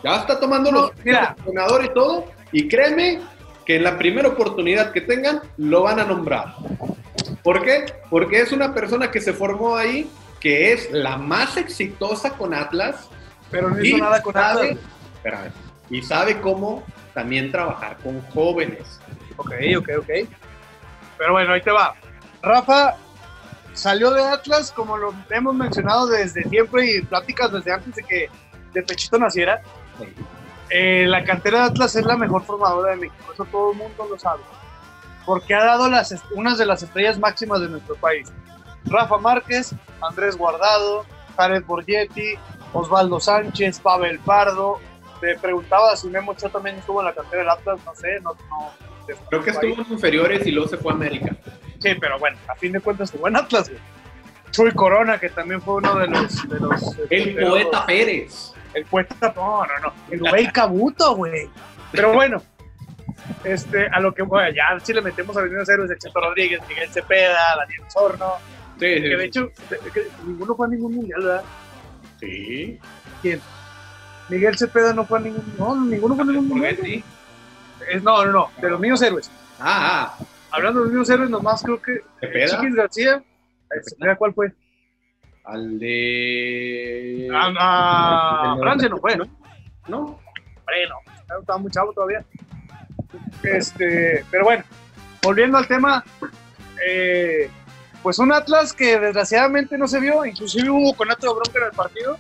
Ya 0.02 0.16
está 0.16 0.40
tomando 0.40 0.70
No, 0.72 0.80
los 0.82 0.92
mira. 1.04 1.34
entrenador 1.36 1.84
y 1.84 1.92
todo. 1.92 2.24
Y 2.53 2.68
créeme 2.68 3.20
que 3.64 3.76
en 3.76 3.82
la 3.84 3.99
primera 3.99 4.28
oportunidad 4.28 4.92
que 4.92 5.01
tengan, 5.01 5.40
lo 5.57 5.82
van 5.82 5.99
a 6.01 6.05
nombrar. 6.05 6.55
¿Por 7.42 7.64
qué? 7.64 7.84
Porque 8.11 8.40
es 8.40 8.53
una 8.53 8.72
persona 8.74 9.11
que 9.11 9.20
se 9.20 9.32
formó 9.32 9.76
ahí, 9.76 10.11
que 10.40 10.72
es 10.72 10.90
la 10.92 11.16
más 11.16 11.57
exitosa 11.57 12.30
con 12.36 12.55
Atlas. 12.55 13.09
Pero 13.51 13.70
no 13.70 13.82
hizo 13.84 13.99
nada 13.99 14.22
con 14.22 14.32
sabe- 14.34 14.70
Atlas. 14.72 14.84
espérame, 15.16 15.53
y 15.90 16.03
sabe 16.03 16.40
cómo 16.40 16.84
también 17.14 17.51
trabajar 17.51 17.97
con 18.03 18.20
jóvenes. 18.30 19.01
Ok, 19.36 19.53
ok, 19.78 19.88
ok. 19.99 20.11
Pero 21.18 21.32
bueno, 21.32 21.53
ahí 21.53 21.62
te 21.62 21.70
va. 21.70 21.94
Rafa 22.42 22.97
salió 23.72 24.11
de 24.11 24.22
Atlas, 24.22 24.72
como 24.72 24.97
lo 24.97 25.14
hemos 25.30 25.55
mencionado 25.55 26.07
desde 26.07 26.42
siempre 26.49 26.86
y 26.97 27.03
pláticas 27.03 27.53
desde 27.53 27.72
antes 27.72 27.94
de 27.94 28.03
que 28.03 28.28
de 28.72 28.82
Pechito 28.82 29.18
naciera. 29.18 29.61
Eh, 30.70 31.06
la 31.06 31.24
cantera 31.24 31.60
de 31.60 31.64
Atlas 31.66 31.94
es 31.96 32.04
la 32.04 32.16
mejor 32.16 32.42
formadora 32.44 32.90
de 32.92 32.96
México, 32.96 33.32
eso 33.32 33.44
todo 33.46 33.72
el 33.72 33.78
mundo 33.78 34.06
lo 34.10 34.18
sabe. 34.18 34.42
Porque 35.24 35.54
ha 35.54 35.64
dado 35.64 35.88
las, 35.88 36.14
unas 36.34 36.58
de 36.58 36.66
las 36.66 36.82
estrellas 36.82 37.18
máximas 37.18 37.60
de 37.60 37.68
nuestro 37.68 37.94
país. 37.96 38.32
Rafa 38.84 39.18
Márquez, 39.18 39.74
Andrés 40.00 40.36
Guardado, 40.36 41.04
Jared 41.36 41.64
Borgetti, 41.64 42.34
Osvaldo 42.72 43.18
Sánchez, 43.20 43.80
Pavel 43.80 44.18
Pardo. 44.20 44.78
Te 45.20 45.36
preguntaba 45.38 45.96
si 45.96 46.08
Memo 46.08 46.32
Ochoa 46.32 46.50
también 46.50 46.76
estuvo 46.76 47.00
en 47.00 47.06
la 47.06 47.14
cantera 47.14 47.42
del 47.42 47.50
Atlas, 47.50 47.80
no 47.84 47.94
sé, 47.94 48.20
no, 48.20 48.34
no 48.50 48.70
Creo 49.30 49.42
que 49.42 49.50
estuvo 49.50 49.72
en 49.82 49.92
inferiores 49.92 50.46
y 50.46 50.50
luego 50.50 50.68
se 50.68 50.76
fue 50.76 50.92
a 50.92 50.94
América. 50.96 51.34
Sí, 51.80 51.90
pero 52.00 52.18
bueno, 52.18 52.36
a 52.48 52.54
fin 52.56 52.72
de 52.72 52.80
cuentas 52.80 53.10
estuvo 53.10 53.28
en 53.28 53.36
Atlas, 53.36 53.68
güey. 53.68 53.80
Chuy 54.50 54.72
Corona, 54.72 55.18
que 55.18 55.28
también 55.28 55.60
fue 55.60 55.74
uno 55.74 55.94
de 55.96 56.06
los... 56.08 56.48
de 56.48 56.58
los 56.60 56.96
El 57.10 57.34
los- 57.36 57.50
poeta 57.50 57.86
Pérez. 57.86 58.52
El 58.76 58.84
poeta, 58.84 59.14
no, 59.36 59.64
no, 59.66 59.78
no. 59.82 59.92
El 60.10 60.20
Rubén 60.20 60.50
Cabuto, 60.52 61.16
güey. 61.16 61.48
Pero 61.92 62.12
bueno, 62.12 62.42
este, 63.44 63.86
a 63.86 64.00
lo 64.00 64.12
que, 64.14 64.22
bueno, 64.22 64.54
ya 64.54 64.78
si 64.84 64.92
le 64.92 65.00
metemos 65.00 65.36
a 65.36 65.40
los 65.42 65.68
héroes 65.68 65.88
de 65.90 65.98
Cheto 65.98 66.20
Rodríguez, 66.20 66.60
Miguel 66.68 66.88
Cepeda, 66.90 67.56
Daniel 67.56 67.82
Sorno, 67.88 68.34
Sí, 68.78 68.94
sí, 68.96 69.02
que 69.02 69.08
de 69.08 69.18
sí. 69.18 69.24
hecho, 69.24 69.50
de- 69.70 69.90
que 69.90 70.06
ninguno 70.26 70.54
fue 70.54 70.66
a 70.66 70.70
ningún 70.70 70.94
mundial, 70.96 71.22
¿verdad? 71.22 71.42
Sí. 72.20 72.78
¿Quién? 73.22 73.40
Miguel 74.28 74.58
Cepeda 74.58 74.92
no 74.92 75.06
fue 75.06 75.18
a 75.18 75.22
ningún, 75.22 75.54
no, 75.58 75.74
ninguno 75.84 76.14
fue 76.14 76.24
a 76.24 76.26
ningún 76.26 76.48
mundial. 76.48 76.76
Es- 77.90 78.02
no, 78.02 78.24
no, 78.26 78.32
no, 78.32 78.50
de 78.60 78.68
los 78.70 78.80
niños 78.80 79.00
héroes. 79.00 79.30
Ah, 79.58 80.14
ah. 80.20 80.24
Hablando 80.50 80.80
de 80.80 80.84
los 80.86 80.92
niños 80.92 81.08
héroes, 81.10 81.30
nomás 81.30 81.62
creo 81.62 81.80
que 81.80 82.02
Cepeda. 82.20 82.46
Chiquis 82.48 82.74
García, 82.74 83.14
eh, 83.70 83.80
Cepeda, 83.82 84.16
¿cuál 84.16 84.34
fue? 84.34 84.52
Al 85.47 85.78
de. 85.78 87.28
A, 87.32 88.51
a 88.51 88.55
El 88.55 88.61
Francia 88.61 88.88
no 88.88 88.99
fue, 88.99 89.16
¿no? 89.16 89.24
No. 89.88 90.20
Bueno, 90.64 90.97
estaba 91.40 91.59
muy 91.59 91.70
chavo 91.70 91.92
todavía. 91.92 92.24
Este, 93.42 94.24
pero 94.30 94.44
bueno, 94.44 94.64
volviendo 95.22 95.57
al 95.59 95.66
tema, 95.68 96.05
eh, 96.86 97.49
pues 98.03 98.18
un 98.18 98.32
Atlas 98.32 98.72
que 98.72 98.99
desgraciadamente 98.99 99.78
no 99.78 99.86
se 99.86 100.01
vio, 100.01 100.24
inclusive 100.24 100.68
hubo 100.68 100.94
conato 100.94 101.28
de 101.28 101.34
bronca 101.34 101.59
en 101.61 101.64
el 101.66 101.72
partido. 101.72 102.18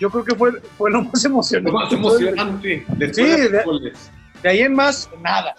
Yo 0.00 0.10
creo 0.10 0.24
que 0.24 0.34
fue, 0.34 0.52
fue 0.78 0.90
lo 0.90 1.02
más 1.02 1.22
Lo 1.24 1.30
emocionante. 1.30 1.72
más 1.72 1.92
emocionante. 1.92 2.84
Después 2.88 3.16
Sí, 3.16 3.22
de 3.42 3.48
de-. 3.50 3.92
De 4.42 4.48
ahí 4.48 4.60
en 4.60 4.74
más, 4.74 5.10
nada. 5.20 5.54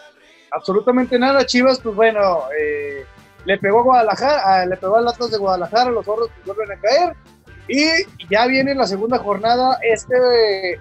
Absolutamente 0.51 1.19
nada. 1.19 1.45
Chivas, 1.45 1.79
pues 1.81 1.93
bueno, 1.95 2.43
eh, 2.59 3.05
le 3.49 3.57
pegó 3.57 3.79
a 3.79 3.83
Guadalajara, 3.83 4.65
le 4.67 4.77
pegó 4.77 4.97
al 4.97 5.07
Atlas 5.07 5.31
de 5.31 5.37
Guadalajara, 5.39 5.89
los 5.89 6.05
zorros 6.05 6.29
vuelven 6.45 6.71
a 6.71 6.79
caer. 6.79 7.15
Y 7.67 7.87
ya 8.29 8.45
viene 8.45 8.75
la 8.75 8.85
segunda 8.85 9.17
jornada 9.17 9.79
este, 9.81 10.13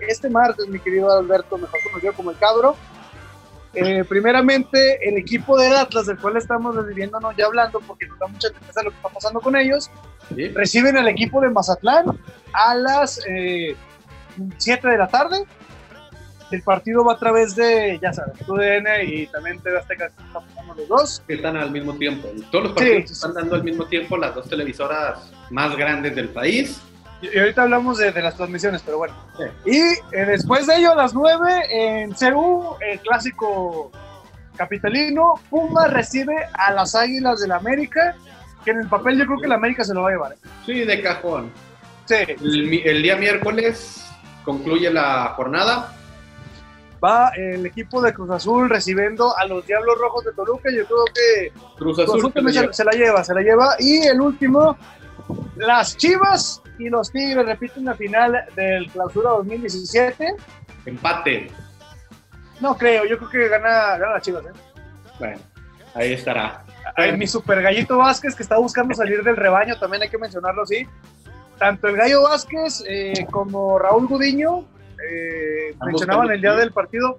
este 0.07 0.29
martes, 0.29 0.69
mi 0.69 0.79
querido 0.79 1.11
Alberto, 1.11 1.57
mejor 1.57 1.81
conocido 1.83 2.12
como 2.12 2.31
el 2.31 2.37
Cabro. 2.37 2.77
Eh, 3.73 4.05
primeramente, 4.05 5.09
el 5.09 5.16
equipo 5.16 5.59
del 5.59 5.75
Atlas, 5.77 6.07
del 6.07 6.19
cual 6.19 6.37
estamos 6.37 6.87
viviéndonos 6.87 7.35
ya 7.37 7.47
hablando, 7.47 7.81
porque 7.81 8.07
nos 8.07 8.19
da 8.19 8.27
mucha 8.27 8.51
tristeza 8.51 8.83
lo 8.83 8.91
que 8.91 8.97
está 8.97 9.09
pasando 9.09 9.41
con 9.41 9.57
ellos, 9.57 9.91
Sí. 10.29 10.49
reciben 10.49 10.99
al 10.99 11.09
equipo 11.09 11.41
de 11.41 11.49
Mazatlán 11.49 12.05
a 12.53 12.75
las 12.75 13.19
7 14.59 14.89
de 14.89 14.99
la 14.99 15.09
tarde. 15.09 15.43
El 16.51 16.62
partido 16.62 17.03
va 17.03 17.14
a 17.14 17.19
través 17.19 17.55
de, 17.57 17.99
ya 18.03 18.12
sabes, 18.12 18.39
TUDN 18.41 19.05
y 19.07 19.27
también 19.29 19.59
TV 19.61 19.79
Azteca, 19.79 20.11
los 20.79 20.89
dos. 20.89 21.22
Que 21.26 21.35
están 21.35 21.57
al 21.57 21.70
mismo 21.70 21.95
tiempo. 21.95 22.29
Todos 22.51 22.64
los 22.64 22.72
Sí. 22.72 22.79
partidos 22.79 23.09
se 23.09 23.12
están 23.14 23.35
dando 23.35 23.57
al 23.57 23.64
mismo 23.64 23.85
tiempo 23.87 24.16
las 24.16 24.35
dos 24.35 24.49
televisoras 24.49 25.31
más 25.51 25.76
grandes 25.76 26.14
del 26.16 26.29
país. 26.31 26.81
Y, 27.20 27.35
y 27.37 27.39
ahorita 27.39 27.62
hablamos 27.62 27.99
de, 27.99 28.12
de 28.12 28.22
las 28.22 28.37
transmisiones, 28.37 28.81
pero 28.83 28.99
bueno. 28.99 29.14
Y 29.66 29.76
eh, 29.79 30.01
después 30.26 30.66
de 30.66 30.76
ello, 30.76 30.93
a 30.93 30.95
las 30.97 31.12
9 31.14 31.64
en 31.70 32.12
CU, 32.12 32.76
el 32.81 33.01
clásico 33.01 33.91
capitalino, 34.57 35.35
Puma 35.51 35.87
recibe 35.89 36.35
a 36.53 36.72
las 36.72 36.95
Águilas 36.95 37.41
del 37.41 37.53
América, 37.53 38.14
que 38.64 38.70
en 38.72 38.81
el 38.81 38.89
papel 38.89 39.18
yo 39.18 39.26
creo 39.26 39.39
que 39.41 39.49
la 39.49 39.55
América 39.57 39.85
se 39.85 39.95
lo 39.95 40.03
va 40.03 40.09
a 40.09 40.12
llevar. 40.12 40.33
¿eh? 40.33 40.37
Sí, 40.66 40.81
de 40.85 41.01
cajón. 41.03 41.53
Sí, 42.07 42.14
el 42.85 43.03
día 43.03 43.16
miércoles 43.16 44.05
concluye 44.45 44.91
la 44.91 45.35
jornada. 45.37 45.95
Va 47.03 47.31
el 47.37 47.65
equipo 47.67 48.01
de 48.01 48.13
Cruz 48.13 48.31
Azul 48.31 48.69
recibiendo 48.69 49.37
a 49.37 49.47
los 49.47 49.67
Diablos 49.67 49.99
Rojos 49.99 50.25
de 50.25 50.33
Toluca. 50.33 50.71
Yo 50.71 50.85
creo 50.87 51.05
que 51.15 51.53
Cruz 51.77 51.97
Cruz 51.97 51.99
Azul. 52.01 52.33
Se, 52.73 52.85
la 52.85 52.93
lleva, 52.93 53.25
se 53.25 53.35
la 53.35 53.41
lleva. 53.41 53.77
Y 53.79 54.07
el 54.07 54.21
último, 54.21 54.77
Las 55.57 55.97
Chivas 55.97 56.63
y 56.79 56.89
los 56.89 57.11
Tigres 57.11 57.45
repiten 57.45 57.85
la 57.85 57.95
final 57.95 58.45
del 58.55 58.91
Clausura 58.91 59.31
2017. 59.31 60.35
Empate. 60.87 61.51
No 62.61 62.77
creo, 62.77 63.05
yo 63.05 63.19
creo 63.19 63.31
que 63.31 63.49
gana, 63.49 63.99
gana 63.99 64.15
las 64.15 64.23
Chivas. 64.23 64.45
¿eh? 64.45 64.53
Bueno, 65.19 65.39
ahí 65.95 66.13
estará. 66.13 66.65
Ay, 66.97 67.17
mi 67.17 67.27
super 67.27 67.63
gallito 67.63 67.99
Vázquez 67.99 68.35
que 68.35 68.43
está 68.43 68.57
buscando 68.57 68.95
salir 68.95 69.23
del 69.23 69.37
rebaño, 69.37 69.79
también 69.79 70.03
hay 70.03 70.09
que 70.09 70.19
mencionarlo 70.19 70.63
así. 70.63 70.87
Tanto 71.59 71.89
el 71.89 71.97
gallo 71.97 72.23
Vázquez 72.23 72.85
eh, 72.89 73.27
como 73.31 73.79
Raúl 73.79 74.07
Gudiño 74.07 74.65
eh, 75.07 75.75
mencionaban 75.85 76.31
el 76.31 76.41
día 76.41 76.55
del 76.55 76.73
partido, 76.73 77.19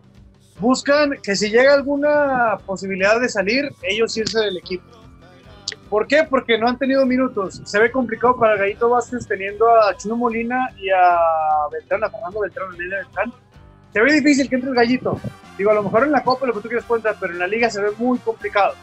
buscan 0.60 1.12
que 1.24 1.36
si 1.36 1.50
llega 1.50 1.74
alguna 1.74 2.58
posibilidad 2.66 3.20
de 3.20 3.30
salir, 3.30 3.70
ellos 3.84 4.16
irse 4.18 4.40
del 4.40 4.58
equipo. 4.58 4.86
¿Por 5.90 6.06
qué? 6.06 6.24
Porque 6.30 6.58
no 6.58 6.68
han 6.68 6.78
tenido 6.78 7.06
minutos. 7.06 7.62
Se 7.66 7.80
ve 7.80 7.92
complicado 7.92 8.38
para 8.38 8.58
Gallito 8.58 8.90
Vázquez 8.90 9.28
teniendo 9.28 9.68
a 9.68 9.96
Chuno 9.98 10.18
Molina 10.18 10.70
y 10.78 10.90
a 10.90 11.18
Beltrán, 11.72 12.04
a 12.04 12.10
Fernando 12.10 12.42
Beltrán, 12.42 12.68
a 12.72 12.78
Beltrán. 12.78 13.34
Se 13.92 14.02
ve 14.02 14.14
difícil 14.14 14.48
que 14.48 14.56
entre 14.56 14.70
el 14.70 14.76
Gallito. 14.76 15.20
Digo, 15.58 15.72
a 15.72 15.74
lo 15.74 15.84
mejor 15.84 16.04
en 16.04 16.12
la 16.12 16.24
Copa 16.24 16.46
lo 16.46 16.54
que 16.54 16.62
tú 16.62 16.68
quieres 16.68 16.86
cuenta, 16.86 17.16
pero 17.20 17.34
en 17.34 17.40
la 17.40 17.48
Liga 17.48 17.72
se 17.72 17.82
ve 17.82 17.90
muy 17.98 18.20
complicado. 18.20 18.76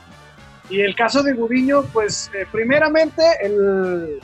Y 0.69 0.81
el 0.81 0.97
caso 0.97 1.23
de 1.23 1.33
Gudiño, 1.33 1.83
pues, 1.93 2.29
eh, 2.35 2.45
primeramente, 2.51 3.23
el. 3.41 4.21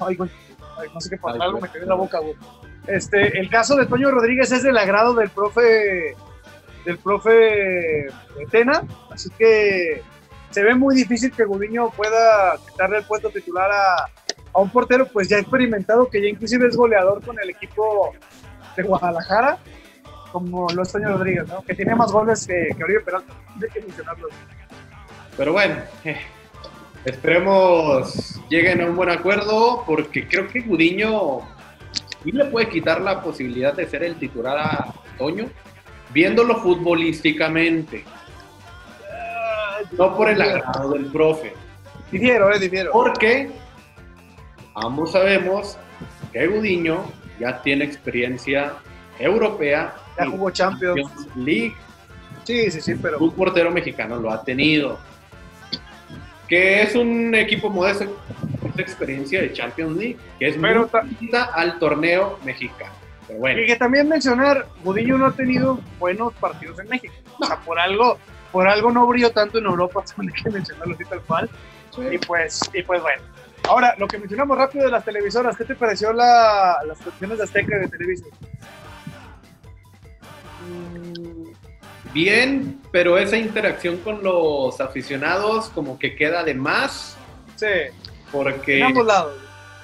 Ay, 0.00 0.16
güey. 0.16 0.30
Ay, 0.76 0.88
no 0.92 1.00
sé 1.00 1.10
qué 1.10 1.16
pasó, 1.18 1.36
Ay, 1.36 1.40
algo 1.42 1.60
me 1.60 1.70
quedó 1.70 1.82
en 1.84 1.88
la 1.88 1.94
boca, 1.94 2.18
güey. 2.18 2.34
Este, 2.86 3.38
el 3.38 3.48
caso 3.48 3.76
de 3.76 3.86
Toño 3.86 4.10
Rodríguez 4.10 4.50
es 4.52 4.62
del 4.62 4.76
agrado 4.76 5.14
del 5.14 5.30
profe. 5.30 6.16
del 6.84 6.98
profe 6.98 8.06
Tena, 8.50 8.82
así 9.10 9.30
que 9.38 10.02
se 10.50 10.62
ve 10.62 10.74
muy 10.74 10.94
difícil 10.94 11.30
que 11.32 11.44
Gudiño 11.44 11.90
pueda 11.90 12.56
quitarle 12.68 12.98
el 12.98 13.04
puesto 13.04 13.30
titular 13.30 13.70
a, 13.70 14.10
a 14.52 14.60
un 14.60 14.68
portero, 14.68 15.06
pues 15.06 15.28
ya 15.28 15.38
experimentado, 15.38 16.08
que 16.10 16.20
ya 16.20 16.28
inclusive 16.28 16.66
es 16.66 16.76
goleador 16.76 17.24
con 17.24 17.38
el 17.40 17.50
equipo 17.50 18.12
de 18.76 18.82
Guadalajara, 18.82 19.58
como 20.30 20.68
lo 20.70 20.82
es 20.82 20.92
Toño 20.92 21.08
Rodríguez, 21.08 21.46
¿no? 21.48 21.62
Que 21.62 21.74
tiene 21.74 21.94
más 21.94 22.10
goles 22.10 22.46
que, 22.46 22.68
que 22.76 22.84
Oribe 22.84 23.00
Peralta, 23.00 23.32
hay 23.62 23.68
que 23.68 23.80
mencionarlo. 23.80 24.28
Pero 25.36 25.52
bueno, 25.52 25.76
eh, 26.04 26.18
esperemos 27.04 28.40
lleguen 28.50 28.80
a 28.82 28.86
un 28.86 28.96
buen 28.96 29.08
acuerdo 29.08 29.84
porque 29.86 30.26
creo 30.28 30.48
que 30.48 30.60
Gudiño 30.60 31.40
sí 32.24 32.32
le 32.32 32.46
puede 32.46 32.68
quitar 32.68 33.00
la 33.00 33.22
posibilidad 33.22 33.74
de 33.74 33.86
ser 33.86 34.02
el 34.04 34.16
titular 34.16 34.58
a 34.58 34.92
Toño, 35.18 35.48
viéndolo 36.12 36.56
futbolísticamente, 36.56 38.04
no 39.92 40.16
por 40.16 40.28
el 40.28 40.40
agrado 40.40 40.92
del 40.92 41.06
profe. 41.06 41.52
Difiero, 42.10 42.52
eh, 42.52 42.58
difiero. 42.58 42.92
Porque 42.92 43.50
ambos 44.74 45.12
sabemos 45.12 45.78
que 46.32 46.46
Gudiño 46.46 47.04
ya 47.40 47.60
tiene 47.62 47.84
experiencia 47.84 48.74
europea 49.18 49.94
Ya 50.18 50.26
y 50.26 50.30
jugó 50.30 50.50
Champions. 50.50 51.00
Champions 51.00 51.36
League. 51.36 51.74
Sí, 52.44 52.70
sí, 52.70 52.80
sí, 52.80 52.94
pero 53.00 53.18
Un 53.18 53.32
portero 53.32 53.70
mexicano 53.70 54.16
lo 54.16 54.30
ha 54.30 54.42
tenido. 54.42 54.98
Que 56.48 56.82
es 56.82 56.94
un 56.94 57.34
equipo 57.34 57.70
modesto, 57.70 58.04
experiencia 58.82 59.40
de 59.40 59.52
Champions 59.52 59.96
League, 59.96 60.16
que 60.38 60.48
es 60.48 60.58
Pero 60.58 60.88
muy 60.92 61.44
al 61.54 61.78
torneo 61.78 62.38
mexicano. 62.44 62.92
Pero 63.26 63.38
bueno, 63.38 63.60
Y 63.60 63.66
que 63.66 63.76
también 63.76 64.08
mencionar, 64.08 64.66
Gudiño 64.84 65.18
no 65.18 65.26
ha 65.26 65.32
tenido 65.32 65.80
buenos 65.98 66.32
partidos 66.34 66.78
en 66.80 66.88
México. 66.88 67.14
O 67.38 67.46
sea, 67.46 67.56
por 67.60 67.78
algo, 67.78 68.18
por 68.50 68.68
algo 68.68 68.90
no 68.90 69.06
brilló 69.06 69.30
tanto 69.30 69.58
en 69.58 69.66
Europa, 69.66 70.04
también 70.04 70.34
hay 70.36 70.42
que 70.42 70.50
mencionarlo 70.50 70.94
así 70.94 71.04
tal 71.04 71.20
cual. 71.22 71.50
Y 72.10 72.18
pues, 72.18 72.60
y 72.72 72.82
pues 72.82 73.00
bueno. 73.02 73.22
Ahora, 73.68 73.94
lo 73.96 74.08
que 74.08 74.18
mencionamos 74.18 74.58
rápido 74.58 74.86
de 74.86 74.90
las 74.90 75.04
televisoras, 75.04 75.56
¿qué 75.56 75.64
te 75.64 75.76
pareció 75.76 76.12
la, 76.12 76.78
las 76.86 76.98
transmisiones 76.98 77.38
de 77.38 77.44
Azteca 77.44 77.78
de 77.78 77.88
Televisa? 77.88 78.26
bien, 82.12 82.78
pero 82.90 83.16
esa 83.16 83.38
interacción 83.38 83.96
con 83.98 84.22
los 84.22 84.78
aficionados 84.82 85.70
como 85.70 85.98
que 85.98 86.14
queda 86.14 86.44
de 86.44 86.52
más, 86.52 87.16
Sí, 87.62 87.66
porque... 88.32 88.78
en 88.78 88.82
ambos 88.84 89.06
lados. 89.06 89.32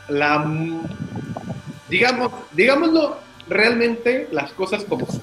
la 0.08 0.44
digamos 1.88 2.32
digámoslo 2.52 3.18
realmente 3.48 4.28
las 4.32 4.52
cosas 4.52 4.84
como 4.84 5.06
son 5.06 5.20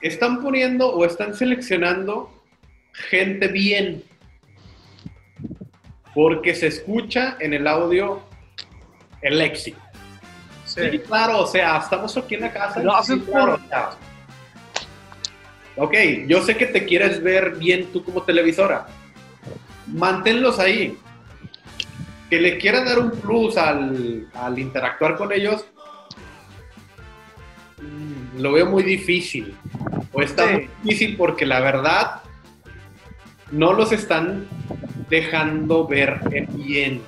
están 0.00 0.40
poniendo 0.42 0.88
o 0.94 1.04
están 1.04 1.34
seleccionando 1.34 2.30
gente 2.92 3.48
bien 3.48 4.02
porque 6.14 6.54
se 6.54 6.66
escucha 6.68 7.36
en 7.40 7.54
el 7.54 7.66
audio 7.66 8.20
el 9.22 9.40
éxito 9.40 9.78
sí, 10.64 10.80
Sí. 10.90 10.98
claro 11.00 11.40
o 11.40 11.46
sea 11.46 11.78
estamos 11.78 12.16
aquí 12.16 12.34
en 12.36 12.42
la 12.42 12.52
casa 12.52 12.80
Lo 12.82 13.02
sí, 13.02 13.18
claro, 13.20 13.56
por- 13.56 13.60
o 13.64 13.68
sea, 13.68 13.90
ok 15.76 15.94
yo 16.26 16.42
sé 16.42 16.56
que 16.56 16.66
te 16.66 16.84
quieres 16.86 17.22
ver 17.22 17.56
bien 17.56 17.86
tú 17.92 18.02
como 18.04 18.22
televisora 18.22 18.86
manténlos 19.92 20.58
ahí 20.58 20.96
que 22.28 22.40
le 22.40 22.58
quieran 22.58 22.84
dar 22.84 22.98
un 22.98 23.10
plus 23.10 23.56
al, 23.56 24.28
al 24.34 24.58
interactuar 24.58 25.16
con 25.16 25.32
ellos, 25.32 25.64
mm, 27.80 28.40
lo 28.40 28.52
veo 28.52 28.66
muy 28.66 28.82
difícil. 28.82 29.56
O 30.12 30.22
está 30.22 30.46
Sí. 30.46 30.52
muy 30.54 30.68
difícil 30.82 31.16
porque 31.16 31.46
la 31.46 31.60
verdad 31.60 32.22
no 33.50 33.72
los 33.72 33.90
están 33.92 34.46
dejando 35.08 35.86
ver 35.86 36.20
bien 36.54 37.02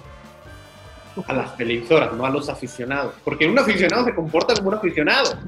a 1.28 1.32
las 1.32 1.56
televisoras, 1.56 2.12
no 2.14 2.24
a 2.26 2.30
los 2.30 2.48
aficionados. 2.48 3.14
Porque 3.24 3.46
un 3.46 3.58
aficionado 3.58 4.04
se 4.04 4.14
comporta 4.14 4.54
como 4.54 4.70
un 4.70 4.74
aficionado. 4.74 5.38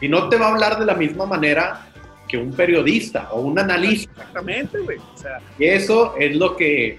Y 0.00 0.08
no 0.08 0.28
te 0.28 0.36
va 0.36 0.46
a 0.48 0.50
hablar 0.52 0.78
de 0.78 0.84
la 0.86 0.94
misma 0.94 1.26
manera 1.26 1.86
que 2.32 2.38
un 2.38 2.50
periodista 2.54 3.28
o 3.32 3.42
un 3.42 3.58
analista. 3.58 4.10
Exactamente, 4.10 4.78
güey. 4.78 4.96
O 4.96 5.18
sea, 5.18 5.38
Y 5.58 5.66
eso 5.66 6.14
es 6.18 6.34
lo 6.34 6.56
que 6.56 6.98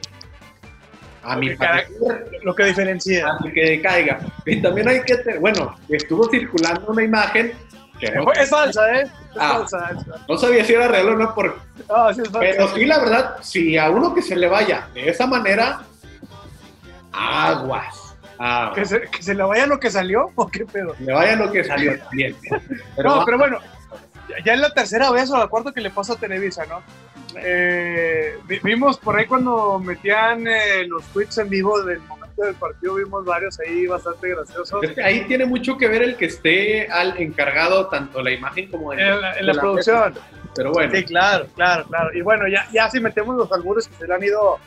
a 1.24 1.34
Lo 1.34 1.40
mi 1.42 1.50
que 1.50 1.56
parecer 1.58 2.28
lo 2.44 2.54
que 2.54 2.66
diferencia. 2.66 3.28
hace 3.32 3.52
que 3.52 3.82
caiga. 3.82 4.20
Y 4.46 4.62
también 4.62 4.90
hay 4.90 5.02
que 5.02 5.18
bueno, 5.40 5.76
estuvo 5.90 6.30
circulando 6.30 6.86
una 6.88 7.04
imagen 7.04 7.54
que 8.00 8.12
no, 8.12 8.32
Es 8.34 8.50
falsa, 8.50 8.94
¿eh? 9.00 9.02
Es 9.04 9.10
Ah. 9.40 9.54
falsa. 9.58 9.90
es 9.98 10.06
falsa. 10.06 10.26
no 10.30 10.38
sabía 10.38 10.64
si 10.66 10.74
era 10.74 10.88
real 10.88 11.08
o 11.10 11.16
no, 11.16 11.34
por- 11.34 11.58
Ah, 11.90 12.12
sí, 12.14 12.22
es 12.22 12.30
falsa. 12.30 12.40
pero 12.52 12.68
sí, 12.76 12.86
la 12.86 13.00
verdad, 13.00 13.36
si 13.42 13.76
a 13.78 13.90
uno 13.90 14.14
que 14.14 14.22
se 14.22 14.36
le 14.36 14.48
vaya 14.48 14.88
de 14.94 15.10
esa 15.10 15.26
manera, 15.26 15.82
aguas. 17.12 18.16
aguas. 18.38 18.76
¿Que 18.76 18.86
se, 18.86 19.02
que 19.02 19.24
se 19.24 19.34
le 19.34 19.44
vaya 19.44 19.66
lo 19.66 19.80
que 19.80 19.90
salió 19.90 20.30
o 20.36 20.48
qué 20.48 20.66
pedo? 20.66 20.96
Le 21.00 21.14
vaya 21.14 21.36
lo 21.38 21.52
que 21.52 21.64
salió 21.64 21.98
también. 22.00 22.36
Pero, 22.96 23.10
no, 23.16 23.26
pero 23.26 23.38
bueno, 23.40 23.60
ya- 24.44 24.54
es 24.54 24.60
la 24.60 24.70
tercera 24.74 25.12
vez 25.12 25.30
o 25.32 25.38
la 25.38 25.48
cuarta 25.48 25.72
que 25.72 25.82
le 25.82 25.90
pasa 25.90 26.14
a 26.14 26.16
Televisa, 26.18 26.66
¿no? 26.66 26.82
Eh, 27.36 28.38
vi- 28.46 28.60
vimos 28.64 28.98
por 29.00 29.16
ahí 29.18 29.26
cuando 29.26 29.80
metían 29.80 30.46
eh, 30.48 30.86
los 30.88 31.04
tweets 31.06 31.38
en 31.40 31.50
vivo 31.50 31.82
del 31.82 32.00
momento 32.02 32.44
del 32.44 32.56
partido, 32.56 32.96
vimos 32.96 33.26
varios 33.26 33.60
ahí 33.60 33.88
bastante 33.88 34.30
graciosos. 34.30 34.84
es 34.84 34.92
que 34.92 35.04
ahí 35.04 35.26
tiene 35.28 35.46
mucho 35.46 35.78
que 35.78 35.88
ver 35.88 36.04
el 36.04 36.16
que 36.16 36.26
esté 36.26 36.88
al 36.92 37.18
encargado 37.22 37.88
tanto 37.88 38.22
la 38.22 38.32
imagen 38.32 38.70
como 38.70 38.92
de, 38.92 39.02
En 39.02 39.22
la, 39.22 39.38
en 39.38 39.46
la 39.48 39.54
de 39.54 39.60
producción. 39.60 40.14
Pero 40.56 40.72
bueno, 40.72 40.94
Sí, 40.94 41.04
claro, 41.06 41.48
claro, 41.56 41.84
claro. 41.86 42.14
Y 42.16 42.22
bueno, 42.22 42.48
ya, 42.48 42.68
ya 42.72 42.88
si 42.90 43.00
metemos 43.00 43.36
los 43.36 43.52
albures 43.52 43.88
que 43.88 43.96
se 43.96 44.08
le 44.08 44.14
han 44.14 44.24
ido 44.24 44.60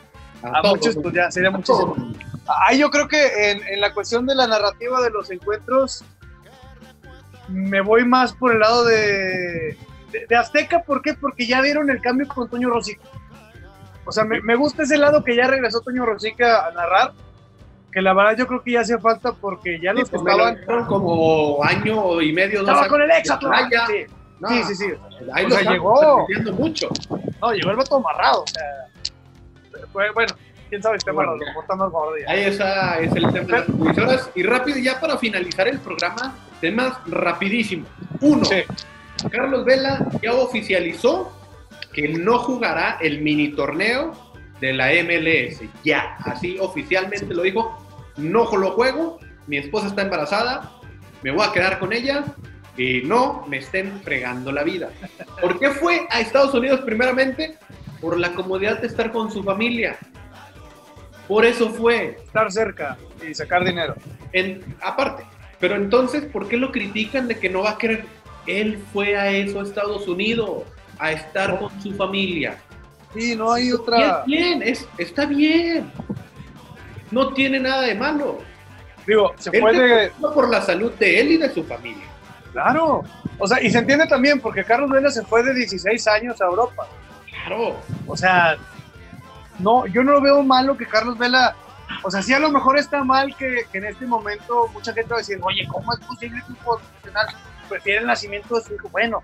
a, 0.43 0.61
todos, 0.61 0.77
muchos, 0.79 0.97
pues 1.01 1.15
ya 1.15 1.31
sería 1.31 1.49
a 1.49 1.53
muchísimo. 1.53 1.95
Ahí 2.67 2.79
yo 2.79 2.91
creo 2.91 3.07
que 3.07 3.51
en, 3.53 3.65
en 3.69 3.81
la 3.81 3.95
cuestión 3.95 4.27
de 4.27 4.35
la 4.35 4.49
narrativa 4.49 5.01
de 5.01 5.11
los 5.11 5.31
encuentros, 5.31 6.05
me 7.49 7.81
voy 7.81 8.05
más 8.05 8.33
por 8.33 8.53
el 8.53 8.61
lado 8.61 8.85
de, 8.85 9.77
de, 10.13 10.27
de 10.29 10.37
Azteca. 10.37 10.83
¿Por 10.83 11.03
qué? 11.03 11.15
Porque 11.15 11.47
ya 11.47 11.61
vieron 11.61 11.91
el 11.91 12.01
cambio 12.01 12.27
con 12.29 12.49
Toño 12.49 12.69
Rosica. 12.71 13.03
O 14.05 14.13
sea, 14.13 14.25
me, 14.25 14.41
me 14.41 14.55
gusta 14.55 14.85
ese 14.85 14.97
lado 14.99 15.25
que 15.25 15.35
ya 15.35 15.47
regresó 15.47 15.81
Toño 15.81 16.05
Rosica 16.07 16.67
a 16.67 16.71
narrar. 16.73 17.13
Que 17.93 18.03
la 18.03 18.13
verdad 18.13 18.37
yo 18.37 18.47
creo 18.47 18.63
que 18.63 18.73
ya 18.73 18.81
hacía 18.83 18.99
falta 18.99 19.33
porque 19.33 19.81
ya 19.81 19.93
Sí, 19.93 20.01
los 20.01 20.11
que 20.11 20.19
pues 20.19 20.37
lo 20.37 20.49
estaban. 20.49 20.85
como 20.87 21.65
año 21.65 22.21
y 22.21 22.33
medio, 22.33 22.61
dos 22.63 22.69
Estaba 22.69 22.81
años. 22.81 22.89
con 22.93 23.03
el 23.03 23.11
ex. 23.11 23.29
Sí, 23.87 24.07
No, 24.39 24.49
sí, 24.51 24.65
sí, 24.65 24.75
sí. 24.75 24.85
Ahí 25.33 25.47
O 25.47 25.49
lo 25.49 25.57
sea, 25.57 25.71
llegó. 25.73 26.27
mucho. 26.59 26.89
No, 27.41 27.53
llegó 27.53 27.71
el 27.71 27.77
vato 27.77 27.97
amarrado. 27.97 28.43
O 28.43 28.47
sea, 28.49 29.87
fue- 29.93 30.11
bueno, 30.13 30.35
quién 30.69 30.83
sabe, 30.83 30.99
está 30.99 31.11
Bueno. 31.13 31.37
Está. 31.37 32.31
Ahí 32.31 32.41
esa 32.45 32.99
es 33.01 33.13
el 33.17 33.33
tema 33.33 33.45
de 33.47 33.53
las 33.53 33.67
televisoras. 33.67 34.31
Y 34.35 34.43
rápido, 34.43 34.79
ya 34.79 35.01
para 35.01 35.17
finalizar 35.17 35.67
el 35.67 35.79
programa, 35.81 36.35
temas 36.67 36.99
rapidísimos. 37.07 37.89
Uno, 38.21 38.45
Sí. 38.45 38.57
Carlos 39.31 39.65
Vela 39.65 40.05
ya 40.21 40.35
oficializó 40.35 41.33
que 41.93 42.09
no 42.09 42.39
jugará 42.41 42.99
el 43.01 43.23
mini 43.23 43.53
torneo 43.53 44.13
de 44.61 44.73
la 44.73 44.89
MLS. 45.05 45.63
Ya, 45.85 46.17
así 46.25 46.59
oficialmente 46.61 47.33
lo 47.33 47.43
dijo. 47.43 47.79
No 48.17 48.45
lo 48.57 48.73
juego, 48.73 49.19
mi 49.47 49.59
esposa 49.59 49.87
está 49.87 50.03
embarazada, 50.03 50.73
me 51.23 51.31
voy 51.31 51.47
a 51.47 51.53
quedar 51.53 51.79
con 51.79 51.93
ella 51.93 52.25
y 52.77 53.03
no 53.03 53.45
me 53.47 53.59
estén 53.59 54.01
fregando 54.03 54.51
la 54.51 54.65
vida. 54.65 54.91
¿Por 55.41 55.59
qué 55.59 55.71
fue 55.71 56.07
a 56.11 56.21
Estados 56.21 56.53
Unidos 56.55 56.81
primeramente? 56.81 57.59
Por 58.01 58.19
la 58.19 58.33
comodidad 58.33 58.81
de 58.81 58.89
estar 58.89 59.13
con 59.13 59.31
su 59.31 59.43
familia. 59.43 59.97
Por 61.29 61.45
eso 61.45 61.71
fue. 61.71 62.19
Estar 62.25 62.51
cerca 62.51 62.97
y 63.27 63.35
sacar 63.35 63.65
dinero. 63.65 63.95
En, 64.33 64.77
aparte. 64.83 65.25
Pero 65.61 65.77
entonces, 65.77 66.25
¿por 66.25 66.49
qué 66.49 66.57
lo 66.57 66.73
critican 66.73 67.29
de 67.29 67.39
que 67.39 67.49
no 67.49 67.63
va 67.63 67.71
a 67.71 67.79
querer? 67.79 68.05
Él 68.47 68.83
fue 68.93 69.17
a 69.17 69.31
eso 69.31 69.61
a 69.61 69.63
Estados 69.63 70.07
Unidos, 70.07 70.63
a 70.99 71.13
estar 71.13 71.59
con 71.59 71.83
su 71.83 71.93
familia. 71.95 72.59
Sí, 73.15 73.35
no 73.35 73.53
hay 73.53 73.73
otra. 73.73 74.21
es 74.21 74.27
bien, 74.27 74.63
es, 74.63 74.87
está 74.99 75.27
bien. 75.27 75.91
No 77.11 77.33
tiene 77.33 77.59
nada 77.59 77.83
de 77.83 77.95
malo. 77.95 78.39
Digo, 79.07 79.33
se 79.39 79.51
Él 79.51 79.61
puede. 79.61 80.11
por 80.35 80.51
la 80.51 80.61
salud 80.63 80.93
de 80.93 81.21
él 81.21 81.33
y 81.33 81.37
de 81.39 81.53
su 81.53 81.65
familia. 81.65 82.05
Claro. 82.53 83.05
O 83.39 83.47
sea, 83.47 83.63
y 83.63 83.71
se 83.71 83.79
entiende 83.79 84.07
también 84.07 84.41
porque 84.41 84.65
Carlos 84.65 84.91
Vela 84.91 85.11
se 85.11 85.23
fue 85.23 85.43
de 85.43 85.55
16 85.55 86.07
años 86.09 86.41
a 86.41 86.47
Europa. 86.47 86.87
Claro. 87.31 87.77
O 88.07 88.17
sea, 88.17 88.57
no, 89.59 89.87
yo 89.87 90.03
no 90.03 90.21
veo 90.21 90.43
malo 90.43 90.77
que 90.77 90.87
Carlos 90.87 91.17
Vela. 91.19 91.55
O 92.03 92.11
sea, 92.11 92.23
sí 92.23 92.33
a 92.33 92.39
lo 92.39 92.51
mejor 92.51 92.79
está 92.79 93.05
mal 93.05 93.35
que, 93.37 93.67
en 93.73 93.85
este 93.85 94.07
momento 94.07 94.69
mucha 94.73 94.93
gente 94.93 95.11
va 95.11 95.17
a 95.17 95.21
decir, 95.21 95.39
oye, 95.43 95.67
¿cómo 95.69 95.93
es 95.93 96.01
posible 96.01 96.43
que 96.47 96.53
un 96.53 96.59
profesional 96.59 97.27
prefiere 97.69 98.01
el 98.01 98.07
nacimiento 98.07 98.57
de 98.57 98.63
su 98.63 98.75
hijo? 98.75 98.89
Bueno, 98.91 99.23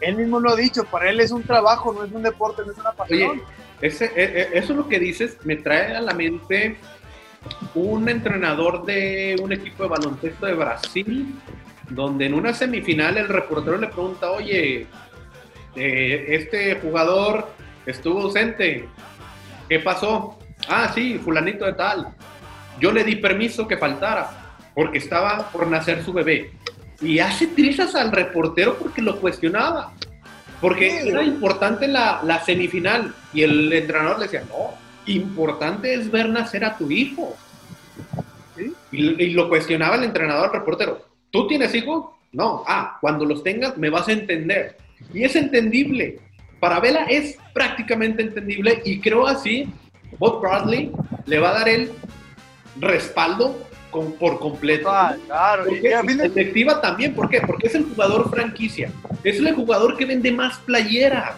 él 0.00 0.16
mismo 0.16 0.40
lo 0.40 0.50
ha 0.50 0.56
dicho, 0.56 0.84
para 0.84 1.10
él 1.10 1.20
es 1.20 1.30
un 1.30 1.42
trabajo, 1.42 1.92
no 1.92 2.04
es 2.04 2.12
un 2.12 2.22
deporte, 2.22 2.62
no 2.64 2.72
es 2.72 2.78
una 2.78 2.92
pasión. 2.92 3.30
Oye, 3.30 3.42
e- 3.80 3.86
e- 4.16 4.48
eso 4.52 4.72
es 4.72 4.78
lo 4.78 4.88
que 4.88 4.98
dices, 4.98 5.38
me 5.44 5.56
trae 5.56 5.96
a 5.96 6.00
la 6.00 6.12
mente 6.12 6.76
un 7.74 8.08
entrenador 8.08 8.84
de 8.84 9.36
un 9.42 9.52
equipo 9.52 9.84
de 9.84 9.88
baloncesto 9.88 10.46
de 10.46 10.54
Brasil, 10.54 11.34
donde 11.88 12.26
en 12.26 12.34
una 12.34 12.54
semifinal 12.54 13.16
el 13.16 13.28
reportero 13.28 13.76
le 13.78 13.88
pregunta, 13.88 14.30
oye, 14.30 14.86
eh, 15.74 16.26
este 16.28 16.76
jugador 16.80 17.48
estuvo 17.86 18.22
ausente, 18.22 18.88
¿qué 19.68 19.80
pasó? 19.80 20.38
Ah, 20.68 20.90
sí, 20.94 21.18
fulanito 21.22 21.64
de 21.64 21.72
tal. 21.74 22.08
Yo 22.80 22.92
le 22.92 23.04
di 23.04 23.16
permiso 23.16 23.66
que 23.68 23.76
faltara, 23.76 24.56
porque 24.74 24.98
estaba 24.98 25.50
por 25.50 25.66
nacer 25.66 26.02
su 26.04 26.12
bebé. 26.12 26.50
Y 27.00 27.18
hace 27.18 27.48
trizas 27.48 27.94
al 27.94 28.12
reportero 28.12 28.76
porque 28.78 29.02
lo 29.02 29.20
cuestionaba. 29.20 29.92
Porque 30.60 31.00
Sí. 31.02 31.08
era 31.08 31.22
importante 31.24 31.88
la, 31.88 32.20
la 32.22 32.40
semifinal. 32.44 33.12
Y 33.34 33.42
el 33.42 33.72
entrenador 33.72 34.18
le 34.18 34.24
decía, 34.26 34.44
no, 34.48 34.70
importante 35.06 35.94
es 35.94 36.10
ver 36.10 36.28
nacer 36.28 36.64
a 36.64 36.76
tu 36.78 36.90
hijo. 36.90 37.36
¿Sí? 38.56 38.72
Y, 38.92 39.22
y 39.24 39.30
lo 39.30 39.48
cuestionaba 39.48 39.96
el 39.96 40.04
entrenador 40.04 40.46
al 40.46 40.52
reportero. 40.52 41.04
¿Tú 41.30 41.46
tienes 41.48 41.74
hijos? 41.74 42.06
No. 42.32 42.62
Ah, 42.68 42.98
cuando 43.00 43.24
los 43.24 43.42
tengas 43.42 43.76
me 43.76 43.90
vas 43.90 44.06
a 44.08 44.12
entender. 44.12 44.76
Y 45.12 45.24
es 45.24 45.34
entendible. 45.34 46.20
Para 46.60 46.78
Vela 46.78 47.04
es 47.06 47.36
prácticamente 47.52 48.22
entendible 48.22 48.80
y 48.84 49.00
creo 49.00 49.26
así, 49.26 49.68
Bob 50.18 50.40
Bradley 50.40 50.92
le 51.26 51.38
va 51.38 51.50
a 51.50 51.52
dar 51.54 51.68
el 51.68 51.92
respaldo 52.76 53.58
con, 53.90 54.12
por 54.12 54.38
completo. 54.38 54.84
Total, 54.84 55.20
claro. 55.26 55.66
efectiva 55.66 56.80
también, 56.80 57.14
¿por 57.14 57.28
qué? 57.28 57.40
Porque 57.40 57.68
es 57.68 57.74
el 57.74 57.84
jugador 57.84 58.30
franquicia. 58.30 58.90
Es 59.22 59.38
el 59.38 59.54
jugador 59.54 59.96
que 59.96 60.06
vende 60.06 60.32
más 60.32 60.58
playeras. 60.58 61.36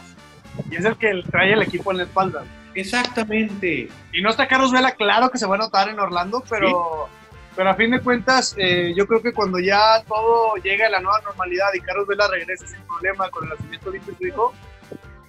y 0.70 0.76
es 0.76 0.84
el 0.84 0.96
que 0.96 1.22
trae 1.30 1.52
el 1.52 1.62
equipo 1.62 1.90
en 1.90 1.98
la 1.98 2.02
espalda. 2.04 2.44
Exactamente. 2.74 3.88
Y 4.12 4.22
no 4.22 4.30
está 4.30 4.48
Carlos 4.48 4.72
Vela, 4.72 4.92
claro 4.92 5.30
que 5.30 5.38
se 5.38 5.46
va 5.46 5.56
a 5.56 5.58
notar 5.58 5.88
en 5.88 5.98
Orlando, 5.98 6.42
pero, 6.48 7.08
pero 7.54 7.70
a 7.70 7.74
fin 7.74 7.90
de 7.90 8.00
cuentas, 8.00 8.54
eh, 8.58 8.92
yo 8.96 9.06
creo 9.06 9.22
que 9.22 9.32
cuando 9.32 9.58
ya 9.58 10.02
todo 10.08 10.56
llega 10.56 10.86
a 10.86 10.90
la 10.90 11.00
nueva 11.00 11.20
normalidad 11.22 11.68
y 11.74 11.80
Carlos 11.80 12.06
Vela 12.06 12.28
regrese 12.28 12.66
sin 12.66 12.80
problema 12.82 13.30
con 13.30 13.44
el 13.44 13.50
nacimiento 13.50 13.90
de 13.90 14.00
su 14.02 14.26
hijo, 14.26 14.54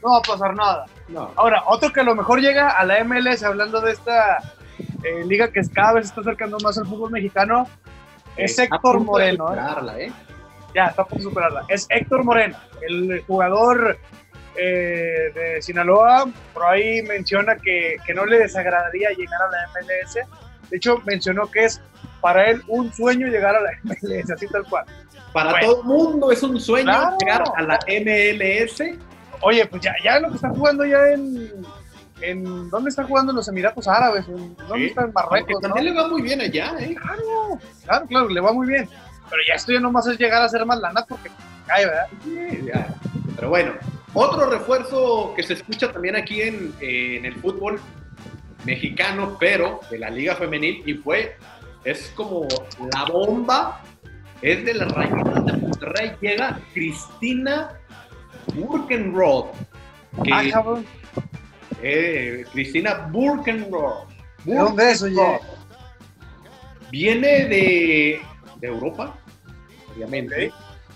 no 0.06 0.12
va 0.12 0.18
a 0.20 0.22
pasar 0.22 0.56
nada. 0.56 0.86
No. 1.08 1.32
Ahora, 1.36 1.64
otro 1.68 1.92
que 1.92 2.02
a 2.02 2.04
lo 2.04 2.16
mejor 2.16 2.40
llega 2.40 2.70
a 2.70 2.86
la 2.86 3.04
MLS, 3.04 3.44
hablando 3.44 3.82
de 3.82 3.92
esta 3.92 4.38
eh, 5.04 5.24
liga 5.26 5.52
que 5.52 5.62
cada 5.74 5.94
vez 5.94 6.06
está 6.06 6.22
acercando 6.22 6.58
más 6.60 6.78
al 6.78 6.86
fútbol 6.86 7.12
mexicano, 7.12 7.68
es 8.38 8.58
Héctor 8.60 9.00
Moreno. 9.00 9.46
¿eh? 9.46 9.56
superarla, 9.56 10.00
¿eh? 10.00 10.12
Ya, 10.76 10.86
está 10.88 11.06
por 11.06 11.22
superarla. 11.22 11.66
Es 11.70 11.88
Héctor 11.90 12.24
Moreno, 12.24 12.58
el 12.88 13.24
jugador 13.26 13.98
eh, 14.58 15.32
de 15.34 15.62
Sinaloa. 15.62 16.26
Por 16.54 16.66
ahí 16.66 17.02
menciona 17.04 17.56
que, 17.56 17.96
que 18.06 18.14
no 18.14 18.26
le 18.26 18.40
desagradaría 18.40 19.10
llegar 19.12 19.42
a 19.42 19.48
la 19.52 19.68
MLS. 19.74 20.16
De 20.70 20.78
hecho, 20.78 21.02
mencionó 21.06 21.50
que 21.50 21.66
es 21.66 21.82
para 22.22 22.50
él 22.50 22.62
un 22.68 22.92
sueño 22.94 23.28
llegar 23.28 23.56
a 23.56 23.62
la 23.62 23.72
MLS, 23.84 24.30
así 24.32 24.48
tal 24.48 24.66
cual. 24.66 24.86
Para 25.32 25.52
Bueno. 25.52 25.68
todo 25.68 25.82
el 25.82 25.88
mundo 25.88 26.32
es 26.32 26.44
un 26.44 26.60
sueño 26.60 26.92
Claro. 26.92 27.18
llegar 27.22 27.44
a 27.56 27.62
la 27.62 27.80
MLS. 27.88 28.82
Oye, 29.42 29.66
pues 29.68 29.82
ya, 29.82 29.94
ya 30.04 30.20
lo 30.20 30.30
que 30.30 30.36
están 30.36 30.54
jugando 30.56 30.86
ya 30.86 30.98
en, 31.14 31.52
en. 32.22 32.70
¿Dónde 32.70 32.90
están 32.90 33.08
jugando 33.08 33.34
los 33.34 33.48
Emiratos 33.48 33.88
Árabes? 33.88 34.28
¿En- 34.28 34.56
¿Dónde 34.56 34.78
Sí. 34.78 34.86
está 34.86 35.02
en 35.02 35.06
Aunque 35.08 35.14
Marruecos? 35.14 35.54
no? 35.54 35.60
también 35.62 35.86
le 35.86 36.02
va 36.02 36.08
muy 36.08 36.22
bien 36.22 36.42
allá, 36.42 36.74
¿eh? 36.80 36.96
Claro, 36.96 37.60
claro, 37.84 38.06
claro, 38.08 38.30
le 38.30 38.42
va 38.42 38.54
muy 38.54 38.68
bien. 38.68 38.90
Pero 39.30 39.42
ya 39.48 39.56
esto 39.56 39.72
ya 39.74 39.80
nomás 39.80 40.06
es 40.08 40.18
llegar 40.20 40.42
a 40.42 40.46
hacer 40.46 40.66
más 40.66 40.80
lana 40.80 41.04
porque 41.08 41.30
cae, 41.68 41.86
¿verdad? 41.86 42.08
Sí, 42.24 42.62
ya. 42.66 42.88
Pero 43.36 43.50
bueno, 43.50 43.74
otro 44.14 44.50
refuerzo 44.50 45.34
que 45.36 45.44
se 45.44 45.54
escucha 45.54 45.92
también 45.92 46.16
aquí 46.16 46.42
en, 46.42 46.74
eh, 46.80 47.18
en 47.18 47.26
el 47.26 47.36
fútbol 47.36 47.80
mexicano, 48.66 49.38
pero 49.40 49.80
de 49.90 50.00
la 50.00 50.10
Liga 50.10 50.36
Femenil, 50.36 50.84
y 50.86 50.94
fue, 50.96 51.36
es 51.84 52.12
como 52.16 52.48
la 52.94 53.06
bomba, 53.06 53.82
es 54.42 54.64
de 54.66 54.74
las 54.76 54.92
Rayitas 54.92 55.46
de 55.46 55.54
Monterrey. 55.54 56.12
Llega 56.22 56.60
Cristina 56.74 57.70
Burkenroth. 58.54 59.48
que- 60.24 60.34
Ah, 60.34 60.44
cabrón. 60.52 60.86
eh, 61.82 62.46
Cristina 62.52 63.08
Burkenroth. 63.12 64.08
¿De 64.44 64.56
dónde 64.56 64.92
es, 64.92 65.02
oye? 65.02 65.40
Viene 66.92 67.46
de, 67.46 68.22
de 68.60 68.68
Europa, 68.68 69.16
obviamente. 69.94 70.46
Es 70.46 70.54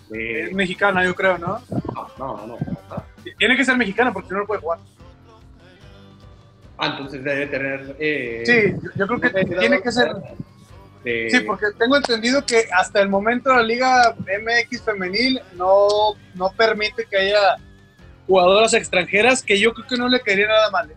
De- 0.09 0.49
mexicana, 0.53 1.03
yo 1.03 1.13
creo, 1.15 1.37
¿no? 1.37 1.59
no, 1.69 2.07
no, 2.17 2.47
no, 2.47 2.57
no. 2.57 3.03
Tiene 3.37 3.55
que 3.57 3.65
ser 3.65 3.77
mexicana 3.77 4.13
porque 4.13 4.29
si 4.29 4.33
no, 4.33 4.41
no 4.41 4.45
puede 4.47 4.61
jugar. 4.61 4.79
Ah, 6.77 6.87
entonces 6.91 7.23
debe 7.23 7.47
tener. 7.47 7.95
eh, 7.99 8.43
Sí, 8.45 8.73
yo, 8.81 8.89
yo 8.95 9.07
creo 9.07 9.19
que 9.19 9.45
tiene 9.45 9.81
que 9.81 9.91
ser. 9.91 10.11
De- 11.03 11.29
Sí, 11.31 11.39
porque 11.41 11.67
tengo 11.77 11.97
entendido 11.97 12.45
que 12.45 12.65
hasta 12.73 12.99
el 13.01 13.09
momento 13.09 13.53
la 13.53 13.63
Liga 13.63 14.15
MX 14.17 14.81
femenil 14.83 15.41
no, 15.53 15.87
no 16.35 16.51
permite 16.51 17.05
que 17.05 17.17
haya 17.17 17.57
jugadoras 18.27 18.73
extranjeras, 18.73 19.41
que 19.41 19.59
yo 19.59 19.73
creo 19.73 19.87
que 19.87 19.97
no 19.97 20.07
le 20.07 20.19
caería 20.21 20.47
nada 20.47 20.69
mal. 20.71 20.91
¿eh? 20.91 20.95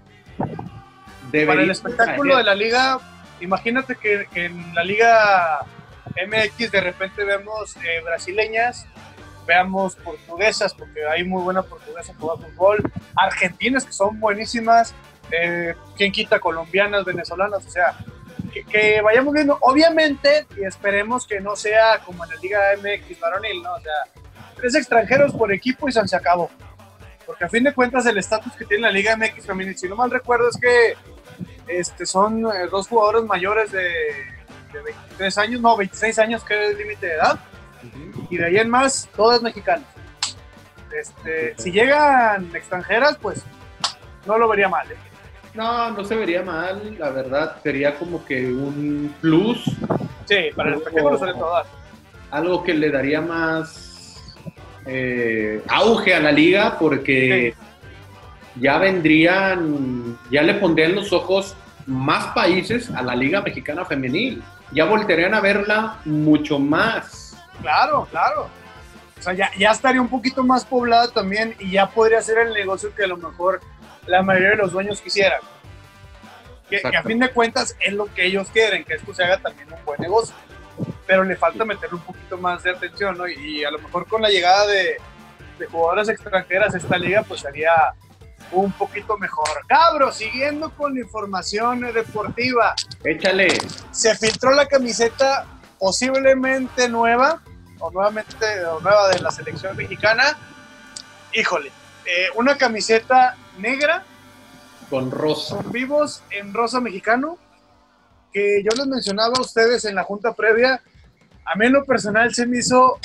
debería 1.31 1.47
Para 1.47 1.63
el 1.63 1.71
espectáculo 1.71 2.37
de 2.37 2.45
la 2.45 2.55
liga, 2.55 2.99
imagínate 3.41 3.97
que, 3.97 4.27
que 4.33 4.47
en 4.47 4.75
la 4.75 4.85
Liga 4.85 5.61
MX 6.27 6.71
de 6.71 6.81
repente 6.81 7.25
vemos 7.25 7.75
eh, 7.77 8.01
brasileñas, 8.05 8.87
veamos 9.47 9.97
portuguesas, 9.97 10.75
porque 10.75 11.05
hay 11.07 11.25
muy 11.25 11.43
buena 11.43 11.63
portuguesa 11.63 12.13
que 12.13 12.19
juega 12.19 12.37
fútbol, 12.37 12.93
argentinas 13.17 13.85
que 13.87 13.93
son 13.93 14.21
buenísimas, 14.21 14.95
eh, 15.31 15.75
quien 15.97 16.13
quita 16.13 16.39
colombianas, 16.39 17.05
venezolanas, 17.07 17.65
o 17.67 17.71
sea, 17.71 17.97
que, 18.53 18.65
que 18.65 19.01
vayamos 19.01 19.35
viendo, 19.35 19.59
obviamente, 19.61 20.47
y 20.57 20.65
esperemos 20.65 21.27
que 21.27 21.41
no 21.41 21.57
sea 21.57 21.99
como 22.05 22.25
en 22.25 22.31
la 22.31 22.37
Liga 22.37 22.61
MX 22.77 23.21
varonil, 23.21 23.63
¿no? 23.63 23.75
O 23.75 23.81
sea, 23.81 24.23
tres 24.57 24.75
extranjeros 24.75 25.33
por 25.33 25.53
equipo 25.53 25.89
y 25.89 25.93
se 25.93 26.17
acabó. 26.17 26.51
Porque 27.27 27.45
a 27.45 27.49
fin 27.49 27.65
de 27.65 27.73
cuentas 27.73 28.07
el 28.07 28.19
estatus 28.19 28.55
que 28.55 28.65
tiene 28.65 28.83
la 28.83 28.91
Liga 28.91 29.17
MX 29.17 29.47
femenil, 29.47 29.77
si 29.77 29.89
no 29.89 29.97
mal 29.97 30.11
recuerdo, 30.11 30.49
es 30.49 30.59
que 30.59 30.95
este, 31.67 32.07
son 32.07 32.45
eh, 32.47 32.69
dos 32.71 32.89
jugadores 32.89 33.25
mayores 33.25 33.73
de, 33.73 33.89
de 34.73 34.83
23 34.85 35.39
años, 35.39 35.61
no, 35.61 35.77
26 35.77 36.19
años, 36.19 36.45
que 36.45 36.55
es 36.55 36.71
el 36.73 36.79
límite 36.79 37.07
de 37.07 37.15
edad, 37.15 37.39
y 38.31 38.37
de 38.37 38.47
ahí 38.47 38.57
en 38.59 38.71
más, 38.71 39.09
todas 39.17 39.43
mexicanas. 39.43 39.87
Este, 40.93 41.55
si 41.59 41.73
llegan 41.73 42.55
extranjeras, 42.55 43.17
pues 43.21 43.43
no 44.27 44.39
lo 44.39 44.49
vería 44.49 44.69
mal. 44.69 44.91
¿eh? 44.91 44.97
No, 45.55 45.91
no 45.91 46.05
se 46.05 46.17
vería 46.17 46.43
mal, 46.43 46.97
la 46.99 47.11
verdad. 47.11 47.57
Sería 47.63 47.95
como 47.97 48.25
que 48.25 48.47
un 48.47 49.15
plus, 49.21 49.65
Sí, 50.25 50.37
para 50.57 50.71
el 50.71 50.77
espectáculo 50.77 51.19
sobre 51.19 51.35
todo. 51.35 51.63
algo 52.31 52.63
que 52.63 52.73
le 52.75 52.91
daría 52.91 53.21
más 53.21 54.25
eh, 54.87 55.63
auge 55.69 56.15
a 56.15 56.21
la 56.21 56.33
liga, 56.33 56.79
porque 56.79 57.55
ya 58.57 58.79
vendrían, 58.79 60.17
ya 60.31 60.43
le 60.43 60.55
pondrían 60.55 60.95
los 60.95 61.13
ojos 61.13 61.55
más 61.87 62.27
países 62.29 62.91
a 62.91 63.03
la 63.03 63.15
Liga 63.15 63.41
Mexicana 63.43 63.85
Femenil. 63.85 64.43
Ya 64.73 64.85
voltearían 64.87 65.35
a 65.35 65.41
verla 65.41 65.99
mucho 66.05 66.59
más. 66.59 67.37
Claro, 67.61 68.07
claro. 68.11 68.49
O 69.19 69.23
sea, 69.23 69.35
ya, 69.35 69.51
ya 69.59 69.71
estaría 69.71 70.01
un 70.01 70.09
poquito 70.09 70.43
más 70.43 70.65
poblada 70.65 71.09
también 71.09 71.55
y 71.59 71.73
ya 71.73 71.89
podría 71.91 72.21
ser 72.23 72.39
el 72.39 72.53
negocio 72.55 72.93
que 72.95 73.05
a 73.05 73.07
lo 73.07 73.17
mejor 73.17 73.61
la 74.07 74.23
mayoría 74.23 74.51
de 74.51 74.57
los 74.57 74.73
dueños 74.73 75.01
quisieran. 75.01 75.41
Que, 76.69 76.81
que 76.81 76.97
a 76.97 77.03
fin 77.03 77.19
de 77.19 77.31
cuentas 77.31 77.77
es 77.81 77.93
lo 77.93 78.07
que 78.13 78.25
ellos 78.25 78.49
quieren, 78.51 78.85
que 78.85 78.95
esto 78.95 79.13
se 79.15 79.23
haga 79.23 79.39
también 79.39 79.73
un 79.73 79.85
buen 79.85 80.01
negocio. 80.01 80.35
Pero 81.07 81.25
le 81.25 81.37
falta 81.37 81.65
meterle 81.65 81.97
un 81.97 82.03
poquito 82.03 82.39
más 82.39 82.63
de 82.63 82.71
atención, 82.71 83.19
¿no? 83.19 83.29
Y, 83.29 83.65
a 83.65 83.71
lo 83.71 83.79
mejor 83.79 84.07
con 84.07 84.23
la 84.23 84.31
llegada 84.31 84.67
de, 84.67 84.97
de 85.59 85.67
jugadoras 85.67 86.09
extranjeras 86.09 86.75
a 86.75 86.79
esta 86.79 86.97
liga, 86.97 87.23
pues 87.23 87.41
sería 87.41 87.95
un 88.53 88.73
poquito 88.73 89.19
mejor. 89.19 89.67
Cabro, 89.67 90.13
siguiendo 90.13 90.71
con 90.71 90.95
la 90.95 91.01
información 91.01 91.81
deportiva. 91.93 92.75
Échale. 93.05 93.49
Se 93.91 94.15
filtró 94.17 94.53
la 94.53 94.67
camiseta 94.67 95.47
posiblemente 95.79 96.89
nueva, 96.89 97.43
o 97.81 97.91
nuevamente 97.91 98.65
o 98.65 98.81
nueva 98.81 99.09
de 99.09 99.19
la 99.21 99.31
selección 99.31 99.77
mexicana. 99.77 100.39
Híjole, 101.33 101.73
eh, 102.07 102.29
una 102.37 102.57
camiseta 102.57 103.37
negra 103.59 104.05
Con 104.91 105.11
rosa. 105.11 105.57
con 105.57 105.73
vivos 105.73 106.23
en 106.31 106.53
rosa 106.55 106.81
mexicano, 106.81 107.39
que 108.33 108.63
yo 108.63 108.71
les 108.77 108.87
mencionaba 108.87 109.35
a 109.37 109.41
ustedes 109.41 109.85
en 109.85 109.95
la 109.95 110.05
junta 110.05 110.33
previa, 110.35 110.83
a 111.45 111.55
mí 111.57 111.67
en 111.67 111.73
lo 111.73 111.85
personal 111.85 112.33
se 112.35 112.47
me 112.47 112.59
hizo 112.59 112.99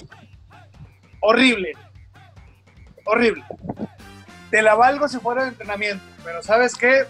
horrible, 1.20 1.74
horrible. 3.06 3.44
Te 4.52 4.62
la 4.62 4.76
valgo 4.76 5.08
si 5.08 5.18
fuera 5.18 5.44
de 5.44 5.50
entrenamiento, 5.50 6.04
pero 6.24 6.42
¿sabes 6.42 6.76
qué? 6.76 7.06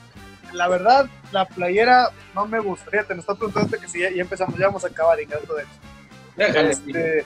La 0.53 0.67
verdad, 0.67 1.07
la 1.31 1.45
playera 1.45 2.09
no 2.33 2.47
me 2.47 2.59
gusta. 2.59 2.89
Fíjate, 2.89 3.13
me 3.13 3.19
está 3.19 3.35
preguntando 3.35 3.77
que 3.77 3.87
si 3.87 3.99
ya, 3.99 4.09
ya 4.09 4.21
empezamos, 4.21 4.57
ya 4.57 4.67
vamos 4.67 4.83
a 4.85 4.87
acabar 4.87 5.19
en 5.19 5.29
caso 5.29 5.53
de 5.53 5.63
eso. 5.63 5.71
Déjale. 6.35 6.69
Este, 6.71 7.25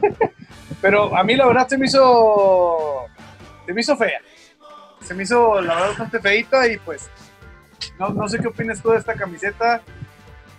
pero 0.82 1.16
a 1.16 1.24
mí 1.24 1.34
la 1.34 1.46
verdad 1.46 1.66
se 1.66 1.78
me 1.78 1.86
hizo 1.86 3.06
se 3.64 3.72
me 3.72 3.80
hizo 3.80 3.96
fea. 3.96 4.20
Se 5.06 5.14
me 5.14 5.22
hizo 5.22 5.60
la 5.60 5.74
verdad 5.74 5.88
bastante 5.90 6.20
feita 6.20 6.66
y 6.68 6.76
pues 6.78 7.08
no, 7.98 8.08
no 8.10 8.28
sé 8.28 8.38
qué 8.40 8.48
opinas 8.48 8.82
tú 8.82 8.90
de 8.90 8.98
esta 8.98 9.14
camiseta 9.14 9.80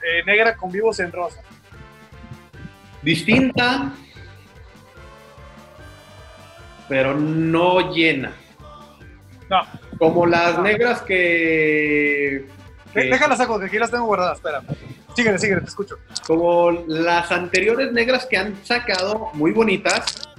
eh, 0.01 0.23
negra 0.25 0.55
con 0.55 0.71
vivos 0.71 0.99
en 0.99 1.11
rosa. 1.11 1.41
Distinta, 3.01 3.91
pero 6.87 7.13
no 7.15 7.93
llena. 7.93 8.31
No, 9.49 9.61
Como 9.97 10.25
las 10.25 10.59
negras 10.59 11.01
que, 11.01 12.47
que- 12.93 12.99
déjalas 13.03 13.37
saco, 13.37 13.59
que 13.59 13.65
aquí 13.67 13.77
las 13.79 13.91
tengo 13.91 14.05
guardadas, 14.05 14.37
espera. 14.37 14.61
Síguele, 15.15 15.39
síguele, 15.39 15.61
te 15.61 15.67
escucho. 15.67 15.95
como 16.27 16.71
las 16.87 17.31
anteriores 17.31 17.91
negras 17.91 18.25
que 18.25 18.37
han 18.37 18.55
sacado, 18.65 19.29
muy 19.33 19.51
bonitas. 19.51 20.29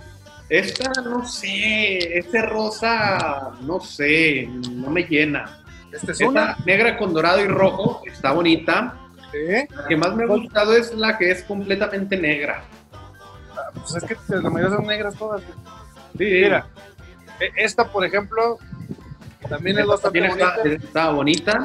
Esta, 0.48 0.90
no 1.02 1.26
sé, 1.26 2.18
ese 2.18 2.42
rosa, 2.42 3.50
no 3.60 3.80
sé, 3.80 4.46
no 4.72 4.90
me 4.90 5.02
llena. 5.02 5.62
Este 5.92 6.12
es 6.12 6.20
Esta 6.20 6.28
una. 6.28 6.56
negra 6.64 6.96
con 6.96 7.12
dorado 7.12 7.40
y 7.42 7.46
rojo 7.48 8.02
está 8.06 8.32
bonita. 8.32 8.94
¿sí? 9.32 9.66
La 9.74 9.86
que 9.86 9.96
más 9.96 10.14
me 10.14 10.24
ha 10.24 10.26
gustado 10.26 10.74
es 10.74 10.94
la 10.94 11.18
que 11.18 11.30
es 11.30 11.42
completamente 11.44 12.16
negra. 12.16 12.62
Pues 13.74 13.96
es 13.96 14.04
que 14.04 14.16
la 14.36 14.48
mayoría 14.50 14.76
son 14.76 14.86
negras 14.86 15.14
todas. 15.16 15.42
Sí, 16.16 16.24
Mira, 16.24 16.66
e- 17.40 17.52
esta 17.56 17.84
por 17.92 18.04
ejemplo 18.04 18.58
también 19.48 19.78
es 19.78 19.82
esta 19.82 19.92
bastante 19.92 20.20
también 20.20 20.38
está, 20.40 20.56
bonita. 20.56 20.86
está 20.86 21.10
bonita. 21.10 21.64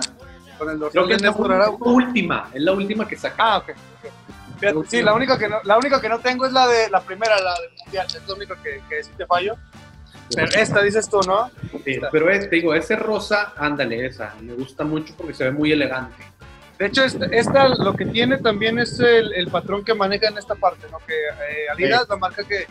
Con 0.57 0.69
el 0.69 0.79
Creo 0.89 1.07
que 1.07 1.13
es 1.15 1.21
la 1.21 1.31
última, 1.79 2.49
es 2.53 2.61
la 2.61 2.71
última 2.73 3.07
que 3.07 3.15
saca. 3.17 3.35
Ah, 3.37 3.57
ok. 3.57 3.69
ok. 3.69 4.11
Sí, 4.87 5.01
la 5.01 5.13
única, 5.13 5.37
que 5.37 5.49
no, 5.49 5.57
la 5.63 5.77
única 5.77 5.99
que 6.01 6.09
no 6.09 6.19
tengo 6.19 6.45
es 6.45 6.53
la 6.53 6.67
de 6.67 6.89
la 6.89 7.01
primera, 7.01 7.39
la 7.39 7.53
del 7.59 7.71
mundial. 7.83 8.07
Es 8.07 8.27
la 8.27 8.33
única 8.33 8.55
que, 8.61 8.81
que 8.89 9.03
sí 9.03 9.11
te 9.17 9.25
fallo. 9.25 9.55
Pero 10.35 10.51
esta 10.55 10.81
dices 10.81 11.09
tú, 11.09 11.19
¿no? 11.27 11.51
Sí, 11.83 11.99
pero 12.11 12.29
es, 12.29 12.49
te 12.49 12.55
digo, 12.55 12.73
ese 12.73 12.95
rosa, 12.95 13.53
ándale, 13.57 14.05
esa. 14.05 14.33
Me 14.41 14.53
gusta 14.53 14.83
mucho 14.83 15.13
porque 15.17 15.33
se 15.33 15.45
ve 15.45 15.51
muy 15.51 15.71
elegante. 15.71 16.23
De 16.79 16.87
hecho, 16.87 17.03
esta, 17.03 17.25
esta 17.25 17.67
lo 17.69 17.93
que 17.93 18.05
tiene 18.05 18.37
también 18.37 18.79
es 18.79 18.99
el, 18.99 19.33
el 19.33 19.47
patrón 19.47 19.83
que 19.85 19.93
maneja 19.93 20.27
en 20.27 20.37
esta 20.37 20.55
parte, 20.55 20.87
¿no? 20.91 20.97
Que 20.99 21.13
eh, 21.13 21.69
Adidas, 21.71 22.07
la 22.09 22.17
marca 22.17 22.43
que 22.43 22.65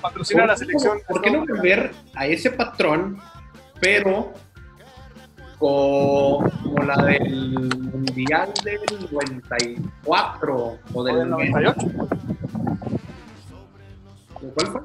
patrocina 0.00 0.44
a 0.44 0.46
la 0.46 0.56
selección. 0.56 1.00
¿Por 1.06 1.20
qué 1.20 1.30
no 1.30 1.44
cambiar 1.44 1.92
a 2.14 2.26
ese 2.26 2.50
patrón, 2.50 3.20
pero 3.80 4.32
como 5.62 6.82
la 6.84 6.96
del 7.04 7.68
Mundial 7.78 8.52
del 8.64 8.80
94 9.12 10.56
o 10.56 10.78
¿O 10.92 11.04
del 11.04 11.18
del 11.20 11.30
98? 11.30 11.80
¿Cuál 14.54 14.66
fue? 14.66 14.80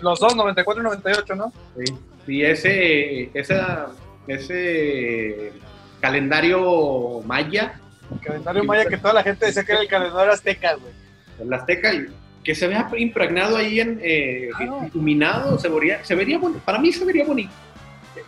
Los 0.00 0.18
dos, 0.18 0.34
94 0.34 0.80
y 0.82 0.84
98, 0.84 1.34
¿no? 1.34 1.52
Sí, 1.76 1.84
sí, 2.26 2.42
ese, 2.42 3.30
esa, 3.38 3.88
ese 4.26 5.52
calendario 6.00 7.20
maya, 7.26 7.78
El 8.12 8.20
calendario 8.20 8.64
maya 8.64 8.86
que 8.86 8.96
toda 8.96 9.12
la 9.14 9.22
gente 9.22 9.44
decía 9.46 9.62
que 9.64 9.72
era 9.72 9.82
el 9.82 9.88
calendario 9.88 10.32
azteca, 10.32 10.74
güey. 10.74 10.92
el 11.38 11.52
azteca, 11.52 11.92
y 11.92 12.06
que 12.42 12.54
se 12.54 12.66
vea 12.66 12.90
impregnado 12.96 13.58
ahí 13.58 13.80
en 13.80 14.00
eh, 14.02 14.48
Claro. 14.56 14.86
iluminado, 14.90 15.58
se 15.58 15.68
vería, 15.68 16.02
se 16.02 16.14
vería 16.14 16.38
bonito. 16.38 16.62
Para 16.64 16.78
mí 16.78 16.90
se 16.92 17.04
vería 17.04 17.26
bonito. 17.26 17.52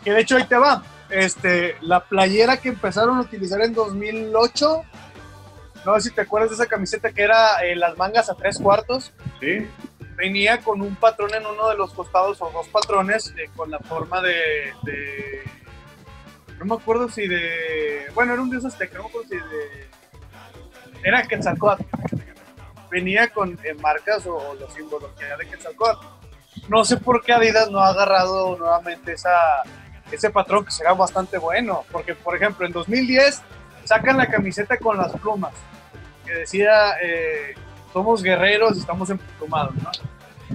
Que 0.04 0.12
de 0.12 0.20
hecho 0.20 0.36
ahí 0.36 0.44
te 0.44 0.56
va. 0.56 0.82
Este, 1.12 1.76
la 1.82 2.00
playera 2.04 2.56
que 2.56 2.70
empezaron 2.70 3.18
a 3.18 3.20
utilizar 3.20 3.60
en 3.60 3.74
2008, 3.74 4.82
no 5.84 5.94
sé 6.00 6.08
si 6.08 6.14
te 6.14 6.22
acuerdas 6.22 6.50
de 6.50 6.54
esa 6.56 6.66
camiseta 6.66 7.12
que 7.12 7.22
era 7.22 7.62
eh, 7.64 7.76
las 7.76 7.96
mangas 7.98 8.30
a 8.30 8.34
tres 8.34 8.58
cuartos, 8.58 9.12
Sí, 9.40 9.66
venía 10.16 10.60
con 10.60 10.80
un 10.80 10.94
patrón 10.96 11.34
en 11.34 11.44
uno 11.44 11.68
de 11.68 11.76
los 11.76 11.92
costados 11.92 12.40
o 12.40 12.50
dos 12.50 12.68
patrones 12.68 13.34
eh, 13.36 13.50
con 13.56 13.70
la 13.70 13.78
forma 13.80 14.20
de, 14.22 14.72
de- 14.84 15.42
no 16.58 16.64
me 16.64 16.74
acuerdo 16.80 17.08
si 17.08 17.26
de 17.26 18.06
bueno 18.14 18.32
era 18.34 18.42
un 18.42 18.48
dios 18.50 18.64
azteca 18.64 18.96
no 18.98 19.04
me 19.04 19.08
acuerdo 19.08 19.28
si 19.28 19.36
de 19.36 19.88
era 21.02 21.22
Quetzalcóatl. 21.24 21.82
Venía 22.90 23.28
con 23.30 23.58
eh, 23.64 23.74
marcas 23.74 24.24
o, 24.26 24.36
o 24.36 24.54
los 24.54 24.72
símbolos 24.72 25.10
que 25.18 25.24
era 25.24 25.36
de 25.36 25.48
Quetzalcóatl. 25.48 26.06
No 26.68 26.84
sé 26.84 26.98
por 26.98 27.24
qué 27.24 27.32
Adidas 27.32 27.70
no 27.70 27.80
ha 27.80 27.88
agarrado 27.88 28.56
nuevamente 28.56 29.14
esa 29.14 29.30
ese 30.12 30.30
patrón 30.30 30.64
que 30.64 30.70
será 30.70 30.92
bastante 30.92 31.38
bueno 31.38 31.84
porque 31.90 32.14
por 32.14 32.36
ejemplo 32.36 32.66
en 32.66 32.72
2010 32.72 33.42
sacan 33.84 34.16
la 34.16 34.26
camiseta 34.26 34.76
con 34.76 34.96
las 34.96 35.12
plumas 35.12 35.52
que 36.24 36.32
decía 36.34 36.92
eh, 37.02 37.54
somos 37.92 38.22
guerreros 38.22 38.76
y 38.76 38.80
estamos 38.80 39.10
emplumados, 39.10 39.74
¿no? 39.76 39.90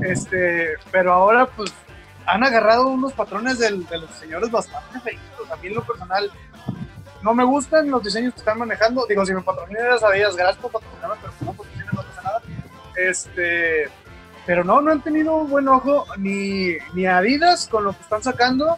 Este, 0.03 0.75
pero 0.91 1.13
ahora 1.13 1.45
pues 1.45 1.73
han 2.25 2.43
agarrado 2.43 2.87
unos 2.87 3.13
patrones 3.13 3.59
de 3.59 3.71
los 3.71 4.09
señores 4.19 4.51
bastante 4.51 4.99
feitos. 4.99 5.49
A 5.51 5.55
mí 5.57 5.67
en 5.67 5.75
lo 5.75 5.83
personal 5.83 6.31
no 7.21 7.33
me 7.33 7.43
gustan 7.43 7.89
los 7.89 8.03
diseños 8.03 8.33
que 8.33 8.39
están 8.39 8.59
manejando. 8.59 9.05
Digo, 9.07 9.25
si 9.25 9.33
me 9.33 9.41
patrocinan 9.41 9.99
sabías, 9.99 10.35
gracias 10.35 10.57
por 10.57 10.71
patrocinarme, 10.71 11.15
pero 11.21 11.33
no 11.41 11.53
no 11.53 12.03
pasa 12.03 12.21
nada. 12.21 12.41
Este, 12.95 13.89
pero 14.45 14.63
no, 14.63 14.81
no 14.81 14.91
han 14.91 15.01
tenido 15.01 15.35
un 15.35 15.49
buen 15.49 15.67
ojo 15.67 16.05
ni, 16.17 16.73
ni 16.93 17.05
Adidas 17.05 17.67
con 17.67 17.85
lo 17.85 17.93
que 17.93 18.01
están 18.01 18.23
sacando. 18.23 18.77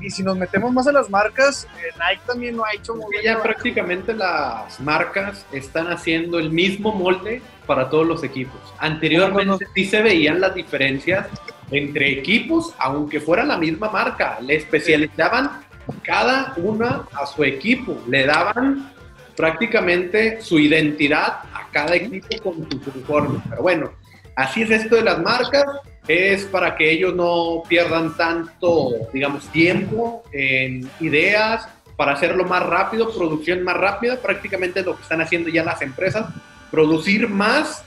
Y 0.00 0.10
si 0.10 0.22
nos 0.22 0.36
metemos 0.36 0.72
más 0.72 0.86
a 0.86 0.92
las 0.92 1.10
marcas, 1.10 1.66
eh, 1.76 1.90
Nike 1.94 2.22
también 2.26 2.56
no 2.56 2.64
ha 2.64 2.72
hecho 2.74 2.94
muy 2.94 3.10
bien. 3.10 3.24
ya 3.24 3.42
prácticamente 3.42 4.14
las 4.14 4.78
marcas 4.80 5.44
están 5.52 5.88
haciendo 5.88 6.38
el 6.38 6.50
mismo 6.50 6.92
molde 6.94 7.42
para 7.66 7.90
todos 7.90 8.06
los 8.06 8.24
equipos. 8.24 8.60
Anteriormente 8.78 9.66
sí 9.74 9.84
se 9.84 10.02
veían 10.02 10.40
las 10.40 10.54
diferencias 10.54 11.26
entre 11.70 12.10
equipos, 12.12 12.74
aunque 12.78 13.20
fuera 13.20 13.44
la 13.44 13.58
misma 13.58 13.90
marca. 13.90 14.38
Le 14.40 14.56
especializaban 14.56 15.62
cada 16.02 16.54
una 16.56 17.06
a 17.12 17.26
su 17.26 17.44
equipo. 17.44 18.02
Le 18.08 18.26
daban 18.26 18.92
prácticamente 19.36 20.40
su 20.40 20.58
identidad 20.58 21.40
a 21.52 21.68
cada 21.70 21.94
equipo 21.94 22.42
con 22.42 22.70
sus 22.70 22.86
uniformes. 22.94 23.42
Pero 23.48 23.62
bueno, 23.62 23.92
así 24.36 24.62
es 24.62 24.70
esto 24.70 24.96
de 24.96 25.02
las 25.02 25.18
marcas. 25.20 25.64
Es 26.08 26.44
para 26.46 26.74
que 26.74 26.90
ellos 26.90 27.14
no 27.14 27.62
pierdan 27.68 28.16
tanto, 28.16 28.90
digamos, 29.12 29.46
tiempo 29.52 30.24
en 30.32 30.90
ideas, 31.00 31.68
para 31.96 32.12
hacerlo 32.12 32.44
más 32.44 32.62
rápido, 32.64 33.12
producción 33.12 33.62
más 33.64 33.76
rápida, 33.76 34.16
prácticamente 34.22 34.80
es 34.80 34.86
lo 34.86 34.96
que 34.96 35.02
están 35.02 35.20
haciendo 35.20 35.50
ya 35.50 35.64
las 35.64 35.82
empresas, 35.82 36.26
producir 36.70 37.28
más 37.28 37.82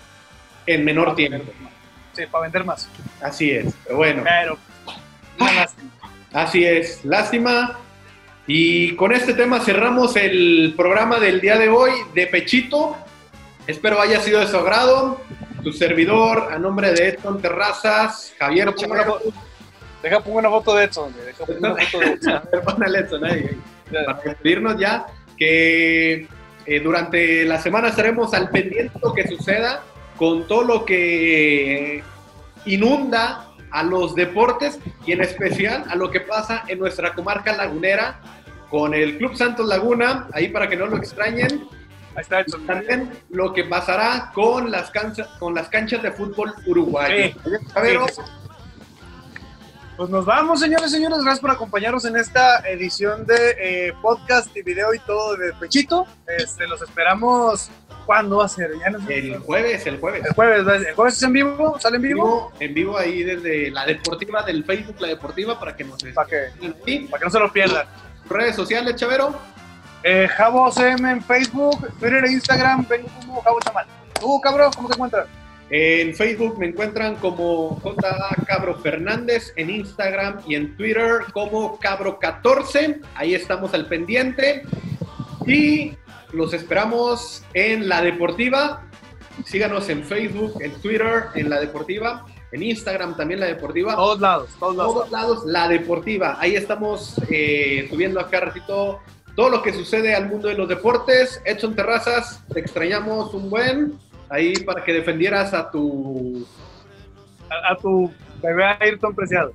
en 0.68 0.84
menor 0.84 1.16
tiempo. 1.16 1.52
Sí, 2.14 2.24
para 2.30 2.44
vender 2.44 2.66
más. 2.66 2.90
Así 3.22 3.52
es, 3.52 3.74
pero 3.86 3.98
bueno, 3.98 4.24
Pero, 4.24 4.58
una 5.40 5.54
lástima. 5.54 5.92
así 6.34 6.66
es, 6.66 7.06
lástima. 7.06 7.80
Y 8.48 8.96
con 8.98 9.14
este 9.14 9.34
tema 9.34 9.62
cerramos 9.62 10.16
el 10.18 10.74
programa 10.76 11.20
del 11.20 11.40
día 11.40 11.58
de 11.58 11.70
hoy 11.70 11.92
de 12.14 12.28
Pechito. 12.28 12.98
Espero 13.66 14.02
haya 14.02 14.20
sido 14.20 14.42
de 14.42 14.48
su 14.48 14.58
agrado. 14.58 15.22
Tu 15.64 15.72
servidor, 15.74 16.50
a 16.52 16.58
nombre 16.58 16.92
de 16.94 17.10
Edson 17.10 17.42
Terrazas, 17.42 18.34
Javier 18.40 18.66
Deja 18.74 18.76
pongo 18.88 18.94
una 18.94 19.04
foto- 19.04 19.34
Deja 20.02 20.20
pongo 20.22 20.38
una 20.40 20.50
foto 20.50 20.76
de 20.76 20.84
Edson. 20.86 21.12
güey, 21.14 21.26
Deja 21.28 21.46
pongo 21.46 21.60
una 21.60 21.76
foto 21.86 22.00
de 22.00 22.06
Edson. 22.14 22.34
A 22.36 22.40
ver, 22.52 22.62
ponle 22.64 23.00
Edson 23.00 23.26
ahí. 23.26 23.50
Para 24.06 24.20
despedirnos 24.24 24.78
ya, 24.80 25.06
que 25.38 26.28
eh, 26.66 26.80
durante 26.82 27.46
la 27.46 27.60
semana 27.62 27.90
estaremos 27.90 28.34
al 28.34 28.50
pendiente 28.50 28.94
de 28.94 29.00
lo 29.04 29.14
que 29.14 29.28
suceda 29.28 29.84
con 30.18 30.48
todo 30.48 30.64
lo 30.64 30.86
que 30.86 32.04
inunda 32.66 33.48
a 33.72 33.84
los 33.84 34.16
deportes 34.16 34.80
y 35.06 35.12
en 35.14 35.22
especial 35.22 35.86
a 35.90 35.96
lo 35.96 36.12
que 36.12 36.22
pasa 36.22 36.64
en 36.68 36.80
nuestra 36.80 37.14
comarca 37.14 37.56
lagunera 37.56 38.20
con 38.70 38.94
el 38.94 39.18
Club 39.18 39.36
Santos 39.36 39.68
Laguna, 39.68 40.28
ahí 40.34 40.48
para 40.50 40.70
que 40.70 40.78
no 40.78 40.86
lo 40.86 40.98
extrañen, 40.98 41.68
Ahí 42.16 42.22
está 42.22 42.44
también 42.66 43.10
lo 43.30 43.54
que 43.54 43.64
pasará 43.64 44.32
con 44.34 44.70
las 44.70 44.92
canchas, 44.92 45.28
con 45.40 45.54
las 45.56 45.70
canchas 45.70 46.02
de 46.04 46.12
fútbol 46.12 46.54
uruguayo. 46.66 47.16
Sí. 47.16 47.36
A 47.76 47.82
ver, 47.82 48.00
Sí, 48.00 48.14
sí, 48.16 48.22
sí. 48.26 48.42
Pues 50.02 50.10
nos 50.10 50.26
vamos, 50.26 50.60
señores 50.60 50.88
y 50.88 50.96
señores. 50.96 51.20
Gracias 51.20 51.42
por 51.42 51.52
acompañarnos 51.52 52.06
en 52.06 52.18
esta 52.18 52.60
edición 52.68 53.24
de 53.28 53.56
eh, 53.60 53.94
podcast 54.02 54.56
y 54.58 54.64
video 54.64 54.96
y 54.96 55.00
todo 55.00 55.36
de 55.36 55.54
Pechito. 55.54 56.08
Este, 56.26 56.66
los 56.66 56.82
esperamos. 56.82 57.70
¿Cuándo 58.08 58.38
va 58.38 58.46
a 58.46 58.48
ser? 58.48 58.72
Ya 58.80 58.90
no 58.90 59.06
sé. 59.06 59.20
El 59.20 59.38
jueves, 59.40 59.86
el 59.86 60.00
jueves. 60.00 60.26
El 60.26 60.34
jueves, 60.34 60.66
¿ves? 60.66 60.88
¿El 60.88 60.96
jueves 60.96 61.18
es 61.18 61.22
en 61.22 61.34
vivo? 61.34 61.80
¿Sale 61.80 61.98
en 61.98 62.02
vivo? 62.02 62.52
en 62.60 62.74
vivo 62.74 62.98
ahí 62.98 63.22
desde 63.22 63.70
la 63.70 63.86
deportiva 63.86 64.42
del 64.42 64.64
Facebook, 64.64 64.96
la 65.00 65.10
deportiva, 65.10 65.60
para 65.60 65.76
que 65.76 65.84
nos 65.84 66.02
Para 66.04 66.28
que, 66.28 67.08
para 67.12 67.20
que 67.20 67.26
no 67.26 67.30
se 67.30 67.40
lo 67.40 67.54
pierdan. 67.54 67.86
Redes 68.28 68.56
sociales, 68.56 68.96
Chavero. 68.96 69.36
Eh, 70.04 70.28
Javo 70.28 70.72
CM 70.72 71.12
en 71.12 71.22
Facebook, 71.22 71.88
Twitter 72.00 72.26
e 72.26 72.32
Instagram. 72.32 72.86
Vengo 72.88 73.08
como 73.20 73.42
Javo 73.42 73.60
Chamal. 73.60 73.86
¿Tú, 74.20 74.40
cabrón, 74.42 74.72
cómo 74.76 74.88
te 74.88 74.96
encuentras? 74.96 75.28
En 75.74 76.14
Facebook 76.14 76.60
me 76.60 76.68
encuentran 76.68 77.16
como 77.16 77.80
J. 77.80 78.36
Cabro 78.46 78.76
Fernández, 78.80 79.54
en 79.56 79.70
Instagram 79.70 80.42
y 80.46 80.56
en 80.56 80.76
Twitter 80.76 81.22
como 81.32 81.80
Cabro14. 81.80 83.00
Ahí 83.16 83.34
estamos 83.36 83.74
al 83.74 83.86
pendiente. 83.86 84.64
Y 85.48 85.94
los 86.34 86.54
esperamos 86.54 87.46
en 87.54 87.88
La 87.88 88.02
Deportiva. 88.02 88.84
Síganos 89.46 89.88
en 89.88 90.04
Facebook, 90.04 90.62
en 90.62 90.74
Twitter, 90.82 91.28
en 91.36 91.50
La 91.50 91.60
Deportiva, 91.60 92.26
en 92.52 92.64
Instagram 92.64 93.16
también 93.16 93.40
La 93.40 93.46
Deportiva. 93.46 93.96
Todos 93.96 94.20
lados, 94.20 94.50
todos 94.60 94.76
lados. 94.76 94.94
todos 94.94 95.12
lados 95.12 95.46
La 95.46 95.68
Deportiva. 95.70 96.38
Ahí 96.40 96.56
estamos 96.56 97.16
eh, 97.30 97.88
subiendo 97.90 98.20
acá 98.20 98.42
ratito 98.42 99.00
todo 99.36 99.50
lo 99.50 99.62
que 99.62 99.74
sucede 99.74 100.16
al 100.16 100.28
mundo 100.30 100.48
de 100.48 100.56
los 100.56 100.68
deportes. 100.68 101.42
Edson 101.46 101.76
Terrazas, 101.76 102.44
te 102.54 102.60
extrañamos 102.60 103.34
un 103.34 103.50
buen. 103.50 103.94
Ahí 104.30 104.54
para 104.64 104.84
que 104.84 104.94
defendieras 104.94 105.54
a 105.54 105.70
tu, 105.70 106.46
A, 107.50 107.74
a 107.74 107.76
tu 107.78 108.12
bebé 108.42 108.64
Ayrton 108.80 109.14
Preciado. 109.14 109.52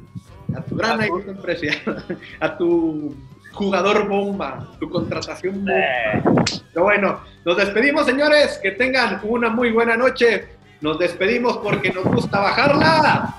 a 0.55 0.61
tu 0.61 0.77
gran 0.77 1.01
Ayrton 1.01 1.37
Preciado, 1.37 1.97
a 2.41 2.57
tu 2.59 3.16
jugador 3.53 4.07
bomba, 4.07 4.68
tu 4.79 4.91
contratación 4.91 5.64
bomba. 5.64 6.45
Pero 6.72 6.85
bueno, 6.85 7.20
nos 7.45 7.57
despedimos, 7.57 8.05
señores. 8.05 8.61
Que 8.62 8.72
tengan 8.72 9.20
una 9.22 9.49
muy 9.49 9.72
buena 9.72 9.97
noche. 9.97 10.49
Nos 10.83 10.99
despedimos 10.99 11.57
porque 11.59 11.91
nos 11.91 12.05
gusta 12.05 12.39
bajarla. 12.41 13.35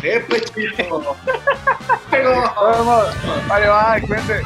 Pechito. 0.00 1.16
Luego. 2.10 2.42
Vamos. 2.56 3.04
Vale, 3.48 3.66
bye, 3.68 4.06
cuídense. 4.06 4.42